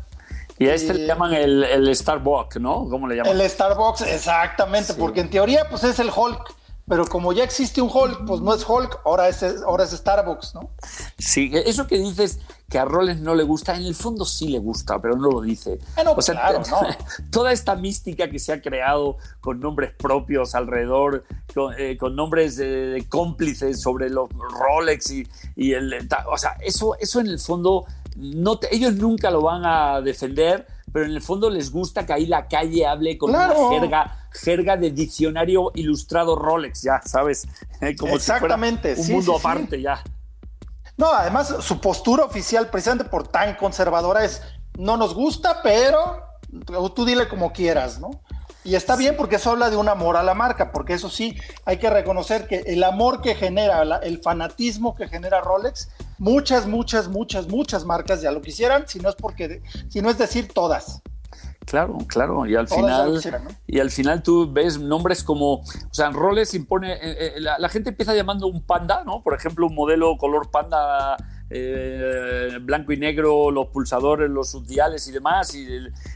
Y 0.58 0.68
a 0.68 0.74
este 0.74 0.94
le 0.94 1.06
llaman 1.06 1.34
el, 1.34 1.64
el, 1.64 1.94
Starbucks, 1.94 2.60
¿no? 2.60 2.88
¿Cómo 2.88 3.08
le 3.08 3.16
llaman? 3.16 3.40
El 3.40 3.50
Starbucks, 3.50 4.02
exactamente, 4.02 4.94
porque 4.94 5.20
en 5.20 5.30
teoría 5.30 5.68
pues 5.68 5.84
es 5.84 5.98
el 5.98 6.10
Hulk 6.14 6.54
pero 6.86 7.06
como 7.06 7.32
ya 7.32 7.44
existe 7.44 7.80
un 7.80 7.90
Hulk, 7.92 8.26
pues 8.26 8.42
no 8.42 8.52
es 8.54 8.68
Hulk, 8.68 9.00
ahora 9.06 9.28
es, 9.28 9.42
ahora 9.42 9.84
es 9.84 9.90
Starbucks, 9.90 10.54
¿no? 10.54 10.70
Sí, 11.18 11.50
eso 11.54 11.86
que 11.86 11.98
dices 11.98 12.40
que 12.68 12.78
a 12.78 12.84
Rolex 12.84 13.20
no 13.20 13.34
le 13.34 13.42
gusta, 13.42 13.74
en 13.74 13.84
el 13.84 13.94
fondo 13.94 14.26
sí 14.26 14.48
le 14.48 14.58
gusta, 14.58 15.00
pero 15.00 15.16
no 15.16 15.30
lo 15.30 15.40
dice. 15.40 15.78
Ah, 15.96 16.02
o 16.14 16.20
sea, 16.20 16.34
claro, 16.34 16.62
toda 17.30 17.52
esta 17.52 17.74
mística 17.74 18.28
que 18.28 18.38
se 18.38 18.52
ha 18.52 18.60
creado 18.60 19.16
con 19.40 19.60
nombres 19.60 19.94
propios 19.94 20.54
alrededor, 20.54 21.24
con, 21.54 21.74
eh, 21.78 21.96
nombres 22.12 22.56
de, 22.56 23.06
cómplices 23.08 23.80
sobre 23.80 24.10
los 24.10 24.28
Rolex 24.28 25.10
y, 25.10 25.26
y 25.56 25.72
el... 25.72 26.06
O 26.30 26.36
sea, 26.36 26.58
eso, 26.60 26.96
eso 26.98 27.20
en 27.20 27.28
el 27.28 27.38
fondo, 27.38 27.86
no 28.16 28.58
ellos 28.70 28.94
nunca 28.94 29.30
lo 29.30 29.42
van 29.42 29.64
a 29.64 30.00
defender, 30.00 30.66
pero 30.92 31.06
en 31.06 31.12
el 31.12 31.22
fondo 31.22 31.50
les 31.50 31.70
gusta 31.70 32.06
que 32.06 32.12
ahí 32.12 32.26
la 32.26 32.46
calle 32.46 32.86
hable 32.86 33.18
con 33.18 33.30
una 33.30 33.52
jerga, 33.70 34.28
jerga 34.30 34.76
de 34.76 34.90
diccionario 34.90 35.72
ilustrado 35.74 36.36
Rolex, 36.36 36.82
ya, 36.82 37.00
¿sabes? 37.04 37.46
Como 37.98 38.14
Exactamente, 38.14 38.94
un 38.96 39.08
mundo 39.08 39.36
aparte 39.36 39.80
ya. 39.80 40.02
No, 40.96 41.12
además 41.12 41.56
su 41.60 41.80
postura 41.80 42.24
oficial, 42.24 42.70
precisamente 42.70 43.10
por 43.10 43.26
tan 43.26 43.56
conservadora, 43.56 44.24
es 44.24 44.42
no 44.78 44.96
nos 44.96 45.14
gusta, 45.14 45.60
pero 45.62 46.22
tú 46.94 47.04
dile 47.04 47.28
como 47.28 47.52
quieras, 47.52 47.98
¿no? 47.98 48.10
Y 48.64 48.76
está 48.76 48.96
bien 48.96 49.14
porque 49.16 49.36
eso 49.36 49.50
habla 49.50 49.68
de 49.68 49.76
un 49.76 49.88
amor 49.88 50.16
a 50.16 50.22
la 50.22 50.32
marca, 50.32 50.72
porque 50.72 50.94
eso 50.94 51.10
sí, 51.10 51.36
hay 51.66 51.76
que 51.76 51.90
reconocer 51.90 52.46
que 52.46 52.60
el 52.66 52.82
amor 52.82 53.20
que 53.20 53.34
genera, 53.34 53.82
el 54.02 54.22
fanatismo 54.22 54.94
que 54.94 55.06
genera 55.06 55.42
Rolex, 55.42 55.90
muchas, 56.24 56.66
muchas, 56.66 57.08
muchas, 57.08 57.48
muchas 57.48 57.84
marcas 57.84 58.22
ya 58.22 58.32
lo 58.32 58.40
quisieran, 58.40 58.88
si 58.88 58.98
no 58.98 59.10
es 59.10 59.14
porque, 59.14 59.62
si 59.88 60.00
no 60.00 60.08
es 60.08 60.16
decir 60.16 60.48
todas. 60.52 61.02
Claro, 61.66 61.98
claro, 62.08 62.46
y 62.46 62.56
al 62.56 62.68
final 62.68 63.20
y 63.66 63.78
al 63.78 63.90
final 63.90 64.22
tú 64.22 64.50
ves 64.52 64.78
nombres 64.78 65.22
como, 65.22 65.54
o 65.54 65.64
sea, 65.92 66.10
Rolex 66.10 66.54
impone 66.54 66.92
eh, 66.92 66.98
eh, 67.02 67.32
la, 67.40 67.68
gente 67.68 67.90
empieza 67.90 68.14
llamando 68.14 68.46
un 68.46 68.62
panda, 68.62 69.02
¿no? 69.04 69.22
Por 69.22 69.34
ejemplo, 69.34 69.66
un 69.66 69.74
modelo 69.74 70.16
color 70.18 70.50
panda 70.50 71.16
eh, 71.48 72.58
blanco 72.60 72.92
y 72.92 72.98
negro, 72.98 73.50
los 73.50 73.68
pulsadores, 73.68 74.30
los 74.30 74.50
subdiales 74.50 75.08
y 75.08 75.12
demás, 75.12 75.54
y 75.54 75.66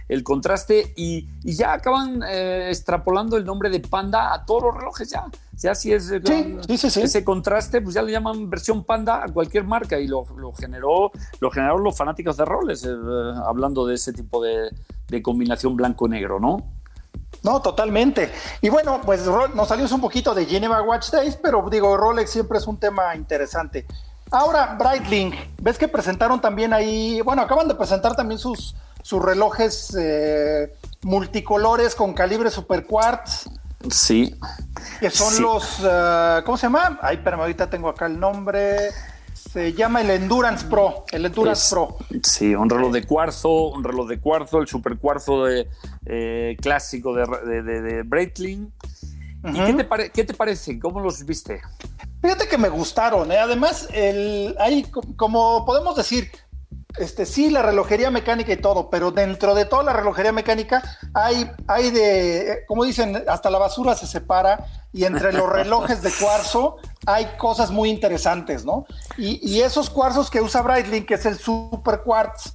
el, 0.08 0.22
contraste, 0.22 0.92
y, 0.96 1.26
ya 1.42 1.72
acaban 1.72 2.22
extrapolando 2.22 3.36
el 3.38 3.44
nombre 3.44 3.70
de 3.70 3.80
Panda 3.80 4.34
a 4.34 4.44
todos 4.44 4.64
los 4.64 4.74
relojes 4.74 5.10
ya. 5.10 5.26
Ya 5.58 5.74
si 5.74 5.92
es 5.92 6.10
ese 6.10 7.24
contraste, 7.24 7.80
pues 7.80 7.94
ya 7.94 8.02
le 8.02 8.12
llaman 8.12 8.48
versión 8.48 8.84
Panda 8.84 9.24
a 9.24 9.28
cualquier 9.28 9.64
marca 9.64 9.98
y 9.98 10.06
lo, 10.06 10.24
generó, 10.58 11.10
lo 11.40 11.50
generaron 11.50 11.82
los 11.82 11.96
fanáticos 11.96 12.36
de 12.36 12.44
roles, 12.44 12.88
hablando 13.44 13.84
de 13.84 13.96
ese 13.96 14.12
tipo 14.12 14.42
de, 14.42 14.70
de 15.08 15.22
combinación 15.22 15.76
blanco-negro, 15.76 16.38
¿no? 16.38 16.78
No, 17.42 17.60
totalmente. 17.60 18.30
Y 18.60 18.68
bueno, 18.68 19.00
pues 19.04 19.26
nos 19.54 19.68
salimos 19.68 19.92
un 19.92 20.00
poquito 20.00 20.34
de 20.34 20.46
Geneva 20.46 20.82
Watch 20.82 21.10
Days, 21.10 21.36
pero 21.36 21.68
digo, 21.70 21.96
Rolex 21.96 22.30
siempre 22.30 22.58
es 22.58 22.66
un 22.66 22.78
tema 22.78 23.14
interesante. 23.14 23.86
Ahora, 24.30 24.76
Breitling, 24.78 25.34
ves 25.62 25.78
que 25.78 25.88
presentaron 25.88 26.40
también 26.40 26.72
ahí, 26.72 27.20
bueno, 27.22 27.42
acaban 27.42 27.66
de 27.68 27.74
presentar 27.74 28.14
también 28.14 28.38
sus, 28.38 28.74
sus 29.02 29.22
relojes 29.22 29.96
eh, 29.98 30.74
multicolores 31.02 31.94
con 31.94 32.12
calibre 32.12 32.50
super 32.50 32.86
quartz. 32.86 33.48
Sí. 33.90 34.34
Que 35.00 35.10
son 35.10 35.42
los, 35.42 35.80
eh, 35.84 36.42
¿cómo 36.44 36.56
se 36.56 36.66
llama? 36.66 36.98
Ay, 37.02 37.20
pero 37.22 37.36
ahorita 37.40 37.70
tengo 37.70 37.88
acá 37.88 38.06
el 38.06 38.18
nombre. 38.18 38.90
Se 39.34 39.72
llama 39.72 40.00
el 40.02 40.10
Endurance 40.10 40.66
Pro, 40.66 41.04
el 41.10 41.24
Endurance 41.26 41.70
Pro. 41.70 41.96
Sí, 42.22 42.54
un 42.54 42.68
reloj 42.68 42.92
de 42.92 43.04
cuarzo, 43.06 43.68
un 43.68 43.84
reloj 43.84 44.08
de 44.08 44.20
cuarzo, 44.20 44.60
el 44.60 44.68
super 44.68 44.98
cuarzo 44.98 45.44
de, 45.44 45.68
eh, 46.06 46.56
clásico 46.60 47.14
de, 47.14 47.62
de, 47.62 48.02
Breitling. 48.02 48.72
¿Y 49.44 49.64
qué 49.64 49.72
te, 49.72 50.10
qué 50.10 50.24
te 50.24 50.34
parece? 50.34 50.78
¿Cómo 50.78 51.00
los 51.00 51.24
viste? 51.24 51.62
Fíjate 52.20 52.48
que 52.48 52.58
me 52.58 52.68
gustaron, 52.68 53.30
¿eh? 53.30 53.38
además, 53.38 53.88
el, 53.92 54.56
hay, 54.58 54.84
como 55.16 55.64
podemos 55.64 55.94
decir, 55.96 56.30
este, 56.96 57.26
sí, 57.26 57.50
la 57.50 57.62
relojería 57.62 58.10
mecánica 58.10 58.52
y 58.52 58.56
todo, 58.56 58.88
pero 58.88 59.10
dentro 59.10 59.54
de 59.54 59.66
toda 59.66 59.82
la 59.82 59.92
relojería 59.92 60.32
mecánica 60.32 60.82
hay, 61.12 61.50
hay 61.66 61.90
de, 61.90 62.64
como 62.66 62.84
dicen, 62.84 63.24
hasta 63.28 63.50
la 63.50 63.58
basura 63.58 63.94
se 63.94 64.06
separa 64.06 64.66
y 64.92 65.04
entre 65.04 65.32
los 65.32 65.48
relojes 65.48 66.02
de 66.02 66.10
cuarzo 66.10 66.76
hay 67.06 67.26
cosas 67.36 67.70
muy 67.70 67.90
interesantes, 67.90 68.64
¿no? 68.64 68.86
Y, 69.18 69.60
esos 69.60 69.90
cuarzos 69.90 70.30
que 70.30 70.40
usa 70.40 70.62
Breitling, 70.62 71.04
que 71.04 71.14
es 71.14 71.26
el 71.26 71.38
Super 71.38 72.00
Quartz, 72.02 72.54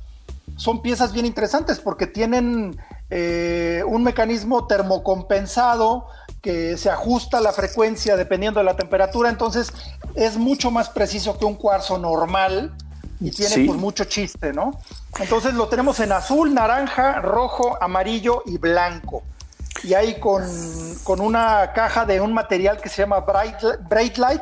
son 0.55 0.81
piezas 0.81 1.13
bien 1.13 1.25
interesantes 1.25 1.79
porque 1.79 2.07
tienen 2.07 2.79
eh, 3.09 3.83
un 3.85 4.03
mecanismo 4.03 4.67
termocompensado 4.67 6.07
que 6.41 6.77
se 6.77 6.89
ajusta 6.89 7.39
la 7.39 7.53
frecuencia 7.53 8.17
dependiendo 8.17 8.59
de 8.59 8.65
la 8.65 8.75
temperatura, 8.75 9.29
entonces 9.29 9.71
es 10.15 10.37
mucho 10.37 10.71
más 10.71 10.89
preciso 10.89 11.37
que 11.37 11.45
un 11.45 11.55
cuarzo 11.55 11.97
normal 11.97 12.75
y 13.19 13.31
tiene 13.31 13.65
pues 13.65 13.79
mucho 13.79 14.03
chiste, 14.05 14.53
¿no? 14.53 14.79
Entonces 15.19 15.53
lo 15.53 15.67
tenemos 15.67 15.99
en 15.99 16.11
azul, 16.11 16.53
naranja, 16.53 17.21
rojo, 17.21 17.77
amarillo 17.81 18.43
y 18.45 18.57
blanco. 18.57 19.23
Y 19.83 19.93
ahí 19.93 20.19
con, 20.19 20.43
una 21.19 21.73
caja 21.73 22.05
de 22.05 22.21
un 22.21 22.33
material 22.33 22.79
que 22.79 22.89
se 22.89 23.01
llama 23.01 23.19
Bright, 23.19 24.17
Light, 24.17 24.41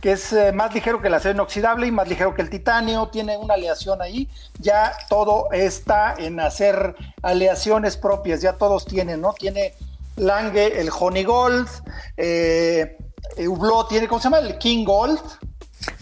que 0.00 0.12
es 0.12 0.32
eh, 0.32 0.52
más 0.52 0.74
ligero 0.74 1.00
que 1.00 1.08
el 1.08 1.14
acero 1.14 1.34
inoxidable 1.34 1.86
y 1.86 1.92
más 1.92 2.08
ligero 2.08 2.34
que 2.34 2.42
el 2.42 2.50
titanio, 2.50 3.08
tiene 3.08 3.36
una 3.36 3.54
aleación 3.54 4.02
ahí. 4.02 4.28
Ya 4.58 4.92
todo 5.08 5.50
está 5.52 6.14
en 6.18 6.40
hacer 6.40 6.96
aleaciones 7.22 7.96
propias, 7.96 8.40
ya 8.40 8.54
todos 8.54 8.86
tienen, 8.86 9.20
¿no? 9.20 9.32
Tiene 9.32 9.74
Lange 10.16 10.80
el 10.80 10.90
Honey 10.90 11.24
Gold, 11.24 11.68
eh, 12.16 12.96
Hublot 13.38 13.88
tiene, 13.88 14.08
¿cómo 14.08 14.20
se 14.20 14.24
llama? 14.24 14.38
El 14.38 14.58
King 14.58 14.84
Gold. 14.84 15.20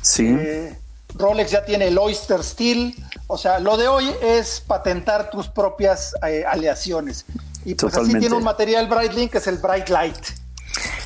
Sí. 0.00 0.36
Eh, 0.38 0.78
Rolex 1.14 1.50
ya 1.50 1.64
tiene 1.64 1.88
el 1.88 1.98
Oyster 1.98 2.42
Steel. 2.42 2.94
O 3.26 3.38
sea, 3.38 3.58
lo 3.58 3.76
de 3.76 3.88
hoy 3.88 4.10
es 4.22 4.60
patentar 4.66 5.30
tus 5.30 5.48
propias 5.48 6.14
eh, 6.26 6.44
aleaciones. 6.46 7.24
Y 7.64 7.74
pues 7.74 7.96
así 7.96 8.18
tiene 8.18 8.34
un 8.34 8.44
material 8.44 8.88
Brightlink 8.88 9.32
que 9.32 9.38
es 9.38 9.46
el 9.46 9.58
Bright 9.58 9.88
Light. 9.88 10.16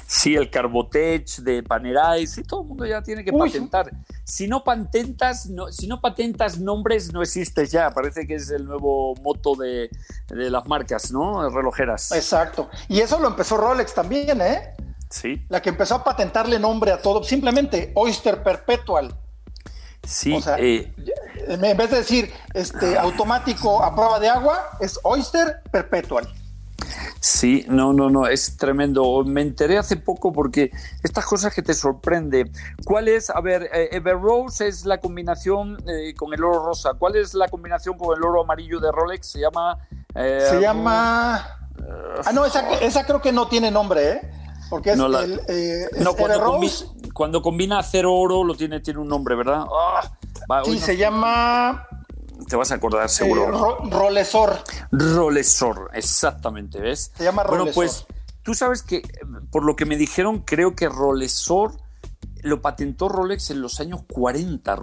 Sí, 0.06 0.34
el 0.34 0.50
Carbotech 0.50 1.36
de 1.40 1.62
Panerai, 1.62 2.26
sí, 2.26 2.42
todo 2.42 2.62
el 2.62 2.68
mundo 2.68 2.86
ya 2.86 3.02
tiene 3.02 3.22
que 3.22 3.30
patentar. 3.30 3.90
Si 4.24 4.48
no 4.48 4.64
patentas, 4.64 5.46
no, 5.50 5.70
si 5.70 5.86
no 5.86 6.00
patentas 6.00 6.58
nombres, 6.58 7.12
no 7.12 7.20
existes 7.20 7.70
ya. 7.70 7.90
Parece 7.90 8.26
que 8.26 8.36
es 8.36 8.50
el 8.50 8.64
nuevo 8.64 9.14
moto 9.16 9.54
de, 9.54 9.90
de 10.28 10.50
las 10.50 10.66
marcas, 10.66 11.12
¿no? 11.12 11.50
Relojeras. 11.50 12.10
Exacto. 12.12 12.70
Y 12.88 13.00
eso 13.00 13.18
lo 13.20 13.28
empezó 13.28 13.58
Rolex 13.58 13.92
también, 13.92 14.40
¿eh? 14.40 14.74
Sí. 15.10 15.44
La 15.50 15.60
que 15.60 15.68
empezó 15.68 15.96
a 15.96 16.04
patentarle 16.04 16.58
nombre 16.58 16.90
a 16.90 17.02
todo, 17.02 17.22
simplemente 17.22 17.92
Oyster 17.94 18.42
Perpetual. 18.42 19.14
Sí. 20.02 20.34
O 20.34 20.40
sea, 20.40 20.56
eh, 20.58 20.92
en 21.48 21.60
vez 21.60 21.90
de 21.90 21.98
decir 21.98 22.32
este 22.54 22.98
automático 22.98 23.82
a 23.82 23.94
prueba 23.94 24.18
de 24.18 24.28
agua, 24.28 24.70
es 24.80 24.98
Oyster 25.02 25.62
Perpetual. 25.70 26.28
Sí, 27.20 27.64
no, 27.68 27.92
no, 27.92 28.08
no, 28.08 28.26
es 28.26 28.56
tremendo. 28.56 29.24
Me 29.24 29.42
enteré 29.42 29.78
hace 29.78 29.96
poco 29.96 30.32
porque 30.32 30.70
estas 31.02 31.26
cosas 31.26 31.52
que 31.52 31.62
te 31.62 31.74
sorprende. 31.74 32.50
¿Cuál 32.84 33.08
es? 33.08 33.30
A 33.30 33.40
ver, 33.40 33.68
eh, 33.72 33.88
Ever 33.92 34.20
Rose 34.20 34.66
es 34.66 34.84
la 34.84 34.98
combinación 34.98 35.76
eh, 35.88 36.14
con 36.14 36.32
el 36.32 36.42
oro 36.44 36.64
rosa. 36.64 36.94
¿Cuál 36.94 37.16
es 37.16 37.34
la 37.34 37.48
combinación 37.48 37.98
con 37.98 38.16
el 38.16 38.24
oro 38.24 38.42
amarillo 38.42 38.78
de 38.80 38.92
Rolex? 38.92 39.26
Se 39.26 39.40
llama. 39.40 39.78
Se 40.14 40.60
llama. 40.60 41.36
ah, 42.24 42.32
no, 42.32 42.44
esa, 42.46 43.04
creo 43.04 43.20
que 43.20 43.32
no 43.32 43.48
tiene 43.48 43.70
nombre, 43.70 44.10
¿eh? 44.10 44.30
Porque 44.70 44.92
es, 44.92 44.98
el, 44.98 46.04
no, 46.04 46.14
cuando, 46.14 46.40
Rose, 46.40 46.86
cuando 47.18 47.42
combina 47.42 47.80
acero 47.80 48.14
oro 48.14 48.44
lo 48.44 48.54
tiene, 48.54 48.78
tiene 48.78 49.00
un 49.00 49.08
nombre, 49.08 49.34
¿verdad? 49.34 49.64
Ah, 49.68 50.62
sí, 50.64 50.78
se 50.78 50.96
llama. 50.96 51.88
Te 52.48 52.54
vas 52.54 52.70
a 52.70 52.76
acordar 52.76 53.08
seguro. 53.08 53.80
Eh, 53.82 53.90
rolesor. 53.90 54.56
Rolesor, 54.92 55.90
exactamente, 55.94 56.78
¿ves? 56.78 57.10
Se 57.16 57.24
llama 57.24 57.42
Rolesor. 57.42 57.64
Bueno, 57.64 57.74
pues 57.74 58.06
tú 58.44 58.54
sabes 58.54 58.84
que, 58.84 59.02
por 59.50 59.64
lo 59.64 59.74
que 59.74 59.84
me 59.84 59.96
dijeron, 59.96 60.44
creo 60.46 60.76
que 60.76 60.88
Rolesor 60.88 61.72
lo 62.42 62.62
patentó 62.62 63.08
Rolex 63.08 63.50
en 63.50 63.62
los 63.62 63.80
años 63.80 64.02
40, 64.06 64.78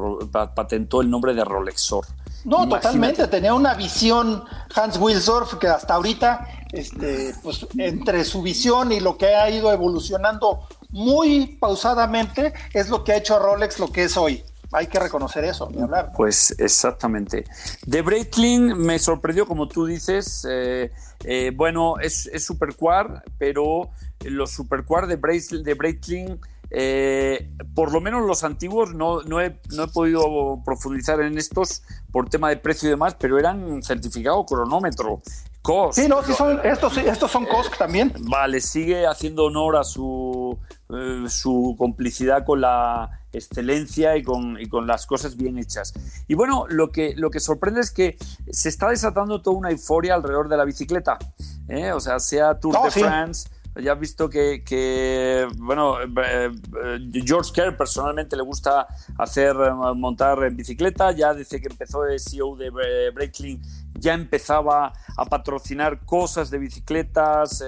patentó 0.53 0.99
el 0.99 1.09
nombre 1.09 1.33
de 1.33 1.45
Rolexor. 1.45 2.05
No, 2.43 2.67
totalmente. 2.67 3.25
Tenía 3.29 3.53
una 3.53 3.75
visión 3.75 4.43
Hans 4.75 4.97
Wilsdorf 4.97 5.55
que 5.55 5.67
hasta 5.67 5.93
ahorita, 5.93 6.47
este, 6.73 7.33
pues 7.41 7.65
entre 7.77 8.25
su 8.25 8.41
visión 8.41 8.91
y 8.91 8.99
lo 8.99 9.17
que 9.17 9.33
ha 9.33 9.49
ido 9.49 9.71
evolucionando 9.71 10.67
muy 10.95 11.57
pausadamente, 11.59 12.53
es 12.73 12.87
lo 12.87 13.03
que 13.03 13.11
ha 13.11 13.17
hecho 13.17 13.35
a 13.35 13.39
Rolex 13.39 13.79
lo 13.79 13.91
que 13.91 14.05
es 14.05 14.15
hoy. 14.15 14.41
Hay 14.71 14.87
que 14.87 14.97
reconocer 14.97 15.43
eso, 15.43 15.69
ni 15.69 15.81
hablar. 15.81 16.13
Pues 16.15 16.55
exactamente. 16.57 17.43
De 17.85 18.01
Breitling 18.01 18.77
me 18.77 18.97
sorprendió, 18.97 19.45
como 19.45 19.67
tú 19.67 19.85
dices. 19.85 20.47
Eh, 20.49 20.91
eh, 21.25 21.51
bueno, 21.53 21.99
es, 21.99 22.27
es 22.27 22.45
Super 22.45 22.75
pero 23.37 23.89
los 24.21 24.51
Super 24.51 24.85
de, 24.85 25.17
de 25.63 25.73
Breitling 25.73 26.39
eh, 26.71 27.47
por 27.73 27.91
lo 27.91 28.01
menos 28.01 28.25
los 28.25 28.43
antiguos 28.43 28.93
no, 28.93 29.21
no, 29.21 29.39
he, 29.39 29.59
no, 29.71 29.83
he, 29.83 29.87
podido 29.87 30.61
profundizar 30.65 31.21
en 31.21 31.37
estos 31.37 31.83
por 32.11 32.27
tema 32.29 32.49
de 32.49 32.57
precio 32.57 32.87
y 32.87 32.91
demás, 32.91 33.15
pero 33.19 33.37
eran 33.37 33.83
certificado 33.83 34.45
cronómetro. 34.45 35.21
COSC. 35.61 36.01
Sí, 36.01 36.07
no, 36.07 36.21
sí 36.23 36.33
son, 36.33 36.59
estos, 36.63 36.97
estos 36.97 37.31
son 37.31 37.45
COSC 37.45 37.77
también. 37.77 38.13
Vale, 38.19 38.61
sigue 38.61 39.07
haciendo 39.07 39.45
honor 39.45 39.77
a 39.77 39.83
su, 39.83 40.59
eh, 40.93 41.25
su 41.29 41.73
complicidad 41.79 42.45
con 42.45 42.61
la 42.61 43.21
excelencia 43.33 44.15
y 44.17 44.21
con, 44.23 44.61
y 44.61 44.67
con, 44.67 44.86
las 44.86 45.07
cosas 45.07 45.36
bien 45.36 45.57
hechas. 45.57 45.93
Y 46.27 46.36
bueno, 46.36 46.67
lo 46.69 46.91
que, 46.91 47.15
lo 47.15 47.31
que 47.31 47.39
sorprende 47.39 47.81
es 47.81 47.89
que 47.89 48.17
se 48.51 48.69
está 48.69 48.89
desatando 48.89 49.41
toda 49.41 49.57
una 49.57 49.71
euforia 49.71 50.13
alrededor 50.13 50.47
de 50.47 50.57
la 50.57 50.63
bicicleta. 50.63 51.17
¿eh? 51.67 51.91
O 51.91 51.99
sea, 51.99 52.19
sea 52.19 52.59
Tour 52.59 52.83
de 52.83 52.91
France 52.91 53.49
ya 53.81 53.93
has 53.93 53.99
visto 53.99 54.29
que, 54.29 55.47
bueno, 55.57 55.97
eh, 56.01 56.51
George 57.11 57.51
Kerr 57.51 57.75
personalmente 57.75 58.38
le 58.38 58.43
gusta 58.43 58.88
hacer 59.17 59.55
montar 59.95 60.43
en 60.43 60.55
bicicleta, 60.55 61.11
ya 61.11 61.33
desde 61.33 61.59
que 61.59 61.67
empezó 61.67 62.05
el 62.05 62.19
CEO 62.19 62.55
de 62.55 62.69
Breitling 62.69 63.59
ya 63.95 64.13
empezaba 64.13 64.93
a 65.17 65.25
patrocinar 65.25 66.05
cosas 66.05 66.49
de 66.51 66.59
bicicletas, 66.59 67.65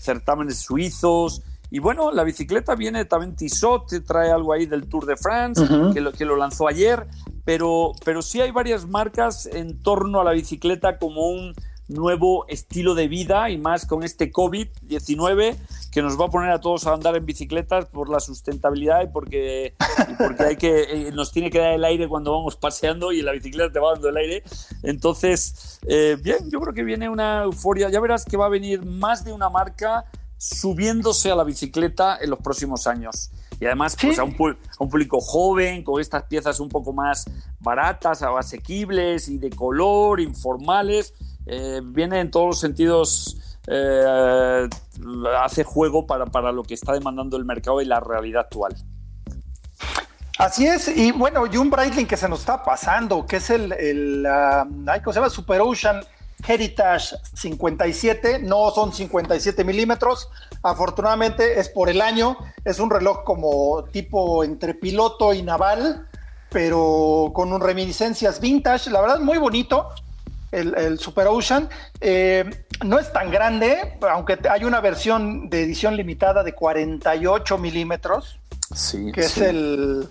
certámenes 0.00 0.58
suizos. 0.58 1.42
Y 1.76 1.78
bueno, 1.78 2.10
la 2.10 2.24
bicicleta 2.24 2.74
viene 2.74 3.04
también 3.04 3.36
Tissot, 3.36 4.02
trae 4.06 4.30
algo 4.30 4.54
ahí 4.54 4.64
del 4.64 4.88
Tour 4.88 5.04
de 5.04 5.14
France, 5.14 5.62
que, 5.92 6.00
lo, 6.00 6.10
que 6.10 6.24
lo 6.24 6.34
lanzó 6.34 6.66
ayer, 6.66 7.06
pero, 7.44 7.92
pero 8.02 8.22
sí 8.22 8.40
hay 8.40 8.50
varias 8.50 8.86
marcas 8.86 9.44
en 9.44 9.82
torno 9.82 10.22
a 10.22 10.24
la 10.24 10.30
bicicleta 10.30 10.96
como 10.96 11.28
un 11.28 11.52
nuevo 11.88 12.46
estilo 12.48 12.94
de 12.94 13.08
vida 13.08 13.50
y 13.50 13.58
más 13.58 13.84
con 13.84 14.04
este 14.04 14.32
COVID-19 14.32 15.54
que 15.92 16.00
nos 16.00 16.18
va 16.18 16.24
a 16.24 16.28
poner 16.28 16.50
a 16.50 16.62
todos 16.62 16.86
a 16.86 16.94
andar 16.94 17.14
en 17.14 17.26
bicicletas 17.26 17.84
por 17.84 18.08
la 18.08 18.20
sustentabilidad 18.20 19.02
y 19.02 19.08
porque, 19.08 19.74
porque 20.16 20.44
hay 20.44 20.56
que, 20.56 21.08
eh, 21.08 21.12
nos 21.12 21.30
tiene 21.30 21.50
que 21.50 21.58
dar 21.58 21.74
el 21.74 21.84
aire 21.84 22.08
cuando 22.08 22.32
vamos 22.32 22.56
paseando 22.56 23.12
y 23.12 23.20
la 23.20 23.32
bicicleta 23.32 23.70
te 23.70 23.80
va 23.80 23.92
dando 23.92 24.08
el 24.08 24.16
aire. 24.16 24.42
Entonces, 24.82 25.78
eh, 25.86 26.16
bien, 26.22 26.50
yo 26.50 26.58
creo 26.60 26.72
que 26.72 26.84
viene 26.84 27.10
una 27.10 27.42
euforia. 27.42 27.90
Ya 27.90 28.00
verás 28.00 28.24
que 28.24 28.38
va 28.38 28.46
a 28.46 28.48
venir 28.48 28.82
más 28.82 29.26
de 29.26 29.34
una 29.34 29.50
marca 29.50 30.06
subiéndose 30.38 31.30
a 31.30 31.36
la 31.36 31.44
bicicleta 31.44 32.18
en 32.20 32.30
los 32.30 32.38
próximos 32.40 32.86
años. 32.86 33.30
Y 33.58 33.64
además, 33.64 33.96
pues 34.00 34.18
a 34.18 34.24
un, 34.24 34.34
público 34.34 35.20
joven, 35.20 35.82
con 35.82 36.00
estas 36.00 36.24
piezas 36.24 36.60
un 36.60 36.68
poco 36.68 36.92
más 36.92 37.24
baratas, 37.58 38.22
asequibles 38.22 39.28
y 39.28 39.38
de 39.38 39.50
color, 39.50 40.20
informales, 40.20 41.14
eh, 41.46 41.80
viene 41.82 42.20
en 42.20 42.30
todos 42.30 42.46
los 42.46 42.60
sentidos 42.60 43.58
eh, 43.66 44.68
hace 45.38 45.64
juego 45.64 46.06
para, 46.06 46.26
para, 46.26 46.52
lo 46.52 46.62
que 46.62 46.74
está 46.74 46.92
demandando 46.92 47.36
el 47.36 47.44
mercado 47.44 47.80
y 47.80 47.86
la 47.86 48.00
realidad 48.00 48.42
actual. 48.42 48.76
Así 50.38 50.66
es, 50.66 50.94
y 50.94 51.12
bueno, 51.12 51.46
y 51.50 51.56
un 51.56 51.70
Breitling 51.70 52.06
que 52.06 52.18
se 52.18 52.28
nos 52.28 52.40
está 52.40 52.62
pasando, 52.62 53.24
que 53.24 53.36
es 53.36 53.48
el, 53.48 53.72
el 53.72 54.26
uh, 54.26 55.00
¿cómo 55.02 55.12
se 55.12 55.18
llama? 55.18 55.30
Super 55.30 55.62
Ocean 55.62 56.00
Heritage 56.46 57.16
57, 57.34 58.40
no 58.40 58.70
son 58.70 58.92
57 58.92 59.64
milímetros, 59.64 60.28
afortunadamente 60.62 61.58
es 61.58 61.68
por 61.68 61.88
el 61.88 62.00
año, 62.00 62.36
es 62.64 62.78
un 62.78 62.90
reloj 62.90 63.24
como 63.24 63.84
tipo 63.84 64.44
entre 64.44 64.74
piloto 64.74 65.32
y 65.32 65.42
naval, 65.42 66.06
pero 66.50 67.30
con 67.34 67.52
un 67.52 67.60
reminiscencias 67.60 68.40
vintage, 68.40 68.90
la 68.90 69.00
verdad 69.00 69.20
muy 69.20 69.38
bonito, 69.38 69.88
el, 70.52 70.98
Super 70.98 71.26
Ocean. 71.28 71.68
Eh, 72.00 72.64
no 72.84 72.98
es 72.98 73.12
tan 73.12 73.30
grande, 73.30 73.98
aunque 74.10 74.38
hay 74.48 74.64
una 74.64 74.80
versión 74.80 75.48
de 75.48 75.62
edición 75.62 75.96
limitada 75.96 76.42
de 76.42 76.52
48 76.52 77.58
milímetros, 77.58 78.38
sí, 78.74 79.10
que 79.12 79.22
es 79.22 79.38
el, 79.38 80.08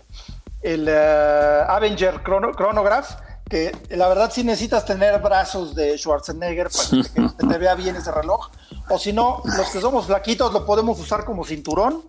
el 0.61 0.87
uh, 0.87 1.71
Avenger 1.71 2.21
Chronograph 2.23 3.24
que 3.49 3.75
la 3.89 4.07
verdad 4.07 4.31
sí 4.33 4.43
necesitas 4.43 4.85
tener 4.85 5.21
brazos 5.21 5.75
de 5.75 5.97
Schwarzenegger 5.97 6.69
para 6.69 7.29
que 7.37 7.45
te 7.47 7.57
vea 7.57 7.75
bien 7.75 7.95
ese 7.95 8.11
reloj. 8.11 8.49
O 8.89 8.97
si 8.97 9.13
no, 9.13 9.41
los 9.43 9.69
que 9.69 9.79
somos 9.79 10.07
flaquitos 10.07 10.51
lo 10.51 10.65
podemos 10.65 10.99
usar 10.99 11.25
como 11.25 11.45
cinturón. 11.45 12.01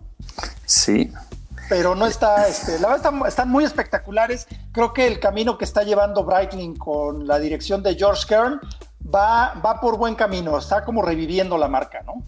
Sí. 0.64 1.12
Pero 1.68 1.94
no 1.94 2.06
está, 2.06 2.46
este, 2.46 2.78
la 2.78 2.88
verdad 2.88 3.12
están, 3.26 3.48
muy 3.48 3.64
espectaculares. 3.64 4.46
Creo 4.72 4.92
que 4.92 5.06
el 5.06 5.18
camino 5.18 5.58
que 5.58 5.64
está 5.64 5.82
llevando 5.82 6.24
Breitling 6.24 6.76
con 6.76 7.26
la 7.26 7.38
dirección 7.38 7.82
de 7.82 7.96
George 7.96 8.24
Kern 8.28 8.60
va, 9.14 9.54
va 9.64 9.80
por 9.80 9.98
buen 9.98 10.14
camino, 10.14 10.58
está 10.58 10.84
como 10.84 11.02
reviviendo 11.02 11.56
la 11.58 11.68
marca, 11.68 12.02
¿no? 12.04 12.22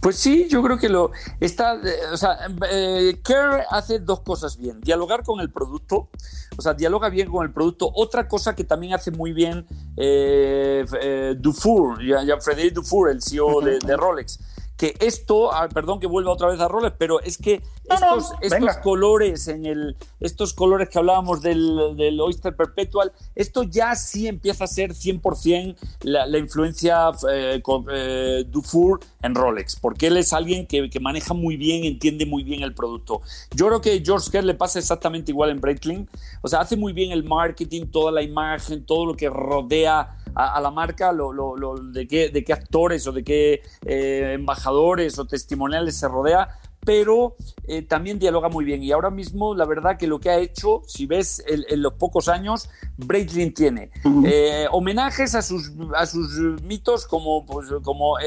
Pues 0.00 0.16
sí, 0.16 0.48
yo 0.48 0.62
creo 0.62 0.78
que 0.78 0.88
lo 0.88 1.10
está, 1.40 1.74
eh, 1.74 2.12
o 2.12 2.16
sea, 2.16 2.38
eh, 2.70 3.20
Kerr 3.24 3.64
hace 3.70 3.98
dos 3.98 4.20
cosas 4.20 4.56
bien, 4.56 4.80
dialogar 4.80 5.22
con 5.22 5.40
el 5.40 5.50
producto, 5.50 6.08
o 6.56 6.62
sea, 6.62 6.74
dialoga 6.74 7.08
bien 7.08 7.30
con 7.30 7.44
el 7.44 7.52
producto. 7.52 7.90
Otra 7.94 8.28
cosa 8.28 8.54
que 8.54 8.64
también 8.64 8.94
hace 8.94 9.10
muy 9.10 9.32
bien 9.32 9.66
eh, 9.96 11.34
Dufour, 11.38 12.00
Jean-Frédéric 12.00 12.74
Dufour, 12.74 13.10
el 13.10 13.22
CEO 13.22 13.60
de 13.60 13.96
Rolex 13.96 14.38
que 14.76 14.94
esto, 15.00 15.52
ah, 15.52 15.68
perdón 15.72 16.00
que 16.00 16.06
vuelva 16.06 16.32
otra 16.32 16.48
vez 16.48 16.60
a 16.60 16.68
roles, 16.68 16.92
pero 16.98 17.20
es 17.20 17.38
que 17.38 17.62
estos, 17.88 18.32
estos 18.42 18.76
colores 18.78 19.48
en 19.48 19.64
el, 19.64 19.96
estos 20.20 20.52
colores 20.52 20.88
que 20.88 20.98
hablábamos 20.98 21.40
del, 21.40 21.96
del, 21.96 22.20
Oyster 22.20 22.54
Perpetual, 22.54 23.12
esto 23.34 23.62
ya 23.62 23.94
sí 23.94 24.28
empieza 24.28 24.64
a 24.64 24.66
ser 24.66 24.92
100% 24.92 25.76
la, 26.02 26.26
la 26.26 26.38
influencia 26.38 27.10
eh, 27.30 27.62
eh, 27.92 28.44
Dufour 28.48 29.00
en 29.22 29.34
Rolex, 29.34 29.76
porque 29.76 30.08
él 30.08 30.16
es 30.18 30.32
alguien 30.32 30.66
que, 30.66 30.90
que, 30.90 31.00
maneja 31.00 31.32
muy 31.32 31.56
bien, 31.56 31.84
entiende 31.84 32.26
muy 32.26 32.42
bien 32.42 32.62
el 32.62 32.74
producto. 32.74 33.22
Yo 33.54 33.68
creo 33.68 33.80
que 33.80 34.02
George 34.04 34.30
Kerr 34.30 34.44
le 34.44 34.54
pasa 34.54 34.78
exactamente 34.78 35.30
igual 35.30 35.50
en 35.50 35.60
Breitling, 35.60 36.08
o 36.42 36.48
sea, 36.48 36.60
hace 36.60 36.76
muy 36.76 36.92
bien 36.92 37.12
el 37.12 37.24
marketing, 37.24 37.86
toda 37.86 38.12
la 38.12 38.22
imagen, 38.22 38.84
todo 38.84 39.06
lo 39.06 39.14
que 39.14 39.30
rodea 39.30 40.16
a, 40.36 40.60
la 40.60 40.70
marca, 40.70 41.12
lo, 41.12 41.32
lo, 41.32 41.76
de, 41.76 42.06
qué, 42.06 42.28
de 42.28 42.44
qué 42.44 42.52
actores 42.52 43.06
o 43.06 43.12
de 43.12 43.24
qué 43.24 43.62
eh, 43.86 44.32
embajadores 44.34 45.18
o 45.18 45.24
testimoniales 45.24 45.96
se 45.96 46.08
rodea, 46.08 46.48
pero 46.84 47.36
eh, 47.66 47.80
también 47.80 48.18
dialoga 48.18 48.50
muy 48.50 48.66
bien. 48.66 48.82
Y 48.82 48.92
ahora 48.92 49.08
mismo, 49.08 49.54
la 49.54 49.64
verdad 49.64 49.96
que 49.96 50.06
lo 50.06 50.20
que 50.20 50.28
ha 50.28 50.38
hecho, 50.38 50.82
si 50.86 51.06
ves 51.06 51.42
en 51.48 51.82
los 51.82 51.94
pocos 51.94 52.28
años, 52.28 52.68
Breitling 52.98 53.54
tiene 53.54 53.90
eh, 54.26 54.66
homenajes 54.70 55.34
a 55.34 55.40
sus, 55.40 55.72
a 55.96 56.04
sus 56.04 56.62
mitos 56.62 57.06
como, 57.06 57.46
pues, 57.46 57.70
como 57.82 58.18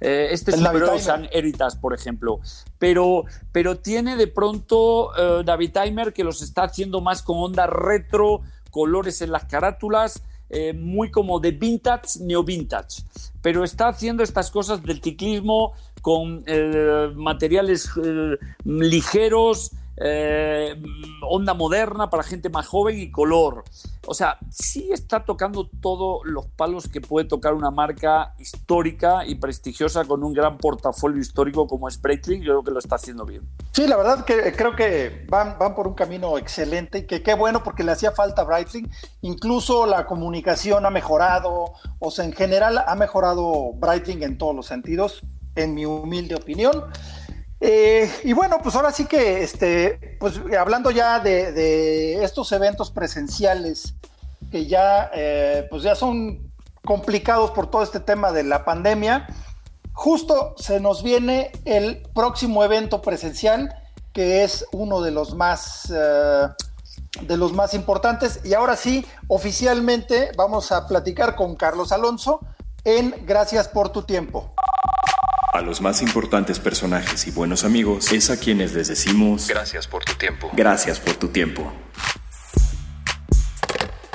este 0.00 0.52
Super 0.52 0.82
Ocean 0.82 1.28
Heritage, 1.30 1.78
por 1.80 1.94
ejemplo. 1.94 2.40
Pero, 2.80 3.24
pero 3.52 3.78
tiene 3.78 4.16
de 4.16 4.26
pronto 4.26 5.12
David 5.44 5.70
Timer 5.72 6.12
que 6.12 6.24
los 6.24 6.42
está 6.42 6.64
haciendo 6.64 7.00
más 7.00 7.22
con 7.22 7.38
onda 7.38 7.68
retro, 7.68 8.42
colores 8.70 9.22
en 9.22 9.30
las 9.30 9.44
carátulas. 9.44 10.20
Eh, 10.50 10.72
muy 10.72 11.10
como 11.10 11.40
de 11.40 11.50
vintage, 11.50 12.20
neo-vintage, 12.20 13.02
pero 13.42 13.64
está 13.64 13.88
haciendo 13.88 14.22
estas 14.22 14.50
cosas 14.50 14.82
del 14.82 15.02
ciclismo 15.02 15.74
con 16.00 16.42
eh, 16.46 17.10
materiales 17.14 17.90
eh, 18.02 18.38
ligeros, 18.64 19.72
eh, 20.00 20.80
onda 21.22 21.54
moderna 21.54 22.08
para 22.10 22.22
gente 22.22 22.48
más 22.48 22.66
joven 22.66 22.98
y 22.98 23.10
color. 23.10 23.64
O 24.06 24.14
sea, 24.14 24.38
sí 24.50 24.90
está 24.92 25.24
tocando 25.24 25.68
todos 25.82 26.20
los 26.24 26.46
palos 26.46 26.88
que 26.88 27.00
puede 27.00 27.26
tocar 27.26 27.52
una 27.52 27.70
marca 27.70 28.34
histórica 28.38 29.26
y 29.26 29.34
prestigiosa 29.34 30.04
con 30.04 30.24
un 30.24 30.32
gran 30.32 30.56
portafolio 30.56 31.20
histórico 31.20 31.66
como 31.66 31.88
es 31.88 32.00
Breitling. 32.00 32.42
Yo 32.42 32.52
creo 32.52 32.64
que 32.64 32.70
lo 32.70 32.78
está 32.78 32.96
haciendo 32.96 33.26
bien. 33.26 33.42
Sí, 33.72 33.86
la 33.86 33.96
verdad 33.96 34.24
que 34.24 34.52
creo 34.52 34.74
que 34.74 35.26
van, 35.28 35.58
van 35.58 35.74
por 35.74 35.86
un 35.86 35.94
camino 35.94 36.38
excelente 36.38 36.98
y 36.98 37.06
que 37.06 37.22
qué 37.22 37.34
bueno 37.34 37.62
porque 37.62 37.82
le 37.84 37.92
hacía 37.92 38.12
falta 38.12 38.42
a 38.42 38.44
Breitling. 38.44 38.90
Incluso 39.22 39.84
la 39.84 40.06
comunicación 40.06 40.86
ha 40.86 40.90
mejorado, 40.90 41.72
o 41.98 42.10
sea, 42.10 42.24
en 42.24 42.32
general 42.32 42.78
ha 42.86 42.94
mejorado 42.94 43.72
Breitling 43.74 44.22
en 44.22 44.38
todos 44.38 44.54
los 44.54 44.66
sentidos, 44.66 45.22
en 45.54 45.74
mi 45.74 45.84
humilde 45.84 46.34
opinión. 46.34 46.84
Eh, 47.60 48.10
y 48.24 48.32
bueno, 48.32 48.58
pues 48.62 48.76
ahora 48.76 48.92
sí 48.92 49.06
que, 49.06 49.42
este, 49.42 50.16
pues 50.20 50.40
hablando 50.58 50.90
ya 50.90 51.18
de, 51.20 52.22
estos 52.22 52.52
eventos 52.52 52.90
presenciales 52.90 53.94
que 54.50 54.66
ya, 54.66 55.10
eh, 55.14 55.66
pues 55.68 55.82
ya 55.82 55.94
son 55.94 56.52
complicados 56.84 57.50
por 57.50 57.70
todo 57.70 57.82
este 57.82 58.00
tema 58.00 58.32
de 58.32 58.44
la 58.44 58.64
pandemia, 58.64 59.26
justo 59.92 60.54
se 60.56 60.78
nos 60.80 61.02
viene 61.02 61.50
el 61.64 62.02
próximo 62.14 62.62
evento 62.64 63.02
presencial 63.02 63.74
que 64.12 64.42
es 64.42 64.64
uno 64.72 65.00
de 65.00 65.10
los 65.10 65.34
más 65.34 65.92
eh, 65.94 66.48
de 67.22 67.36
los 67.36 67.52
más 67.52 67.74
importantes 67.74 68.40
y 68.44 68.54
ahora 68.54 68.76
sí 68.76 69.04
oficialmente 69.28 70.30
vamos 70.36 70.72
a 70.72 70.86
platicar 70.86 71.36
con 71.36 71.56
Carlos 71.56 71.92
Alonso 71.92 72.40
en 72.84 73.14
Gracias 73.26 73.68
por 73.68 73.90
tu 73.90 74.02
tiempo. 74.02 74.54
A 75.50 75.62
los 75.62 75.80
más 75.80 76.02
importantes 76.02 76.58
personajes 76.58 77.26
y 77.26 77.30
buenos 77.30 77.64
amigos 77.64 78.12
es 78.12 78.28
a 78.28 78.38
quienes 78.38 78.74
les 78.74 78.88
decimos 78.88 79.48
gracias 79.48 79.86
por 79.86 80.04
tu 80.04 80.12
tiempo. 80.14 80.50
Gracias 80.52 81.00
por 81.00 81.14
tu 81.14 81.28
tiempo. 81.28 81.72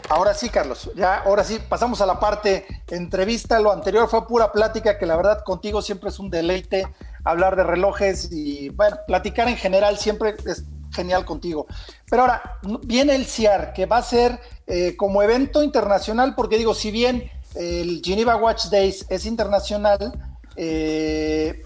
Ahora 0.10 0.36
sí, 0.36 0.50
Carlos, 0.50 0.92
ya 0.96 1.18
ahora 1.18 1.44
sí 1.44 1.60
pasamos 1.68 2.02
a 2.02 2.06
la 2.06 2.20
parte 2.20 2.68
entrevista. 2.88 3.60
Lo 3.60 3.72
anterior 3.72 4.08
fue 4.08 4.28
pura 4.28 4.52
plática, 4.52 5.00
que 5.00 5.08
la 5.08 5.16
verdad 5.16 5.44
contigo 5.44 5.82
siempre 5.82 6.10
es 6.10 6.20
un 6.20 6.30
deleite 6.30 6.88
hablar 7.24 7.56
de 7.56 7.64
relojes 7.64 8.32
y 8.32 8.70
bueno, 8.70 8.98
platicar 9.08 9.48
en 9.48 9.58
general 9.58 9.98
siempre 9.98 10.36
es 10.46 10.66
genial 10.92 11.26
contigo. 11.26 11.66
Pero 12.12 12.24
ahora 12.24 12.60
viene 12.84 13.16
el 13.16 13.26
CIAR, 13.26 13.74
que 13.74 13.88
va 13.88 13.98
a 13.98 14.04
ser 14.04 14.40
eh, 14.68 14.96
como 14.96 15.24
evento 15.24 15.64
internacional, 15.64 16.36
porque 16.36 16.60
digo, 16.60 16.76
si 16.76 16.92
bien 16.92 17.32
el 17.56 18.02
Geneva 18.06 18.36
Watch 18.36 18.66
Days 18.66 19.08
es 19.10 19.26
internacional, 19.26 20.33
eh, 20.56 21.66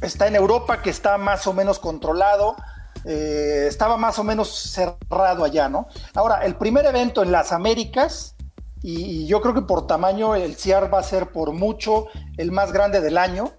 está 0.00 0.26
en 0.26 0.36
Europa, 0.36 0.82
que 0.82 0.90
está 0.90 1.18
más 1.18 1.46
o 1.46 1.52
menos 1.52 1.78
controlado. 1.78 2.56
Eh, 3.04 3.66
estaba 3.68 3.96
más 3.96 4.18
o 4.18 4.24
menos 4.24 4.48
cerrado 4.48 5.44
allá, 5.44 5.68
¿no? 5.68 5.88
Ahora, 6.14 6.44
el 6.44 6.56
primer 6.56 6.84
evento 6.84 7.22
en 7.22 7.32
las 7.32 7.52
Américas, 7.52 8.34
y, 8.82 9.26
yo 9.26 9.40
creo 9.40 9.54
que 9.54 9.62
por 9.62 9.86
tamaño 9.86 10.34
el 10.34 10.56
CIAR 10.56 10.92
va 10.92 11.00
a 11.00 11.02
ser 11.02 11.32
por 11.32 11.52
mucho 11.52 12.06
el 12.36 12.52
más 12.52 12.72
grande 12.72 13.00
del 13.00 13.16
año, 13.16 13.52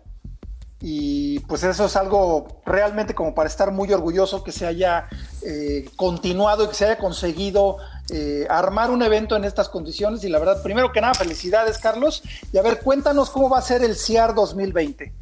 y 0.80 1.40
pues 1.42 1.64
eso 1.64 1.86
es 1.86 1.96
algo 1.96 2.62
realmente 2.66 3.14
como 3.14 3.36
para 3.36 3.48
estar 3.48 3.72
muy 3.72 3.92
orgulloso 3.94 4.44
que 4.44 4.52
se 4.52 4.66
haya 4.66 5.08
eh, 5.46 5.86
continuado 5.96 6.64
y 6.64 6.68
que 6.70 6.74
se 6.74 6.86
haya 6.86 6.98
conseguido 6.98 7.78
eh, 8.10 8.46
armar 8.50 8.92
un 8.92 9.04
evento 9.04 9.36
en 9.36 9.44
estas 9.44 9.70
condiciones. 9.70 10.24
Y 10.24 10.30
la 10.30 10.40
verdad, 10.40 10.62
primero 10.64 10.92
que 10.92 11.02
nada, 11.02 11.14
felicidades 11.14 11.78
Carlos. 11.78 12.24
Y 12.52 12.58
a 12.58 12.62
ver, 12.62 12.80
cuéntanos 12.80 13.30
cómo 13.30 13.50
va 13.50 13.60
a 13.60 13.62
ser 13.62 13.84
el 13.84 13.96
CIAR 13.96 14.34
2020. 14.34 15.14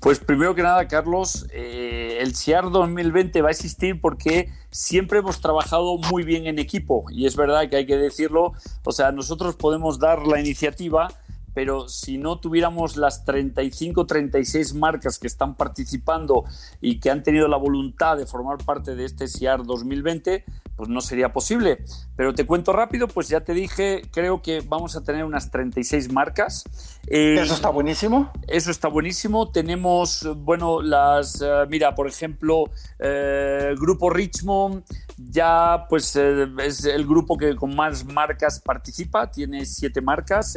Pues 0.00 0.18
primero 0.18 0.54
que 0.54 0.62
nada, 0.62 0.86
Carlos, 0.86 1.46
eh, 1.50 2.18
el 2.20 2.36
CIAR 2.36 2.70
2020 2.70 3.40
va 3.40 3.48
a 3.48 3.52
existir 3.52 4.00
porque 4.00 4.52
siempre 4.70 5.20
hemos 5.20 5.40
trabajado 5.40 5.96
muy 5.96 6.24
bien 6.24 6.46
en 6.46 6.58
equipo. 6.58 7.06
Y 7.10 7.26
es 7.26 7.36
verdad 7.36 7.70
que 7.70 7.76
hay 7.76 7.86
que 7.86 7.96
decirlo, 7.96 8.52
o 8.84 8.92
sea, 8.92 9.12
nosotros 9.12 9.56
podemos 9.56 9.98
dar 9.98 10.26
la 10.26 10.38
iniciativa, 10.38 11.08
pero 11.54 11.88
si 11.88 12.18
no 12.18 12.38
tuviéramos 12.38 12.98
las 12.98 13.24
35, 13.24 14.04
36 14.06 14.74
marcas 14.74 15.18
que 15.18 15.26
están 15.26 15.54
participando 15.54 16.44
y 16.82 17.00
que 17.00 17.10
han 17.10 17.22
tenido 17.22 17.48
la 17.48 17.56
voluntad 17.56 18.18
de 18.18 18.26
formar 18.26 18.58
parte 18.58 18.96
de 18.96 19.06
este 19.06 19.26
CIAR 19.26 19.64
2020, 19.64 20.44
pues 20.76 20.88
no 20.88 21.00
sería 21.00 21.32
posible. 21.32 21.78
Pero 22.16 22.34
te 22.34 22.46
cuento 22.46 22.72
rápido, 22.72 23.08
pues 23.08 23.28
ya 23.28 23.40
te 23.40 23.54
dije, 23.54 24.02
creo 24.12 24.42
que 24.42 24.60
vamos 24.60 24.96
a 24.96 25.02
tener 25.02 25.24
unas 25.24 25.50
36 25.50 26.12
marcas. 26.12 26.64
Eh, 27.06 27.38
eso 27.40 27.54
está 27.54 27.68
buenísimo. 27.68 28.30
Eso 28.46 28.70
está 28.70 28.88
buenísimo. 28.88 29.50
Tenemos, 29.50 30.26
bueno, 30.36 30.80
las, 30.80 31.40
eh, 31.40 31.66
mira, 31.68 31.94
por 31.94 32.08
ejemplo, 32.08 32.70
eh, 32.98 33.74
Grupo 33.78 34.10
Richmond, 34.10 34.84
ya 35.16 35.86
pues 35.88 36.16
es 36.16 36.84
el 36.84 37.06
grupo 37.06 37.36
que 37.36 37.54
con 37.54 37.74
más 37.74 38.04
marcas 38.04 38.60
participa, 38.60 39.30
tiene 39.30 39.64
siete 39.64 40.00
marcas. 40.00 40.56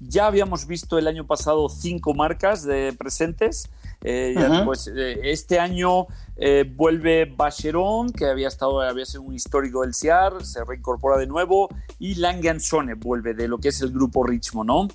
ya 0.00 0.26
habíamos 0.26 0.66
visto 0.66 0.98
el 0.98 1.06
año 1.06 1.26
pasado 1.26 1.68
cinco 1.68 2.14
marcas 2.14 2.64
de 2.64 2.92
presentes. 2.92 3.68
pues, 4.64 4.90
este 5.22 5.58
año 5.58 6.06
vuelve 6.74 7.24
Bacheron, 7.24 8.10
que 8.10 8.26
había 8.26 8.48
estado, 8.48 8.80
había 8.80 9.04
sido 9.04 9.22
un 9.22 9.34
histórico 9.44 9.82
del 9.82 9.94
CIAR, 9.94 10.44
se 10.44 10.64
reincorpora 10.64 11.18
de 11.18 11.26
nuevo, 11.26 11.68
y 11.98 12.16
Langansone 12.16 12.94
vuelve 12.94 13.34
de 13.34 13.48
lo 13.48 13.58
que 13.58 13.68
es 13.68 13.80
el 13.80 13.92
grupo 13.92 14.24
Richmond, 14.24 14.68
¿no? 14.68 14.88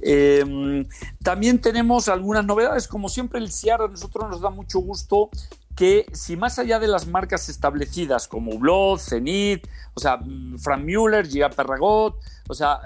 Em, 0.00 0.86
también 1.22 1.60
tenemos 1.60 2.08
algunas 2.08 2.44
novedades, 2.44 2.88
como 2.88 3.08
siempre 3.08 3.38
el 3.38 3.52
CIAR 3.52 3.82
a 3.82 3.88
nosotros 3.88 4.30
nos 4.30 4.40
da 4.40 4.50
mucho 4.50 4.78
gusto 4.78 5.30
que 5.76 6.06
si 6.12 6.36
más 6.36 6.58
allá 6.58 6.78
de 6.78 6.88
las 6.88 7.06
marcas 7.06 7.50
establecidas 7.50 8.26
como 8.26 8.58
Blood, 8.58 8.98
Zenit, 8.98 9.68
o 9.92 10.00
sea, 10.00 10.18
Frank 10.58 10.82
Müller, 10.82 11.28
Giga 11.28 11.50
Perragot, 11.50 12.16
o 12.48 12.54
sea, 12.54 12.80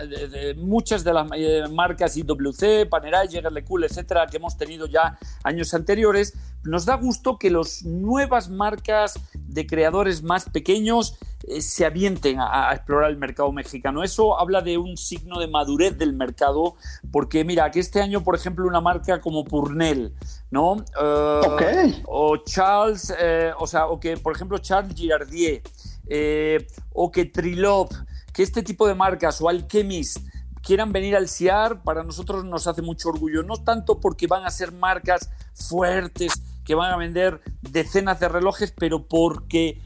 muchas 0.57 1.05
de 1.05 1.13
las 1.13 1.29
eh, 1.35 1.65
marcas 1.71 2.17
IWC, 2.17 2.89
Panerai, 2.89 3.29
Jägerle 3.29 3.65
Cool, 3.65 3.85
etcétera, 3.85 4.27
que 4.27 4.39
hemos 4.39 4.57
tenido 4.57 4.87
ya 4.87 5.19
años 5.43 5.75
anteriores, 5.75 6.35
nos 6.63 6.85
da 6.85 6.97
gusto 6.97 7.39
que 7.39 7.51
las 7.51 7.83
nuevas 7.85 8.49
marcas 8.49 9.19
de 9.35 9.67
creadores 9.67 10.23
más 10.23 10.49
pequeños 10.49 11.19
eh, 11.47 11.61
se 11.61 11.87
avienten 11.87 12.39
a, 12.39 12.73
explorar 12.75 13.11
el 13.11 13.17
mercado 13.17 13.51
mexicano. 13.53 14.03
Eso 14.03 14.39
habla 14.39 14.61
de 14.61 14.77
un 14.79 14.97
signo 14.97 15.39
de 15.39 15.47
madurez 15.47 15.97
del 15.97 16.13
mercado, 16.13 16.77
porque 17.11 17.45
mira, 17.45 17.71
que 17.71 17.81
este 17.81 18.01
año, 18.01 18.23
por 18.23 18.35
ejemplo, 18.35 18.67
una 18.67 18.81
marca 18.81 19.21
como 19.21 19.45
Purnell, 19.45 20.15
¿no? 20.51 20.85
Eh, 21.01 22.03
o 22.07 22.37
Charles, 22.39 23.13
o 23.59 23.67
sea, 23.67 23.87
o 23.87 23.99
que, 23.99 24.17
por 24.17 24.35
ejemplo, 24.35 24.59
Charles 24.59 24.95
Girardier, 24.95 25.63
o 26.93 27.11
que 27.11 27.25
Trilop, 27.27 27.93
que 28.41 28.45
este 28.45 28.63
tipo 28.63 28.89
de 28.89 28.95
marcas 28.95 29.39
o 29.43 29.51
Alchemist 29.51 30.17
quieran 30.63 30.93
venir 30.93 31.15
al 31.15 31.29
CIAR, 31.29 31.83
para 31.83 32.05
nosotros 32.05 32.43
nos 32.43 32.67
hace 32.67 32.81
mucho 32.81 33.11
orgullo, 33.11 33.43
no 33.43 33.59
tanto 33.59 34.01
porque 34.01 34.27
van 34.27 34.47
a 34.47 34.51
ser 34.51 34.73
marcas 34.73 35.29
fuertes, 35.53 36.33
que 36.65 36.75
van 36.75 36.91
a 36.91 36.97
vender 36.97 37.43
decenas 37.61 38.19
de 38.19 38.31
relojes, 38.31 38.73
pero 38.75 39.07
porque 39.07 39.83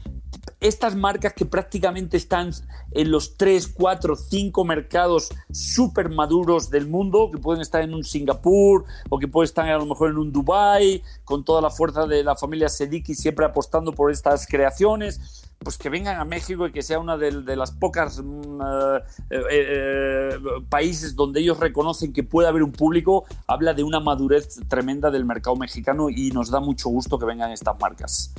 estas 0.61 0.95
marcas 0.95 1.33
que 1.33 1.45
prácticamente 1.45 2.15
están 2.15 2.51
en 2.91 3.11
los 3.11 3.35
3, 3.35 3.73
4, 3.75 4.15
5 4.15 4.63
mercados 4.63 5.33
súper 5.51 6.07
maduros 6.09 6.69
del 6.69 6.87
mundo, 6.87 7.31
que 7.33 7.39
pueden 7.39 7.61
estar 7.61 7.81
en 7.81 7.93
un 7.93 8.05
Singapur 8.05 8.85
o 9.09 9.19
que 9.19 9.27
pueden 9.27 9.49
estar 9.49 9.67
a 9.67 9.77
lo 9.77 9.85
mejor 9.85 10.11
en 10.11 10.17
un 10.17 10.31
Dubai, 10.31 11.03
con 11.25 11.43
toda 11.43 11.61
la 11.61 11.71
fuerza 11.71 12.07
de 12.07 12.23
la 12.23 12.37
familia 12.37 12.69
Sediki 12.69 13.15
siempre 13.15 13.45
apostando 13.45 13.91
por 13.91 14.11
estas 14.11 14.47
creaciones, 14.47 15.44
pues 15.65 15.79
que 15.79 15.89
vengan 15.89 16.19
a 16.19 16.25
México 16.25 16.67
y 16.67 16.71
que 16.71 16.83
sea 16.83 16.99
una 16.99 17.17
de, 17.17 17.55
las 17.55 17.71
pocas 17.71 18.21
mm, 18.23 18.61
eh, 18.61 19.01
eh, 19.31 19.39
eh, 19.51 20.39
países 20.69 21.15
donde 21.15 21.39
ellos 21.39 21.59
reconocen 21.59 22.13
que 22.13 22.21
puede 22.21 22.47
haber 22.47 22.61
un 22.61 22.71
público, 22.71 23.25
habla 23.47 23.73
de 23.73 23.83
una 23.83 23.99
madurez 23.99 24.59
tremenda 24.69 25.09
del 25.09 25.25
mercado 25.25 25.55
mexicano 25.55 26.11
y 26.11 26.29
nos 26.29 26.51
da 26.51 26.59
mucho 26.59 26.89
gusto 26.89 27.17
que 27.17 27.25
vengan 27.25 27.51
estas 27.51 27.77
marcas. 27.79 28.31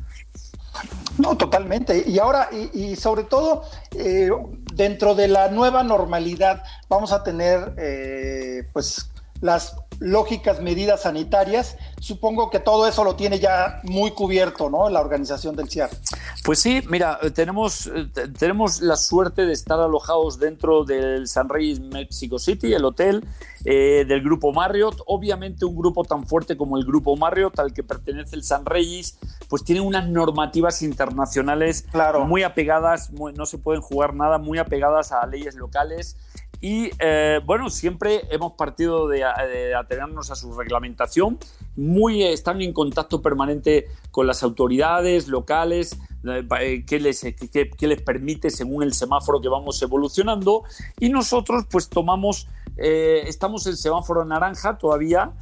No, 1.18 1.36
totalmente. 1.36 2.04
Y 2.06 2.18
ahora, 2.20 2.48
y, 2.52 2.94
sobre 2.94 3.24
todo, 3.24 3.62
dentro 4.74 5.14
de 5.14 5.26
la 5.26 5.48
nueva 5.48 5.82
normalidad, 5.82 6.62
vamos 6.88 7.12
a 7.12 7.24
tener, 7.24 7.74
pues, 8.72 9.10
las 9.40 9.76
lógicas 9.98 10.60
medidas 10.60 11.02
sanitarias, 11.02 11.76
supongo 12.00 12.50
que 12.50 12.60
todo 12.60 12.86
eso 12.86 13.04
lo 13.04 13.16
tiene 13.16 13.38
ya 13.38 13.80
muy 13.84 14.10
cubierto, 14.10 14.68
¿no? 14.68 14.88
La 14.90 15.00
organización 15.00 15.56
del 15.56 15.68
CIAR. 15.68 15.90
Pues 16.44 16.58
sí, 16.58 16.82
mira, 16.88 17.18
eh, 17.22 17.30
tenemos, 17.30 17.86
eh, 17.86 18.06
tenemos 18.38 18.80
la 18.80 18.96
suerte 18.96 19.46
de 19.46 19.52
estar 19.52 19.80
alojados 19.80 20.38
dentro 20.38 20.84
del 20.84 21.26
San 21.26 21.48
Reyes 21.48 21.80
Mexico 21.80 22.38
City, 22.38 22.72
el 22.72 22.84
hotel 22.84 23.26
eh, 23.64 24.04
del 24.06 24.22
grupo 24.22 24.52
Marriott. 24.52 25.00
Obviamente 25.06 25.64
un 25.64 25.76
grupo 25.76 26.04
tan 26.04 26.26
fuerte 26.26 26.56
como 26.56 26.76
el 26.76 26.84
grupo 26.84 27.16
Marriott, 27.16 27.58
al 27.58 27.72
que 27.72 27.82
pertenece 27.82 28.36
el 28.36 28.44
San 28.44 28.66
Reyes, 28.66 29.18
pues 29.48 29.64
tiene 29.64 29.80
unas 29.80 30.08
normativas 30.08 30.82
internacionales 30.82 31.86
muy 32.26 32.42
apegadas, 32.42 33.10
no 33.12 33.46
se 33.46 33.58
pueden 33.58 33.80
jugar 33.80 34.14
nada, 34.14 34.38
muy 34.38 34.58
apegadas 34.58 35.12
a 35.12 35.26
leyes 35.26 35.54
locales 35.54 36.16
y 36.60 36.90
eh, 36.98 37.40
bueno, 37.44 37.70
siempre 37.70 38.22
hemos 38.30 38.52
partido 38.52 39.08
de, 39.08 39.24
atenernos 39.24 40.30
a 40.30 40.36
su 40.36 40.56
reglamentación. 40.56 41.38
Muy, 41.76 42.22
están 42.22 42.62
en 42.62 42.72
contacto 42.72 43.20
permanente 43.20 43.86
con 44.10 44.26
las 44.26 44.42
autoridades 44.42 45.28
locales, 45.28 45.98
eh, 46.24 46.46
eh, 46.60 46.84
que 46.86 47.00
les, 47.00 47.20
que, 47.20 47.86
les 47.86 48.02
permite 48.02 48.50
según 48.50 48.82
el 48.82 48.94
semáforo 48.94 49.40
que 49.40 49.48
vamos 49.48 49.80
evolucionando. 49.82 50.64
Y 50.98 51.10
nosotros 51.10 51.64
pues 51.70 51.88
tomamos, 51.88 52.48
estamos 52.76 53.66
en 53.66 53.76
semáforo 53.76 54.24
naranja 54.24 54.78
todavía 54.78 55.32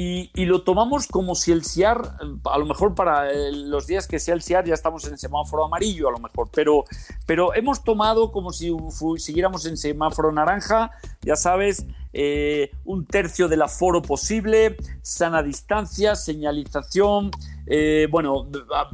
y, 0.00 0.44
lo 0.44 0.62
tomamos 0.62 1.08
como 1.08 1.34
si 1.34 1.50
el 1.50 1.64
CIAR, 1.64 2.12
a 2.44 2.58
lo 2.58 2.66
mejor 2.66 2.94
para 2.94 3.32
eh, 3.32 3.50
los 3.52 3.88
días 3.88 4.06
que 4.06 4.20
sea 4.20 4.34
el 4.34 4.42
CIAR 4.42 4.64
ya 4.64 4.74
estamos 4.74 5.04
en 5.08 5.18
semáforo 5.18 5.64
amarillo 5.64 6.08
a 6.08 6.12
lo 6.12 6.18
mejor, 6.18 6.48
pero, 6.54 6.84
pero 7.26 7.52
hemos 7.54 7.82
tomado 7.82 8.30
como 8.30 8.52
si 8.52 8.72
siguiéramos 9.16 9.66
en 9.66 9.76
semáforo 9.76 10.30
naranja, 10.30 10.92
ya 11.22 11.34
sabes, 11.34 11.84
eh, 12.12 12.70
un 12.84 13.06
tercio 13.06 13.48
del 13.48 13.62
aforo 13.62 14.00
posible, 14.00 14.76
sana 15.02 15.42
distancia, 15.42 16.14
señalización, 16.14 17.32
eh, 17.66 18.06
bueno, 18.08 18.48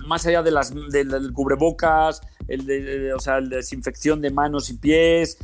más 0.07 0.27
allá 0.27 0.43
de 0.43 0.53
las, 0.53 0.73
del 0.91 1.33
cubrebocas, 1.35 2.23
el 2.49 2.65
de, 2.65 3.13
o 3.13 3.21
sea, 3.21 3.41
la 3.41 3.57
desinfección 3.57 4.23
de 4.23 4.31
manos 4.31 4.71
y 4.71 4.79
pies, 4.79 5.37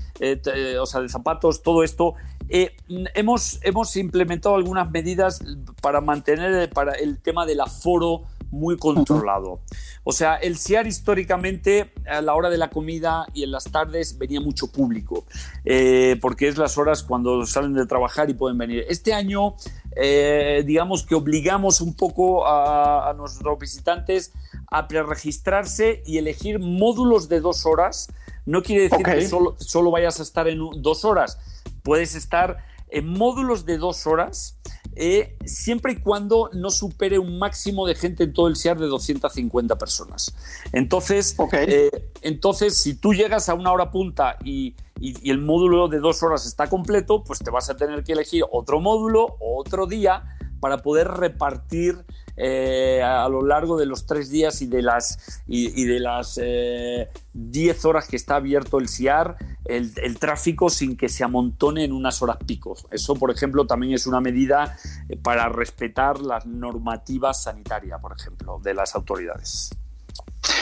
o 0.81 0.87
sea, 0.87 1.01
de 1.03 1.09
zapatos, 1.11 1.63
todo 1.63 1.85
esto 1.85 2.15
eh, 2.51 2.77
hemos, 3.15 3.61
hemos 3.63 3.97
implementado 3.97 4.57
algunas 4.57 4.91
medidas 4.91 5.41
para 5.81 6.01
mantener 6.01 6.69
para 6.71 6.93
el 6.93 7.21
tema 7.21 7.47
del 7.47 7.61
aforo 7.61 8.25
muy 8.51 8.77
controlado. 8.77 9.61
O 10.03 10.13
sea, 10.13 10.37
el 10.37 10.59
CIAR 10.59 10.87
históricamente 10.87 11.93
a 12.09 12.21
la 12.21 12.35
hora 12.35 12.51
de 12.51 12.59
la 12.59 12.71
comida 12.71 13.27
y 13.33 13.45
en 13.45 13.53
las 13.53 13.65
tardes 13.65 14.19
venía 14.19 14.41
mucho 14.41 14.67
público, 14.69 15.25
eh, 15.65 16.19
porque 16.21 16.49
es 16.49 16.59
las 16.59 16.79
horas 16.79 17.03
cuando 17.03 17.47
salen 17.47 17.75
de 17.75 17.87
trabajar 17.87 18.29
y 18.31 18.35
pueden 18.35 18.59
venir. 18.59 18.85
Este 18.89 19.13
año, 19.15 19.55
eh, 19.97 20.63
digamos 20.67 21.05
que 21.05 21.15
obligamos 21.15 21.81
un 21.81 21.95
poco 21.95 22.47
a, 22.47 23.15
nuestros 23.17 23.59
visitantes 23.59 24.33
a 24.71 24.89
preregistrarse 24.89 26.03
y 26.07 26.19
elegir 26.19 26.59
módulos 26.59 27.29
de 27.29 27.41
dos 27.41 27.67
horas. 27.67 28.09
No 28.51 28.65
quiere 28.65 28.89
decir 28.89 29.05
que 29.05 29.29
solo, 29.29 29.55
solo 29.61 29.93
vayas 29.93 30.19
a 30.19 30.25
estar 30.25 30.49
en 30.49 30.59
dos 30.83 31.05
horas. 31.05 31.39
Puedes 31.85 32.17
estar 32.17 32.59
en 32.89 33.07
módulos 33.07 33.65
de 33.65 33.79
dos 33.79 34.09
horas, 34.09 34.59
eh, 34.97 35.37
siempre 35.45 35.93
y 35.93 35.97
cuando 36.01 36.51
no 36.53 36.71
supere 36.71 37.21
un 37.21 37.39
máximo 37.39 37.87
de 37.87 37.95
gente 37.95 38.25
en 38.25 38.33
todo 38.33 38.49
el 38.49 38.57
SIAR 38.57 38.77
de 38.81 38.87
250 38.87 39.79
personas. 39.79 40.35
Entonces, 40.73 41.37
eh, 41.53 42.11
entonces 42.23 42.77
si 42.77 42.95
tú 42.95 43.15
llegas 43.15 43.49
a 43.49 43.55
una 43.55 43.71
hora 43.71 43.93
punta 43.93 44.37
y, 44.45 44.75
y, 44.99 45.31
el 45.31 45.39
módulo 45.39 45.87
de 45.87 46.01
dos 46.01 46.21
horas 46.25 46.45
está 46.45 46.69
completo, 46.69 47.23
pues 47.23 47.39
te 47.39 47.51
vas 47.51 47.71
a 47.71 47.77
tener 47.77 48.03
que 48.03 48.15
elegir 48.15 48.43
otro 48.51 48.81
módulo 48.81 49.37
o 49.39 49.61
otro 49.61 49.87
día 49.87 50.25
para 50.61 50.79
poder 50.79 51.09
repartir 51.09 52.05
eh, 52.37 53.03
a, 53.03 53.29
lo 53.29 53.45
largo 53.45 53.79
de 53.79 53.87
los 53.87 54.07
tres 54.07 54.31
días 54.31 54.63
y 54.63 54.67
de 54.67 54.81
las, 54.81 55.43
y, 55.47 55.85
de 55.85 56.01
las 56.01 56.39
eh, 56.43 57.11
diez 57.35 57.85
horas 57.85 58.09
que 58.09 58.17
está 58.17 58.37
abierto 58.37 58.79
el 58.79 58.89
SIAR, 58.89 59.37
el, 59.67 60.19
tráfico 60.19 60.71
sin 60.71 60.97
que 60.97 61.09
se 61.09 61.23
amontone 61.23 61.85
en 61.85 61.93
unas 61.93 62.23
horas 62.23 62.39
picos. 62.47 62.87
Eso, 62.91 63.15
por 63.15 63.31
ejemplo, 63.31 63.67
también 63.67 63.93
es 63.93 64.07
una 64.07 64.21
medida 64.21 64.79
eh, 65.09 65.17
para 65.17 65.49
respetar 65.49 66.21
las 66.21 66.47
normativas 66.47 67.43
sanitarias, 67.43 68.01
por 68.01 68.17
ejemplo, 68.19 68.59
de 68.63 68.75
las 68.75 68.95
autoridades. 68.95 69.71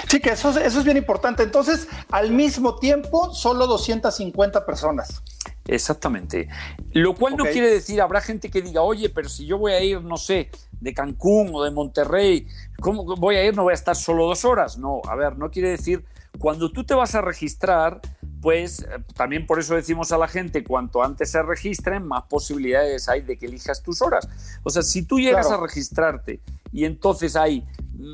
Sí, 0.08 0.20
que 0.20 0.30
eso, 0.30 0.50
eso 0.58 0.78
es 0.78 0.84
bien 0.84 0.96
importante. 0.96 1.42
Entonces, 1.42 1.86
al 2.10 2.30
mismo 2.30 2.76
tiempo, 2.76 3.32
solo 3.34 3.66
250 3.66 4.64
personas. 4.64 5.22
Exactamente. 5.66 6.48
Lo 6.92 7.14
cual 7.14 7.36
no 7.36 7.44
quiere 7.44 7.70
decir, 7.70 8.00
habrá 8.00 8.22
gente 8.22 8.50
que 8.50 8.62
diga, 8.62 8.80
oye, 8.80 9.10
pero 9.10 9.28
si 9.28 9.44
yo 9.44 9.58
voy 9.58 9.72
a 9.72 9.82
ir, 9.82 10.02
no 10.02 10.16
sé, 10.16 10.50
de 10.80 10.94
Cancún 10.94 11.50
o 11.52 11.62
de 11.62 11.70
Monterrey, 11.70 12.46
¿cómo 12.80 13.04
voy 13.16 13.36
a 13.36 13.44
ir? 13.44 13.54
No 13.54 13.64
voy 13.64 13.72
a 13.72 13.74
estar 13.74 13.94
solo 13.94 14.26
dos 14.26 14.46
horas. 14.46 14.78
No, 14.78 15.02
a 15.06 15.14
ver, 15.14 15.36
no 15.36 15.50
quiere 15.50 15.70
decir, 15.70 16.04
cuando 16.38 16.72
tú 16.72 16.84
te 16.84 16.94
vas 16.94 17.14
a 17.14 17.20
registrar, 17.20 18.00
pues 18.40 18.80
eh, 18.80 18.86
también 19.14 19.46
por 19.46 19.58
eso 19.58 19.74
decimos 19.74 20.12
a 20.12 20.18
la 20.18 20.28
gente, 20.28 20.64
cuanto 20.64 21.02
antes 21.02 21.30
se 21.30 21.42
registren, 21.42 22.06
más 22.06 22.24
posibilidades 22.24 23.08
hay 23.08 23.22
de 23.22 23.36
que 23.36 23.46
elijas 23.46 23.82
tus 23.82 24.02
horas. 24.02 24.28
O 24.62 24.70
sea, 24.70 24.82
si 24.82 25.02
tú 25.02 25.18
llegas 25.18 25.50
a 25.50 25.56
registrarte 25.56 26.40
y 26.72 26.84
entonces 26.84 27.36
hay 27.36 27.64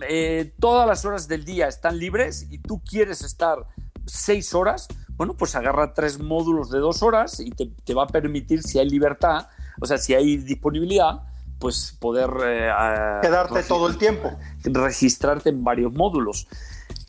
eh, 0.09 0.53
todas 0.59 0.87
las 0.87 1.05
horas 1.05 1.29
del 1.29 1.45
día 1.45 1.68
están 1.68 1.99
libres 1.99 2.47
y 2.51 2.59
tú 2.59 2.81
quieres 2.89 3.22
estar 3.22 3.66
seis 4.07 4.55
horas, 4.55 4.89
bueno, 5.16 5.35
pues 5.35 5.55
agarra 5.55 5.95
tres 5.95 6.18
módulos 6.18 6.70
de 6.70 6.79
dos 6.79 7.03
horas 7.03 7.41
y 7.41 7.51
te, 7.51 7.95
va 7.95 8.05
a 8.05 8.07
permitir, 8.07 8.62
si 8.62 8.79
hay 8.79 8.89
libertad, 8.89 9.49
o 9.81 9.87
sea, 9.87 9.99
si 9.99 10.14
hay 10.14 10.39
disponibilidad, 10.39 11.22
pues 11.59 11.97
poder... 12.01 12.31
Eh, 12.45 12.70
Quedarte 13.22 13.62
todo 13.62 13.87
el 13.89 13.97
tiempo. 13.97 14.37
Registrarte 14.64 15.51
en 15.51 15.62
varios 15.62 15.93
módulos. 15.93 16.49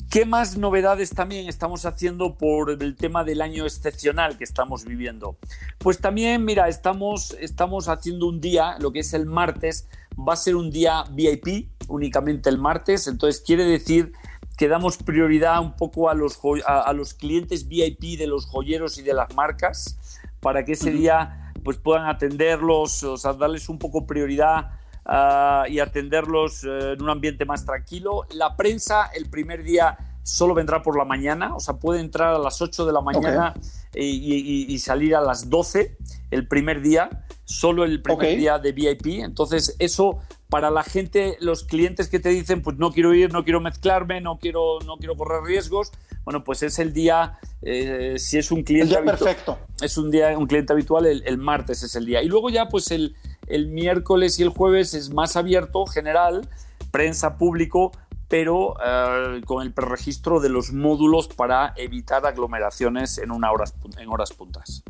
¿Qué 0.09 0.25
más 0.25 0.57
novedades 0.57 1.09
también 1.09 1.49
estamos 1.49 1.85
haciendo 1.85 2.35
por 2.37 2.71
el 2.71 2.95
tema 2.95 3.23
del 3.23 3.41
año 3.41 3.65
excepcional 3.65 4.37
que 4.37 4.43
estamos 4.43 4.85
viviendo? 4.85 5.37
Pues 5.77 5.99
también, 5.99 6.45
mira, 6.45 6.69
estamos, 6.69 7.35
estamos 7.39 7.89
haciendo 7.89 8.27
un 8.27 8.39
día, 8.39 8.77
lo 8.79 8.91
que 8.91 8.99
es 8.99 9.13
el 9.13 9.25
martes, 9.25 9.89
va 10.17 10.33
a 10.33 10.37
ser 10.37 10.55
un 10.55 10.71
día 10.71 11.03
VIP, 11.11 11.69
únicamente 11.87 12.49
el 12.49 12.57
martes, 12.57 13.07
entonces 13.07 13.41
quiere 13.41 13.65
decir 13.65 14.13
que 14.57 14.67
damos 14.67 14.97
prioridad 14.97 15.59
un 15.61 15.75
poco 15.75 16.09
a 16.09 16.13
los, 16.13 16.39
a, 16.65 16.93
los 16.93 17.13
clientes 17.13 17.67
VIP 17.67 18.17
de 18.17 18.27
los 18.27 18.45
joyeros 18.45 18.97
y 18.97 19.01
de 19.01 19.13
las 19.13 19.33
marcas 19.35 19.99
para 20.39 20.63
que 20.63 20.73
ese 20.73 20.91
día 20.91 21.51
pues 21.63 21.77
puedan 21.77 22.05
atenderlos, 22.07 23.03
o 23.03 23.17
sea, 23.17 23.33
darles 23.33 23.67
un 23.69 23.79
poco 23.79 24.05
prioridad 24.05 24.79
ah, 25.05 25.65
y 25.69 25.79
atenderlos 25.79 26.63
eh, 26.63 26.93
en 26.93 27.01
un 27.01 27.09
ambiente 27.09 27.45
más 27.45 27.65
tranquilo. 27.65 28.25
La 28.31 28.55
prensa 28.55 29.07
el 29.13 29.29
primer 29.29 29.63
día 29.63 29.97
solo 30.23 30.55
vendrá 30.55 30.81
por 30.81 30.97
la 30.97 31.05
mañana, 31.05 31.55
o 31.55 31.59
sea, 31.59 31.75
puede 31.75 31.99
entrar 31.99 32.33
a 32.33 32.39
las 32.39 32.59
8 32.59 32.85
de 32.85 32.93
la 32.93 33.01
mañana 33.01 33.53
y, 33.93 34.77
salir 34.79 35.15
a 35.15 35.21
las 35.21 35.49
12 35.49 35.97
el 36.31 36.47
primer 36.47 36.81
día, 36.81 37.25
solo 37.43 37.85
el 37.85 38.01
primer 38.01 38.35
día 38.35 38.57
de 38.57 38.71
VIP. 38.71 39.23
Entonces, 39.23 39.75
eso 39.77 40.19
para 40.49 40.71
la 40.71 40.83
gente, 40.83 41.37
los 41.41 41.63
clientes 41.63 42.09
que 42.09 42.19
te 42.19 42.29
dicen, 42.29 42.61
pues 42.61 42.77
no 42.77 42.91
quiero 42.91 43.13
ir, 43.13 43.31
no 43.31 43.43
quiero 43.43 43.61
mezclarme, 43.61 44.21
no 44.21 44.39
quiero, 44.39 44.79
no 44.85 44.97
quiero 44.97 45.15
correr 45.15 45.43
riesgos, 45.43 45.91
bueno, 46.23 46.43
pues 46.43 46.63
es 46.63 46.79
el 46.79 46.91
día, 46.91 47.37
eh, 47.61 48.15
si 48.17 48.37
es 48.37 48.51
un 48.51 48.63
cliente 48.63 48.95
habitual, 48.95 49.17
perfecto. 49.17 49.59
es 49.81 49.97
un 49.97 50.09
día, 50.09 50.35
un 50.37 50.47
cliente 50.47 50.73
habitual, 50.73 51.05
el, 51.05 51.37
martes 51.37 51.83
es 51.83 51.95
el 51.95 52.05
día. 52.05 52.23
Y 52.23 52.27
luego 52.27 52.49
ya, 52.49 52.67
pues 52.67 52.89
el, 52.91 53.15
el 53.47 53.67
miércoles 53.67 54.39
y 54.39 54.43
el 54.43 54.49
jueves 54.49 54.93
es 54.93 55.13
más 55.13 55.35
abierto, 55.35 55.85
general, 55.85 56.47
prensa, 56.91 57.37
público, 57.37 57.91
pero 58.27 58.75
eh, 58.83 59.41
con 59.45 59.61
el 59.61 59.73
preregistro 59.73 60.39
de 60.39 60.49
los 60.49 60.71
módulos 60.73 61.27
para 61.27 61.73
evitar 61.77 62.25
aglomeraciones 62.25 63.17
en, 63.17 63.31
una 63.31 63.51
horas, 63.51 63.73
en 63.97 64.09
horas 64.09 64.33
puntas. 64.33 64.83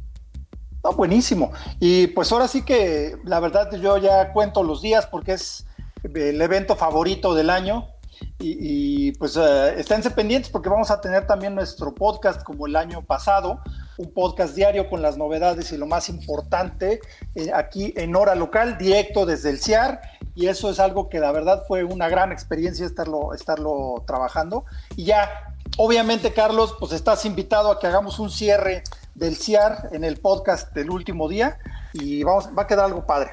buenísimo. 0.96 1.52
Y 1.80 2.08
pues 2.08 2.32
ahora 2.32 2.48
sí 2.48 2.64
que 2.64 3.18
la 3.24 3.40
verdad 3.40 3.70
yo 3.76 3.98
ya 3.98 4.32
cuento 4.32 4.64
los 4.64 4.82
días 4.82 5.08
porque 5.08 5.34
es 5.34 5.66
el 6.04 6.42
evento 6.42 6.76
favorito 6.76 7.34
del 7.34 7.50
año. 7.50 7.88
Y, 8.40 9.12
pues 9.14 9.36
uh, 9.36 9.68
esténse 9.76 10.10
pendientes 10.12 10.50
porque 10.50 10.70
vamos 10.70 10.90
a 10.90 11.02
tener 11.02 11.28
también 11.28 11.54
nuestro 11.56 11.94
podcast 11.94 12.44
como 12.44 12.68
el 12.68 12.76
año 12.76 13.02
pasado, 13.04 13.60
un 13.98 14.12
podcast 14.12 14.56
diario 14.56 14.90
con 14.90 15.02
las 15.02 15.18
novedades 15.18 15.72
y 15.72 15.78
lo 15.78 15.86
más 15.86 16.10
importante 16.10 17.00
eh, 17.36 17.52
aquí 17.54 17.94
en 17.96 18.16
hora 18.16 18.36
local, 18.36 18.78
directo 18.78 19.26
desde 19.26 19.50
el 19.50 19.60
CIAR 19.60 20.02
y 20.36 20.48
eso 20.48 20.70
es 20.70 20.80
algo 20.80 21.10
que 21.10 21.20
la 21.20 21.32
verdad 21.32 21.64
fue 21.66 21.86
una 21.86 22.10
gran 22.10 22.32
experiencia 22.34 22.86
estarlo, 22.86 23.34
estarlo 23.34 24.04
trabajando. 24.06 24.66
Y 24.98 25.06
ya, 25.06 25.56
obviamente, 25.78 26.34
Carlos, 26.34 26.76
pues 26.78 26.92
estás 26.92 27.26
invitado 27.26 27.72
a 27.72 27.80
que 27.80 27.88
hagamos 27.88 28.20
un 28.20 28.30
cierre 28.30 28.84
del 29.16 29.38
CIAR 29.38 29.90
en 29.94 30.04
el 30.04 30.18
podcast 30.18 30.74
del 30.74 30.90
último 30.90 31.30
día 31.30 31.58
y 31.94 32.24
vamos, 32.24 32.50
va 32.58 32.64
a 32.64 32.68
quedar 32.68 32.86
algo 32.86 33.06
padre. 33.06 33.32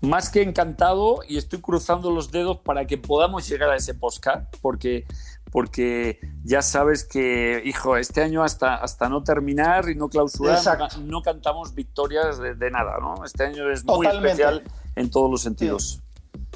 Más 0.00 0.30
que 0.30 0.40
encantado 0.40 1.18
y 1.28 1.36
estoy 1.36 1.60
cruzando 1.60 2.10
los 2.10 2.30
dedos 2.30 2.58
para 2.58 2.86
que 2.86 2.96
podamos 2.96 3.46
llegar 3.46 3.68
a 3.68 3.76
ese 3.76 3.92
podcast, 3.92 4.44
porque, 4.62 5.04
porque 5.50 6.20
ya 6.44 6.62
sabes 6.62 7.04
que, 7.04 7.62
hijo, 7.64 7.96
este 7.96 8.22
año 8.22 8.42
hasta, 8.42 8.76
hasta 8.76 9.08
no 9.08 9.22
terminar 9.22 9.88
y 9.88 9.94
no 9.94 10.08
clausurar, 10.08 10.60
no, 11.00 11.22
cantamos 11.22 11.74
victorias 11.74 12.38
de, 12.38 12.70
nada, 12.70 12.98
¿no? 13.00 13.24
Este 13.24 13.44
año 13.44 13.70
es 13.70 13.84
muy 13.84 14.06
especial 14.06 14.62
en 14.96 15.10
todos 15.10 15.30
los 15.30 15.42
sentidos. 15.42 16.00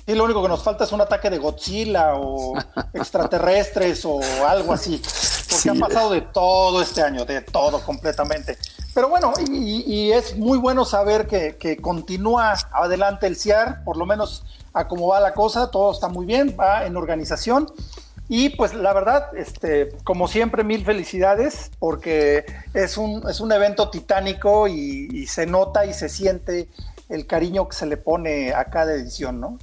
Y 0.06 0.14
lo 0.14 0.24
único 0.24 0.42
que 0.42 0.48
nos 0.48 0.62
falta 0.62 0.84
es 0.84 0.92
un 0.92 1.00
ataque 1.00 1.30
de 1.30 1.38
Godzilla 1.38 2.14
o 2.16 2.54
extraterrestres 2.92 4.04
o 4.04 4.20
algo 4.46 4.72
así. 4.72 5.00
Porque 5.50 5.70
ha 5.70 5.74
pasado 5.74 6.10
de 6.10 6.22
todo 6.22 6.82
este 6.82 7.02
año, 7.02 7.24
de 7.24 7.42
todo 7.42 7.80
completamente. 7.80 8.58
Pero 8.94 9.08
bueno, 9.08 9.32
y, 9.48 10.10
es 10.10 10.36
muy 10.36 10.58
bueno 10.58 10.84
saber 10.84 11.26
que, 11.26 11.78
continúa 11.80 12.54
adelante 12.72 13.26
el 13.26 13.36
CIAR, 13.36 13.84
por 13.84 13.96
lo 13.96 14.06
menos 14.06 14.44
a 14.72 14.88
cómo 14.88 15.08
va 15.08 15.20
la 15.20 15.34
cosa, 15.34 15.70
todo 15.70 15.92
está 15.92 16.08
muy 16.08 16.26
bien, 16.26 16.56
va 16.58 16.84
en 16.84 16.96
organización. 16.96 17.72
Y 18.28 18.50
pues 18.50 18.74
la 18.74 18.92
verdad, 18.92 19.36
este, 19.36 19.90
como 20.04 20.28
siempre, 20.28 20.64
mil 20.64 20.84
felicidades, 20.84 21.70
porque 21.78 22.46
es 22.72 22.96
un, 22.96 23.28
es 23.28 23.40
un 23.40 23.52
evento 23.52 23.90
titánico 23.90 24.68
y, 24.68 25.26
se 25.26 25.46
nota 25.46 25.86
y 25.86 25.92
se 25.92 26.08
siente 26.08 26.68
el 27.08 27.26
cariño 27.26 27.68
que 27.68 27.76
se 27.76 27.86
le 27.86 27.96
pone 27.96 28.52
a 28.52 28.64
cada 28.66 28.94
edición, 28.94 29.40
¿no? 29.40 29.58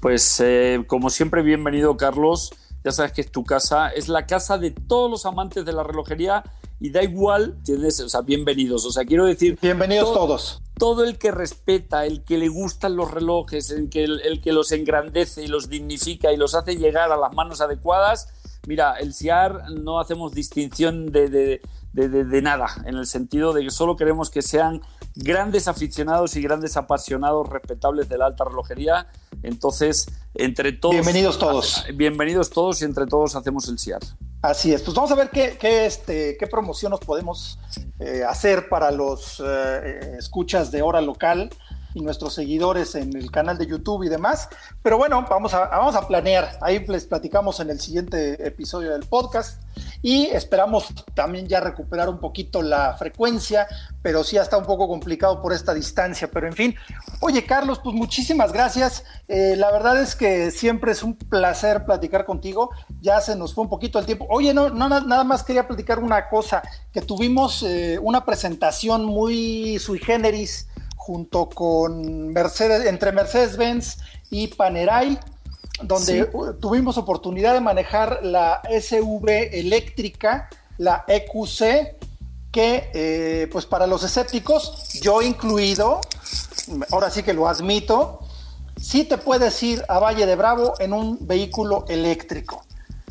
Pues 0.00 0.40
eh, 0.40 0.82
como 0.86 1.10
siempre, 1.10 1.42
bienvenido 1.42 1.96
Carlos. 1.96 2.52
Ya 2.84 2.92
sabes 2.92 3.12
que 3.12 3.20
es 3.20 3.30
tu 3.30 3.44
casa, 3.44 3.88
es 3.88 4.08
la 4.08 4.26
casa 4.26 4.58
de 4.58 4.70
todos 4.70 5.10
los 5.10 5.26
amantes 5.26 5.64
de 5.64 5.72
la 5.72 5.82
relojería 5.82 6.44
y 6.78 6.90
da 6.90 7.02
igual, 7.02 7.56
tienes, 7.64 8.00
o 8.00 8.08
sea, 8.08 8.20
bienvenidos. 8.20 8.84
O 8.84 8.92
sea, 8.92 9.04
quiero 9.04 9.24
decir. 9.24 9.58
Bienvenidos 9.60 10.12
todos. 10.12 10.62
Todo 10.78 11.04
el 11.04 11.16
que 11.16 11.30
respeta, 11.30 12.04
el 12.04 12.22
que 12.22 12.36
le 12.36 12.48
gustan 12.48 12.96
los 12.96 13.10
relojes, 13.10 13.70
el 13.70 13.88
que, 13.88 14.04
el, 14.04 14.40
que 14.42 14.52
los 14.52 14.72
engrandece 14.72 15.42
y 15.42 15.46
los 15.46 15.70
dignifica 15.70 16.32
y 16.32 16.36
los 16.36 16.54
hace 16.54 16.76
llegar 16.76 17.10
a 17.10 17.16
las 17.16 17.32
manos 17.32 17.62
adecuadas. 17.62 18.28
Mira, 18.66 18.94
el 18.98 19.14
CIAR 19.14 19.70
no 19.70 20.00
hacemos 20.00 20.34
distinción 20.34 21.06
de, 21.06 21.60
de, 21.92 22.42
nada, 22.42 22.66
en 22.84 22.96
el 22.96 23.06
sentido 23.06 23.52
de 23.52 23.62
que 23.62 23.70
solo 23.70 23.94
queremos 23.94 24.28
que 24.28 24.42
sean 24.42 24.82
grandes 25.14 25.68
aficionados 25.68 26.34
y 26.36 26.42
grandes 26.42 26.76
apasionados 26.76 27.48
respetables 27.48 28.08
de 28.08 28.18
la 28.18 28.26
alta 28.26 28.44
relojería. 28.44 29.06
Entonces, 29.44 30.06
entre 30.34 30.72
todos... 30.72 30.94
Bienvenidos 30.94 31.38
todos. 31.38 31.84
Bienvenidos 31.94 32.50
todos 32.50 32.82
y 32.82 32.84
entre 32.84 33.06
todos 33.06 33.36
hacemos 33.36 33.68
el 33.68 33.78
CIAR. 33.78 34.02
Así 34.42 34.72
es, 34.72 34.82
pues 34.82 34.94
vamos 34.94 35.12
a 35.12 35.14
ver 35.14 35.30
qué, 35.30 35.56
qué, 35.58 35.86
este, 35.86 36.36
qué 36.36 36.46
promoción 36.46 36.90
nos 36.90 37.00
podemos 37.00 37.58
eh, 38.00 38.22
hacer 38.28 38.68
para 38.68 38.90
los 38.90 39.42
eh, 39.44 40.16
escuchas 40.18 40.70
de 40.70 40.82
hora 40.82 41.00
local 41.00 41.50
y 41.96 42.02
nuestros 42.02 42.34
seguidores 42.34 42.94
en 42.94 43.16
el 43.16 43.30
canal 43.30 43.56
de 43.56 43.66
YouTube 43.66 44.04
y 44.04 44.08
demás. 44.10 44.50
Pero 44.82 44.98
bueno, 44.98 45.24
vamos 45.28 45.54
a, 45.54 45.66
vamos 45.68 45.96
a 45.96 46.06
planear. 46.06 46.58
Ahí 46.60 46.84
les 46.86 47.06
platicamos 47.06 47.58
en 47.60 47.70
el 47.70 47.80
siguiente 47.80 48.46
episodio 48.46 48.92
del 48.92 49.06
podcast 49.06 49.62
y 50.02 50.26
esperamos 50.26 50.88
también 51.14 51.48
ya 51.48 51.60
recuperar 51.60 52.10
un 52.10 52.20
poquito 52.20 52.60
la 52.60 52.94
frecuencia, 52.98 53.66
pero 54.02 54.24
sí 54.24 54.36
está 54.36 54.58
un 54.58 54.66
poco 54.66 54.88
complicado 54.88 55.40
por 55.40 55.54
esta 55.54 55.72
distancia. 55.72 56.30
Pero 56.30 56.46
en 56.46 56.52
fin, 56.52 56.74
oye 57.20 57.46
Carlos, 57.46 57.80
pues 57.82 57.96
muchísimas 57.96 58.52
gracias. 58.52 59.02
Eh, 59.26 59.54
la 59.56 59.72
verdad 59.72 59.98
es 59.98 60.14
que 60.14 60.50
siempre 60.50 60.92
es 60.92 61.02
un 61.02 61.16
placer 61.16 61.86
platicar 61.86 62.26
contigo. 62.26 62.70
Ya 63.00 63.22
se 63.22 63.36
nos 63.36 63.54
fue 63.54 63.64
un 63.64 63.70
poquito 63.70 63.98
el 63.98 64.04
tiempo. 64.04 64.26
Oye, 64.28 64.52
no, 64.52 64.68
nada 64.68 65.24
más 65.24 65.42
quería 65.42 65.66
platicar 65.66 65.98
una 65.98 66.28
cosa, 66.28 66.62
que 66.92 67.00
tuvimos 67.00 67.62
eh, 67.62 67.98
una 68.02 68.26
presentación 68.26 69.06
muy 69.06 69.78
sui 69.78 69.98
generis 69.98 70.68
junto 71.06 71.48
con 71.48 72.32
Mercedes, 72.32 72.84
entre 72.86 73.12
Mercedes-Benz 73.12 73.98
y 74.30 74.48
Panerai, 74.48 75.16
donde 75.80 76.28
tuvimos 76.60 76.98
oportunidad 76.98 77.54
de 77.54 77.60
manejar 77.60 78.24
la 78.24 78.60
SV 78.68 79.56
eléctrica, 79.56 80.48
la 80.78 81.04
EQC, 81.06 81.94
que 82.50 82.90
eh, 82.92 83.48
pues 83.52 83.66
para 83.66 83.86
los 83.86 84.02
escépticos, 84.02 84.94
yo 85.00 85.22
incluido, 85.22 86.00
ahora 86.90 87.08
sí 87.10 87.22
que 87.22 87.34
lo 87.34 87.46
admito, 87.46 88.18
sí 88.76 89.04
te 89.04 89.16
puedes 89.16 89.62
ir 89.62 89.84
a 89.88 90.00
Valle 90.00 90.26
de 90.26 90.34
Bravo 90.34 90.74
en 90.80 90.92
un 90.92 91.24
vehículo 91.24 91.84
eléctrico. 91.88 92.64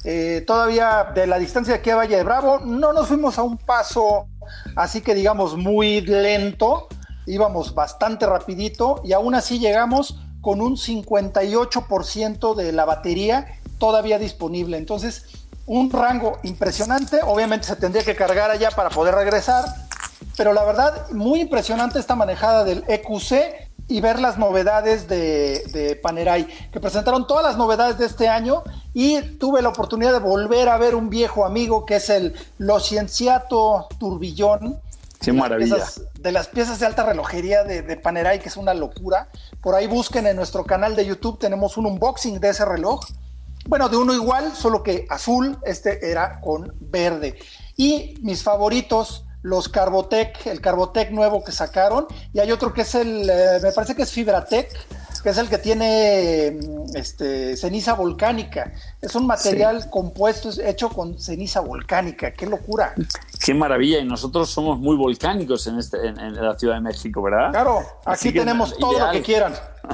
Eh, 0.04 0.44
todavía 0.46 1.12
de 1.16 1.28
la 1.28 1.40
distancia 1.40 1.76
de 1.76 1.80
aquí 1.80 1.92
a 1.92 1.96
Valle 1.96 2.18
de 2.18 2.24
Bravo 2.24 2.60
no 2.60 2.92
nos 2.92 3.08
fuimos 3.08 3.40
a 3.40 3.44
un 3.44 3.58
paso 3.58 4.28
así 4.76 5.02
que 5.02 5.16
digamos 5.16 5.56
muy 5.56 6.02
lento, 6.02 6.88
íbamos 7.26 7.74
bastante 7.74 8.26
rapidito 8.26 9.02
y 9.04 9.14
aún 9.14 9.36
así 9.36 9.60
llegamos 9.60 10.20
con 10.42 10.62
un 10.62 10.78
58% 10.78 12.56
de 12.56 12.72
la 12.72 12.86
batería 12.86 13.60
todavía 13.80 14.20
disponible. 14.20 14.78
Entonces, 14.78 15.26
un 15.66 15.92
rango 15.92 16.38
impresionante. 16.44 17.20
Obviamente 17.24 17.68
se 17.68 17.76
tendría 17.76 18.04
que 18.04 18.16
cargar 18.16 18.52
allá 18.52 18.72
para 18.72 18.90
poder 18.90 19.16
regresar, 19.16 19.66
pero 20.38 20.54
la 20.54 20.64
verdad, 20.64 21.10
muy 21.12 21.42
impresionante 21.42 22.00
esta 22.00 22.16
manejada 22.16 22.64
del 22.64 22.84
EQC 22.88 23.66
y 23.88 24.02
ver 24.02 24.20
las 24.20 24.38
novedades 24.38 25.08
de, 25.08 25.64
de, 25.72 25.96
Panerai, 25.96 26.48
que 26.72 26.80
presentaron 26.80 27.28
todas 27.28 27.44
las 27.44 27.58
novedades 27.58 27.98
de 28.00 28.06
este 28.06 28.28
año 28.28 28.64
y 28.94 29.22
tuve 29.38 29.62
la 29.62 29.70
oportunidad 29.70 30.12
de 30.12 30.20
volver 30.20 30.70
a 30.70 30.78
ver 30.78 30.96
un 30.96 31.10
viejo 31.10 31.46
amigo 31.46 31.86
que 31.86 31.98
es 31.98 32.10
el 32.10 32.34
Lo 32.58 32.80
Cienciato 32.80 33.88
Turbillón, 34.00 34.80
Maravilla. 35.34 35.86
de 36.20 36.32
las 36.32 36.48
piezas 36.48 36.80
de 36.80 36.86
alta 36.86 37.04
relojería 37.04 37.64
de, 37.64 37.82
de, 37.82 37.98
Panerai, 37.98 38.40
que 38.40 38.50
es 38.50 38.58
una 38.58 38.74
locura. 38.74 39.30
Por 39.62 39.76
ahí 39.76 39.88
busquen 39.88 40.28
en 40.28 40.36
nuestro 40.36 40.64
canal 40.64 40.96
de 40.96 41.06
YouTube, 41.06 41.40
tenemos 41.40 41.78
un 41.78 41.86
unboxing 41.86 42.40
de 42.40 42.50
ese 42.50 42.66
reloj. 42.66 43.02
Bueno, 43.68 43.90
de 43.90 43.98
uno 43.98 44.14
igual, 44.14 44.56
solo 44.56 44.84
que 44.84 45.08
azul, 45.10 45.58
este 45.64 46.12
era 46.12 46.40
con 46.40 46.74
verde. 46.80 47.40
Y 47.76 48.16
mis 48.22 48.44
favoritos, 48.44 49.25
los 49.46 49.70
Carbotec, 49.70 50.48
el 50.48 50.60
Carbotec 50.60 51.12
nuevo 51.12 51.44
que 51.44 51.52
sacaron, 51.52 52.08
y 52.34 52.40
hay 52.40 52.52
otro 52.52 52.74
que 52.74 52.82
es 52.82 52.96
el, 52.96 53.30
eh, 53.30 53.60
me 53.62 53.72
parece 53.72 53.96
que 53.96 54.02
es 54.02 54.12
Fibratec, 54.12 54.72
que 55.22 55.30
es 55.30 55.38
el 55.38 55.48
que 55.50 55.60
tiene 55.60 56.58
mm, 56.60 56.98
este, 56.98 57.56
ceniza 57.56 57.94
volcánica. 57.94 58.74
Es 59.00 59.14
un 59.14 59.28
material 59.28 59.88
compuesto 59.92 60.50
hecho 60.64 60.90
con 60.90 61.20
ceniza 61.20 61.60
volcánica. 61.60 62.34
¡Qué 62.34 62.48
locura! 62.48 62.96
¡Qué 63.44 63.54
maravilla! 63.54 64.00
Y 64.00 64.06
nosotros 64.06 64.50
somos 64.50 64.80
muy 64.80 64.96
volcánicos 64.96 65.68
en, 65.68 65.78
este, 65.78 66.08
en, 66.08 66.36
la 66.36 66.58
Ciudad 66.58 66.76
de 66.76 66.82
México, 66.82 67.22
¿verdad? 67.22 67.52
Claro, 67.52 67.84
aquí 68.04 68.32
tenemos 68.32 68.76
todo 68.80 68.98
lo 68.98 69.12
que 69.12 69.22
quieran. 69.22 69.54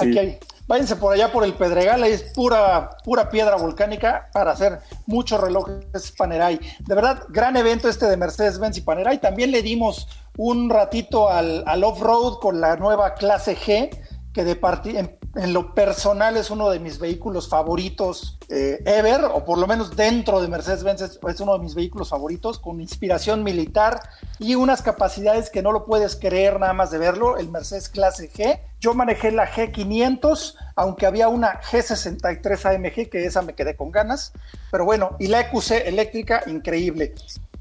Aquí 0.00 0.18
hay. 0.18 0.38
Váyanse 0.66 0.96
por 0.96 1.12
allá 1.12 1.30
por 1.30 1.44
el 1.44 1.54
Pedregal, 1.54 2.02
ahí 2.02 2.12
es 2.12 2.24
pura, 2.34 2.90
pura 3.04 3.28
piedra 3.28 3.56
volcánica 3.56 4.28
para 4.32 4.50
hacer 4.50 4.80
muchos 5.06 5.40
relojes 5.40 6.12
Panerai. 6.16 6.58
De 6.80 6.94
verdad, 6.94 7.22
gran 7.28 7.56
evento 7.56 7.88
este 7.88 8.06
de 8.06 8.16
Mercedes-Benz 8.16 8.78
y 8.78 8.80
Panerai. 8.80 9.20
También 9.20 9.52
le 9.52 9.62
dimos 9.62 10.08
un 10.36 10.68
ratito 10.68 11.28
al, 11.28 11.62
al 11.66 11.84
off-road 11.84 12.40
con 12.40 12.60
la 12.60 12.76
nueva 12.76 13.14
clase 13.14 13.56
G 13.56 13.90
que 14.36 14.44
de 14.44 14.58
en, 14.98 15.18
en, 15.36 15.52
lo 15.52 15.74
personal 15.74 16.36
es 16.36 16.50
uno 16.50 16.70
de 16.70 16.78
mis 16.78 16.98
vehículos 16.98 17.48
favoritos 17.48 18.38
eh, 18.48 18.82
ever, 18.84 19.24
o 19.24 19.44
por 19.44 19.58
lo 19.58 19.66
menos 19.66 19.96
dentro 19.96 20.40
de 20.40 20.48
Mercedes-Benz 20.48 21.02
es, 21.02 21.40
uno 21.40 21.54
de 21.54 21.58
mis 21.60 21.74
vehículos 21.74 22.08
favoritos, 22.08 22.58
con 22.58 22.80
inspiración 22.80 23.42
militar 23.42 24.00
y 24.38 24.54
unas 24.54 24.82
capacidades 24.82 25.50
que 25.50 25.62
no 25.62 25.72
lo 25.72 25.84
puedes 25.84 26.16
creer 26.16 26.58
nada 26.60 26.72
más 26.72 26.90
de 26.90 26.98
verlo, 26.98 27.36
el 27.36 27.48
Mercedes 27.50 27.88
Clase 27.88 28.30
G. 28.30 28.60
Yo 28.80 28.94
manejé 28.94 29.32
la 29.32 29.50
G500, 29.50 30.54
aunque 30.76 31.06
había 31.06 31.28
una 31.28 31.60
G63 31.60 32.74
AMG, 32.74 33.10
que 33.10 33.24
esa 33.24 33.42
me 33.42 33.54
quedé 33.54 33.76
con 33.76 33.90
ganas, 33.90 34.32
pero 34.70 34.84
bueno, 34.84 35.16
y 35.18 35.28
la 35.28 35.40
EQC 35.40 35.86
eléctrica, 35.86 36.42
increíble. 36.46 37.14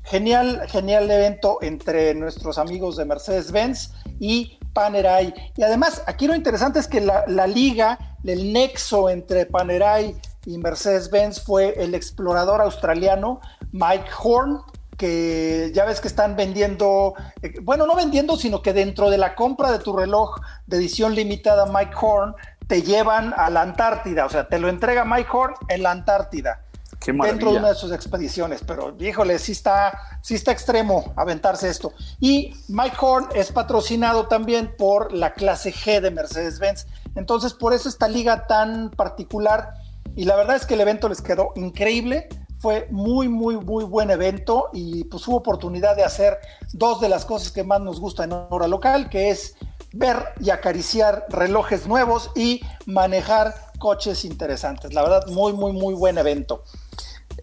Genial, 0.03 0.67
genial 0.67 1.09
evento 1.09 1.57
entre 1.61 2.13
nuestros 2.13 2.59
amigos 2.59 2.95
de 2.95 3.05
Mercedes-Benz 3.05 3.91
y 4.19 4.59
Panerai. 4.75 5.33
Y 5.55 5.63
además, 5.63 6.03
aquí 6.05 6.27
lo 6.27 6.35
interesante 6.35 6.77
es 6.77 6.87
que 6.87 7.01
la, 7.01 7.47
liga, 7.47 8.17
el 8.23 8.53
nexo 8.53 9.09
entre 9.09 9.47
Panerai 9.47 10.15
y 10.45 10.57
Mercedes-Benz 10.59 11.41
fue 11.41 11.81
el 11.81 11.95
explorador 11.95 12.61
australiano 12.61 13.39
Mike 13.71 14.09
Horn, 14.21 14.59
que 14.97 15.71
ya 15.73 15.85
ves 15.85 16.01
que 16.01 16.07
están 16.07 16.35
vendiendo, 16.35 17.15
eh, 17.41 17.55
bueno, 17.63 17.87
no 17.87 17.95
vendiendo, 17.95 18.37
sino 18.37 18.61
que 18.61 18.73
dentro 18.73 19.09
de 19.09 19.17
la 19.17 19.33
compra 19.33 19.71
de 19.71 19.79
tu 19.79 19.95
reloj 19.95 20.35
de 20.67 20.77
edición 20.77 21.15
limitada 21.15 21.65
Mike 21.65 21.95
Horn, 21.99 22.35
te 22.67 22.81
llevan 22.81 23.33
a 23.37 23.49
la 23.49 23.61
Antártida, 23.61 24.25
o 24.25 24.29
sea, 24.29 24.47
te 24.47 24.59
lo 24.59 24.69
entrega 24.69 25.05
Mike 25.05 25.29
Horn 25.31 25.53
en 25.69 25.83
la 25.83 25.91
Antártida 25.91 26.64
dentro 27.05 27.51
de 27.51 27.59
una 27.59 27.69
de 27.69 27.75
sus 27.75 27.91
expediciones, 27.91 28.61
pero 28.65 28.95
híjole, 28.99 29.39
sí 29.39 29.51
está, 29.51 30.19
sí 30.21 30.35
está 30.35 30.51
extremo 30.51 31.13
aventarse 31.15 31.69
esto. 31.69 31.93
Y 32.19 32.53
Mike 32.67 32.97
Horn 32.99 33.27
es 33.35 33.51
patrocinado 33.51 34.27
también 34.27 34.75
por 34.77 35.11
la 35.13 35.33
clase 35.33 35.73
G 35.73 36.01
de 36.01 36.11
Mercedes-Benz. 36.11 36.87
Entonces, 37.15 37.53
por 37.53 37.73
eso 37.73 37.89
esta 37.89 38.07
liga 38.07 38.47
tan 38.47 38.91
particular. 38.91 39.73
Y 40.15 40.25
la 40.25 40.35
verdad 40.35 40.55
es 40.55 40.65
que 40.65 40.75
el 40.75 40.81
evento 40.81 41.09
les 41.09 41.21
quedó 41.21 41.51
increíble. 41.55 42.27
Fue 42.59 42.87
muy, 42.89 43.27
muy, 43.29 43.57
muy 43.57 43.83
buen 43.83 44.09
evento 44.09 44.69
y 44.73 45.03
pues 45.03 45.27
hubo 45.27 45.37
oportunidad 45.37 45.95
de 45.95 46.03
hacer 46.03 46.39
dos 46.73 47.01
de 47.01 47.09
las 47.09 47.25
cosas 47.25 47.51
que 47.51 47.63
más 47.63 47.81
nos 47.81 47.99
gusta 47.99 48.23
en 48.23 48.31
hora 48.31 48.67
local, 48.67 49.09
que 49.09 49.29
es 49.29 49.55
ver 49.95 50.17
y 50.39 50.49
acariciar 50.49 51.25
relojes 51.29 51.87
nuevos 51.87 52.31
y 52.35 52.61
manejar 52.85 53.55
coches 53.79 54.25
interesantes. 54.25 54.93
La 54.93 55.01
verdad, 55.01 55.25
muy, 55.27 55.53
muy, 55.53 55.71
muy 55.71 55.93
buen 55.93 56.17
evento. 56.17 56.63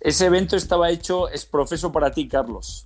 Ese 0.01 0.27
evento 0.27 0.57
estaba 0.57 0.91
hecho, 0.91 1.29
es 1.29 1.47
profeso 1.47 1.91
para 1.91 2.11
ti, 2.11 2.29
Carlos. 2.29 2.85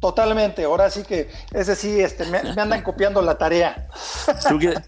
Totalmente, 0.00 0.64
ahora 0.64 0.88
sí 0.88 1.02
que, 1.02 1.28
ese 1.52 1.76
sí, 1.76 2.00
este, 2.00 2.24
me, 2.24 2.38
andan 2.38 2.82
copiando 2.82 3.20
la 3.20 3.36
tarea. 3.36 3.88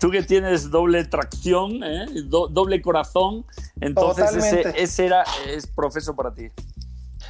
Tú 0.00 0.10
que, 0.10 0.22
tienes 0.22 0.70
doble 0.70 1.04
tracción, 1.04 1.84
¿eh? 1.84 2.06
doble 2.24 2.80
corazón, 2.80 3.44
entonces 3.80 4.34
ese, 4.74 5.04
era, 5.04 5.24
es 5.46 5.66
profeso 5.66 6.16
para 6.16 6.32
ti. 6.32 6.48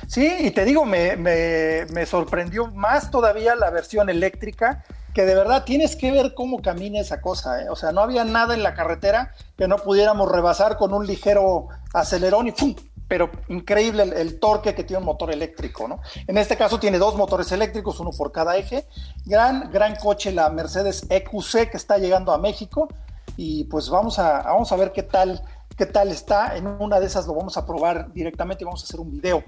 Sí, 0.07 0.33
y 0.41 0.51
te 0.53 0.65
digo, 0.65 0.85
me, 0.85 1.17
me, 1.17 2.07
sorprendió 2.07 2.69
más 2.69 3.11
todavía 3.11 3.57
la 3.57 3.71
versión 3.71 4.09
eléctrica, 4.09 4.85
que 5.15 5.25
de 5.25 5.35
verdad 5.35 5.65
tienes 5.65 5.97
que 5.97 6.11
ver 6.11 6.35
cómo 6.35 6.63
camina 6.63 7.01
esa 7.01 7.21
cosa, 7.21 7.63
¿eh? 7.63 7.69
o 7.69 7.77
sea, 7.77 7.93
no 7.93 8.01
había 8.01 8.25
nada 8.25 8.55
en 8.55 8.63
la 8.63 8.75
carretera 8.75 9.35
que 9.57 9.69
no 9.69 9.77
pudiéramos 9.77 10.31
rebasar 10.31 10.77
con 10.77 10.95
un 10.95 11.07
ligero 11.07 11.69
acelerón 11.93 12.49
y 12.49 12.53
¡pum! 12.53 12.75
pero 13.13 13.31
increíble 13.49 14.05
el, 14.05 14.41
torque 14.41 14.75
que 14.75 14.85
tiene 14.85 15.01
un 15.01 15.05
motor 15.05 15.31
eléctrico, 15.31 15.87
¿no? 15.87 16.01
En 16.27 16.39
este 16.39 16.57
caso 16.57 16.81
tiene 16.81 16.97
dos 16.97 17.15
motores 17.15 17.53
eléctricos, 17.53 18.01
uno 18.01 18.11
por 18.11 18.33
cada 18.33 18.57
eje. 18.57 18.87
Gran, 19.27 19.71
gran 19.71 19.97
coche 19.97 20.33
la 20.33 20.49
Mercedes 20.49 21.05
EQC 21.11 21.71
que 21.71 21.77
está 21.77 21.99
llegando 21.99 22.33
a 22.33 22.39
México 22.39 22.89
y 23.37 23.65
pues 23.65 23.91
vamos 23.91 24.19
a, 24.19 24.41
vamos 24.45 24.73
a 24.73 24.77
ver 24.77 24.93
qué 24.93 25.03
tal, 25.03 25.43
qué 25.77 25.85
tal 25.85 26.09
está. 26.09 26.57
En 26.57 26.67
una 26.67 27.01
de 27.01 27.07
esas 27.07 27.27
lo 27.27 27.35
vamos 27.35 27.59
a 27.59 27.67
probar 27.67 28.11
directamente 28.15 28.65
y 28.65 28.67
vamos 28.67 28.81
a 28.83 28.85
hacer 28.85 28.99
un 28.99 29.11
video. 29.11 29.45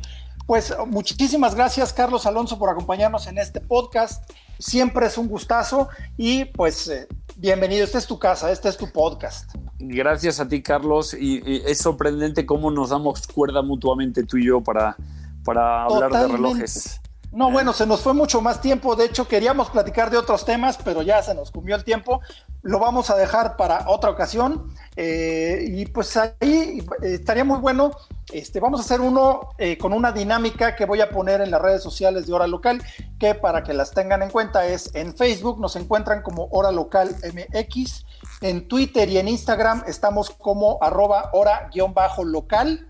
Pues 0.47 0.75
muchísimas 0.87 1.55
gracias 1.55 1.93
Carlos 1.93 2.27
Alonso 2.27 2.59
por 2.59 2.69
acompañarnos 2.69 3.27
en 3.27 3.39
este 3.39 3.61
podcast. 3.61 4.31
Siempre 4.59 5.07
es 5.07 5.17
un 5.17 5.27
gustazo 5.27 5.89
y 6.19 6.45
pues 6.45 6.87
eh, 6.89 7.09
bienvenido. 7.37 7.85
Esta 7.85 7.99
es 7.99 8.07
tu 8.07 8.19
casa, 8.19 8.53
este 8.53 8.69
es 8.69 8.77
tu 8.77 8.93
podcast. 8.93 9.51
Gracias 9.79 10.41
a 10.41 10.49
ti, 10.49 10.63
Carlos. 10.63 11.15
Y, 11.15 11.43
es 11.67 11.79
sorprendente 11.79 12.45
cómo 12.45 12.71
nos 12.71 12.91
damos 12.91 13.27
cuerda 13.27 13.63
mutuamente 13.63 14.23
tú 14.25 14.37
y 14.37 14.47
yo 14.47 14.63
para, 14.63 14.97
para 15.45 15.85
hablar 15.85 16.13
de 16.13 16.29
relojes. 16.29 17.01
No, 17.35 17.51
bueno, 17.51 17.73
se 17.73 17.85
nos 17.85 18.01
fue 18.01 18.15
mucho 18.15 18.41
más 18.41 18.61
tiempo. 18.61 18.95
De 18.95 19.07
hecho, 19.07 19.27
queríamos 19.27 19.69
platicar 19.69 20.09
de 20.09 20.17
otros 20.17 20.45
temas, 20.45 20.79
pero 20.85 21.03
ya 21.03 21.21
se 21.21 21.35
nos 21.35 21.51
comió 21.51 21.75
el 21.75 21.83
tiempo. 21.83 22.21
Lo 22.63 22.79
vamos 22.79 23.11
a 23.11 23.17
dejar 23.17 23.57
para 23.57 23.89
otra 23.89 24.11
ocasión. 24.11 24.73
Eh, 24.95 25.65
y 25.69 25.87
pues 25.87 26.17
ahí 26.17 26.87
estaría 27.03 27.43
muy 27.43 27.59
bueno. 27.59 27.91
Este, 28.33 28.61
vamos 28.61 28.79
a 28.79 28.85
hacer 28.85 29.01
uno 29.01 29.49
eh, 29.59 29.77
con 29.77 29.93
una 29.93 30.13
dinámica 30.13 30.77
que 30.77 30.85
voy 30.85 31.01
a 31.01 31.11
poner 31.11 31.41
en 31.41 31.51
las 31.51 31.61
redes 31.61 31.83
sociales 31.83 32.27
de 32.27 32.33
Hora 32.33 32.47
Local, 32.47 32.81
que 33.19 33.35
para 33.35 33.65
que 33.65 33.75
las 33.75 33.91
tengan 33.91 34.23
en 34.23 34.31
cuenta 34.31 34.67
es 34.67 34.95
en 34.95 35.17
Facebook, 35.17 35.61
nos 35.61 35.75
encuentran 35.75 36.23
como 36.23 36.47
Hora 36.53 36.71
Local 36.71 37.17
MX. 37.25 38.05
En 38.43 38.69
Twitter 38.69 39.09
y 39.09 39.19
en 39.19 39.27
Instagram 39.27 39.83
estamos 39.89 40.31
como 40.31 40.79
arroba 40.81 41.31
hora-local. 41.33 42.89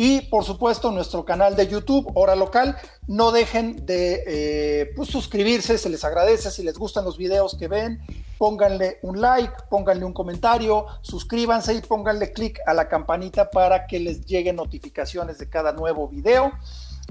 Y 0.00 0.20
por 0.20 0.44
supuesto 0.44 0.92
nuestro 0.92 1.24
canal 1.24 1.56
de 1.56 1.66
YouTube, 1.66 2.08
Hora 2.14 2.36
Local. 2.36 2.76
No 3.08 3.32
dejen 3.32 3.84
de 3.84 4.22
eh, 4.28 4.92
pues, 4.94 5.08
suscribirse, 5.08 5.76
se 5.76 5.88
les 5.88 6.04
agradece 6.04 6.52
si 6.52 6.62
les 6.62 6.78
gustan 6.78 7.04
los 7.04 7.18
videos 7.18 7.56
que 7.58 7.66
ven. 7.66 8.00
Pónganle 8.38 9.00
un 9.02 9.20
like, 9.20 9.52
pónganle 9.68 10.04
un 10.04 10.12
comentario, 10.12 10.86
suscríbanse 11.02 11.74
y 11.74 11.80
pónganle 11.80 12.32
clic 12.32 12.60
a 12.64 12.74
la 12.74 12.88
campanita 12.88 13.50
para 13.50 13.88
que 13.88 13.98
les 13.98 14.24
lleguen 14.24 14.54
notificaciones 14.54 15.36
de 15.38 15.48
cada 15.48 15.72
nuevo 15.72 16.06
video. 16.06 16.52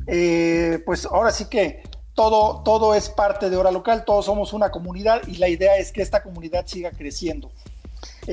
Eh, 0.05 0.81
pues 0.85 1.05
ahora 1.07 1.31
sí 1.31 1.49
que 1.49 1.83
todo, 2.13 2.63
todo 2.63 2.95
es 2.95 3.09
parte 3.09 3.49
de 3.49 3.57
Hora 3.57 3.71
Local, 3.71 4.05
todos 4.05 4.23
somos 4.23 4.53
una 4.53 4.71
comunidad 4.71 5.27
y 5.27 5.39
la 5.39 5.49
idea 5.49 5.75
es 5.75 5.91
que 5.91 6.01
esta 6.01 6.23
comunidad 6.23 6.65
siga 6.65 6.91
creciendo. 6.91 7.51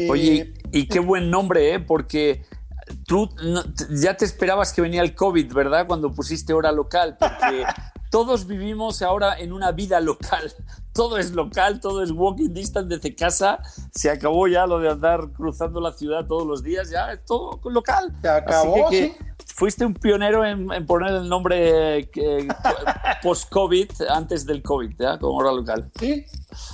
Oye, 0.09 0.55
y 0.71 0.87
qué 0.87 1.01
buen 1.01 1.29
nombre, 1.29 1.75
¿eh? 1.75 1.81
Porque 1.81 2.45
tú 3.07 3.31
ya 3.91 4.17
te 4.17 4.25
esperabas 4.25 4.73
que 4.73 4.83
venía 4.83 5.03
el 5.03 5.15
COVID, 5.15 5.53
¿verdad? 5.53 5.87
Cuando 5.87 6.13
pusiste 6.13 6.53
hora 6.53 6.73
local, 6.73 7.17
porque 7.19 7.65
todos 8.11 8.47
vivimos 8.47 9.03
ahora 9.03 9.39
en 9.39 9.53
una 9.53 9.73
vida 9.73 10.01
local. 10.01 10.53
Todo 10.93 11.19
es 11.19 11.33
local, 11.33 11.81
todo 11.81 12.03
es 12.03 12.13
walking 12.13 12.55
distance 12.55 12.89
desde 12.89 13.17
casa. 13.17 13.59
Se 13.93 14.11
acabó 14.11 14.47
ya 14.47 14.67
lo 14.67 14.79
de 14.79 14.89
andar 14.89 15.33
cruzando 15.33 15.81
la 15.81 15.93
ciudad 15.93 16.27
todos 16.27 16.47
los 16.47 16.63
días, 16.63 16.91
ya 16.91 17.13
es 17.13 17.25
todo 17.25 17.61
local. 17.69 18.15
Se 18.23 18.29
acabó, 18.29 18.91
¿sí? 18.91 19.15
Fuiste 19.57 19.87
un 19.87 19.95
pionero 19.95 20.45
en, 20.45 20.85
poner 20.85 21.13
el 21.13 21.29
nombre 21.29 21.99
eh, 22.01 22.49
post-COVID 23.23 23.89
antes 24.11 24.45
del 24.45 24.65
COVID, 24.65 24.97
¿ya? 24.99 25.17
Como 25.17 25.39
hora 25.39 25.53
local. 25.53 25.93
Sí, 25.97 26.25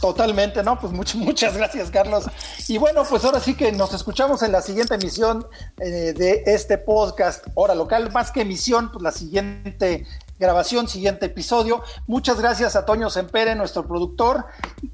totalmente, 0.00 0.62
¿no? 0.62 0.80
Pues 0.80 0.90
muchas 1.14 1.58
gracias, 1.58 1.90
Carlos. 1.90 2.24
Y 2.68 2.78
bueno, 2.78 3.02
pues 3.08 3.22
ahora 3.26 3.38
sí 3.38 3.54
que 3.54 3.70
nos 3.72 3.92
escuchamos 3.92 4.42
en 4.42 4.52
la 4.52 4.62
siguiente 4.62 4.94
emisión 4.94 5.46
eh, 5.78 6.14
de 6.16 6.42
este 6.46 6.78
podcast 6.78 7.46
Hora 7.54 7.74
Local. 7.74 8.10
Más 8.12 8.30
que 8.30 8.40
emisión, 8.40 8.90
pues 8.90 9.02
la 9.02 9.12
siguiente 9.12 10.06
grabación, 10.38 10.88
siguiente 10.88 11.26
episodio. 11.26 11.82
Muchas 12.06 12.40
gracias 12.40 12.76
a 12.76 12.86
Toño 12.86 13.10
Sempere, 13.10 13.54
nuestro 13.56 13.86
productor, 13.86 14.46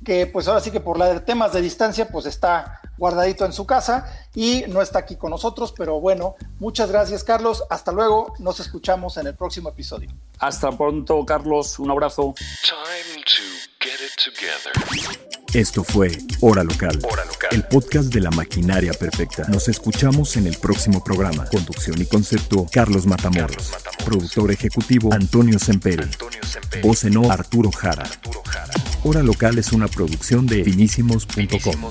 que 0.04 0.26
pues 0.26 0.48
ahora 0.48 0.60
sí 0.60 0.72
que 0.72 0.80
por 0.80 0.98
la 0.98 1.24
temas 1.24 1.52
de 1.52 1.62
distancia, 1.62 2.08
pues 2.08 2.26
está 2.26 2.80
guardadito 2.98 3.44
en 3.44 3.52
su 3.52 3.66
casa 3.66 4.06
y 4.34 4.64
no 4.68 4.82
está 4.82 5.00
aquí 5.00 5.16
con 5.16 5.30
nosotros, 5.30 5.72
pero 5.76 6.00
bueno, 6.00 6.34
muchas 6.58 6.90
gracias 6.90 7.24
Carlos, 7.24 7.64
hasta 7.70 7.92
luego, 7.92 8.34
nos 8.38 8.60
escuchamos 8.60 9.16
en 9.16 9.26
el 9.26 9.34
próximo 9.34 9.68
episodio. 9.68 10.10
Hasta 10.38 10.70
pronto 10.72 11.24
Carlos, 11.24 11.78
un 11.78 11.90
abrazo. 11.90 12.34
Time 12.62 13.22
to 13.24 13.42
get 13.80 14.00
it 14.00 14.14
together. 14.16 15.26
Esto 15.56 15.84
fue 15.84 16.10
Hora 16.42 16.62
Local, 16.62 16.98
Hora 17.10 17.24
Local, 17.24 17.48
el 17.52 17.64
podcast 17.64 18.12
de 18.12 18.20
la 18.20 18.30
maquinaria 18.30 18.92
perfecta. 18.92 19.44
Nos 19.48 19.68
escuchamos 19.68 20.36
en 20.36 20.46
el 20.46 20.58
próximo 20.58 21.02
programa. 21.02 21.46
Conducción 21.46 21.98
y 22.00 22.04
concepto, 22.04 22.66
Carlos 22.70 23.06
Matamoros. 23.06 23.56
Carlos 23.56 23.72
Matamoros. 23.72 24.04
Productor 24.04 24.50
ejecutivo, 24.50 25.12
Antonio 25.14 25.58
Semperi. 25.58 26.02
Antonio 26.02 26.40
Semperi. 26.44 26.86
Voz 26.86 27.04
en 27.04 27.16
o, 27.16 27.32
Arturo 27.32 27.70
Jara. 27.72 28.02
Arturo 28.02 28.42
Jara. 28.44 28.74
Hora 29.04 29.22
Local 29.22 29.58
es 29.58 29.72
una 29.72 29.88
producción 29.88 30.46
de 30.46 30.62
finísimos.com. 30.64 31.90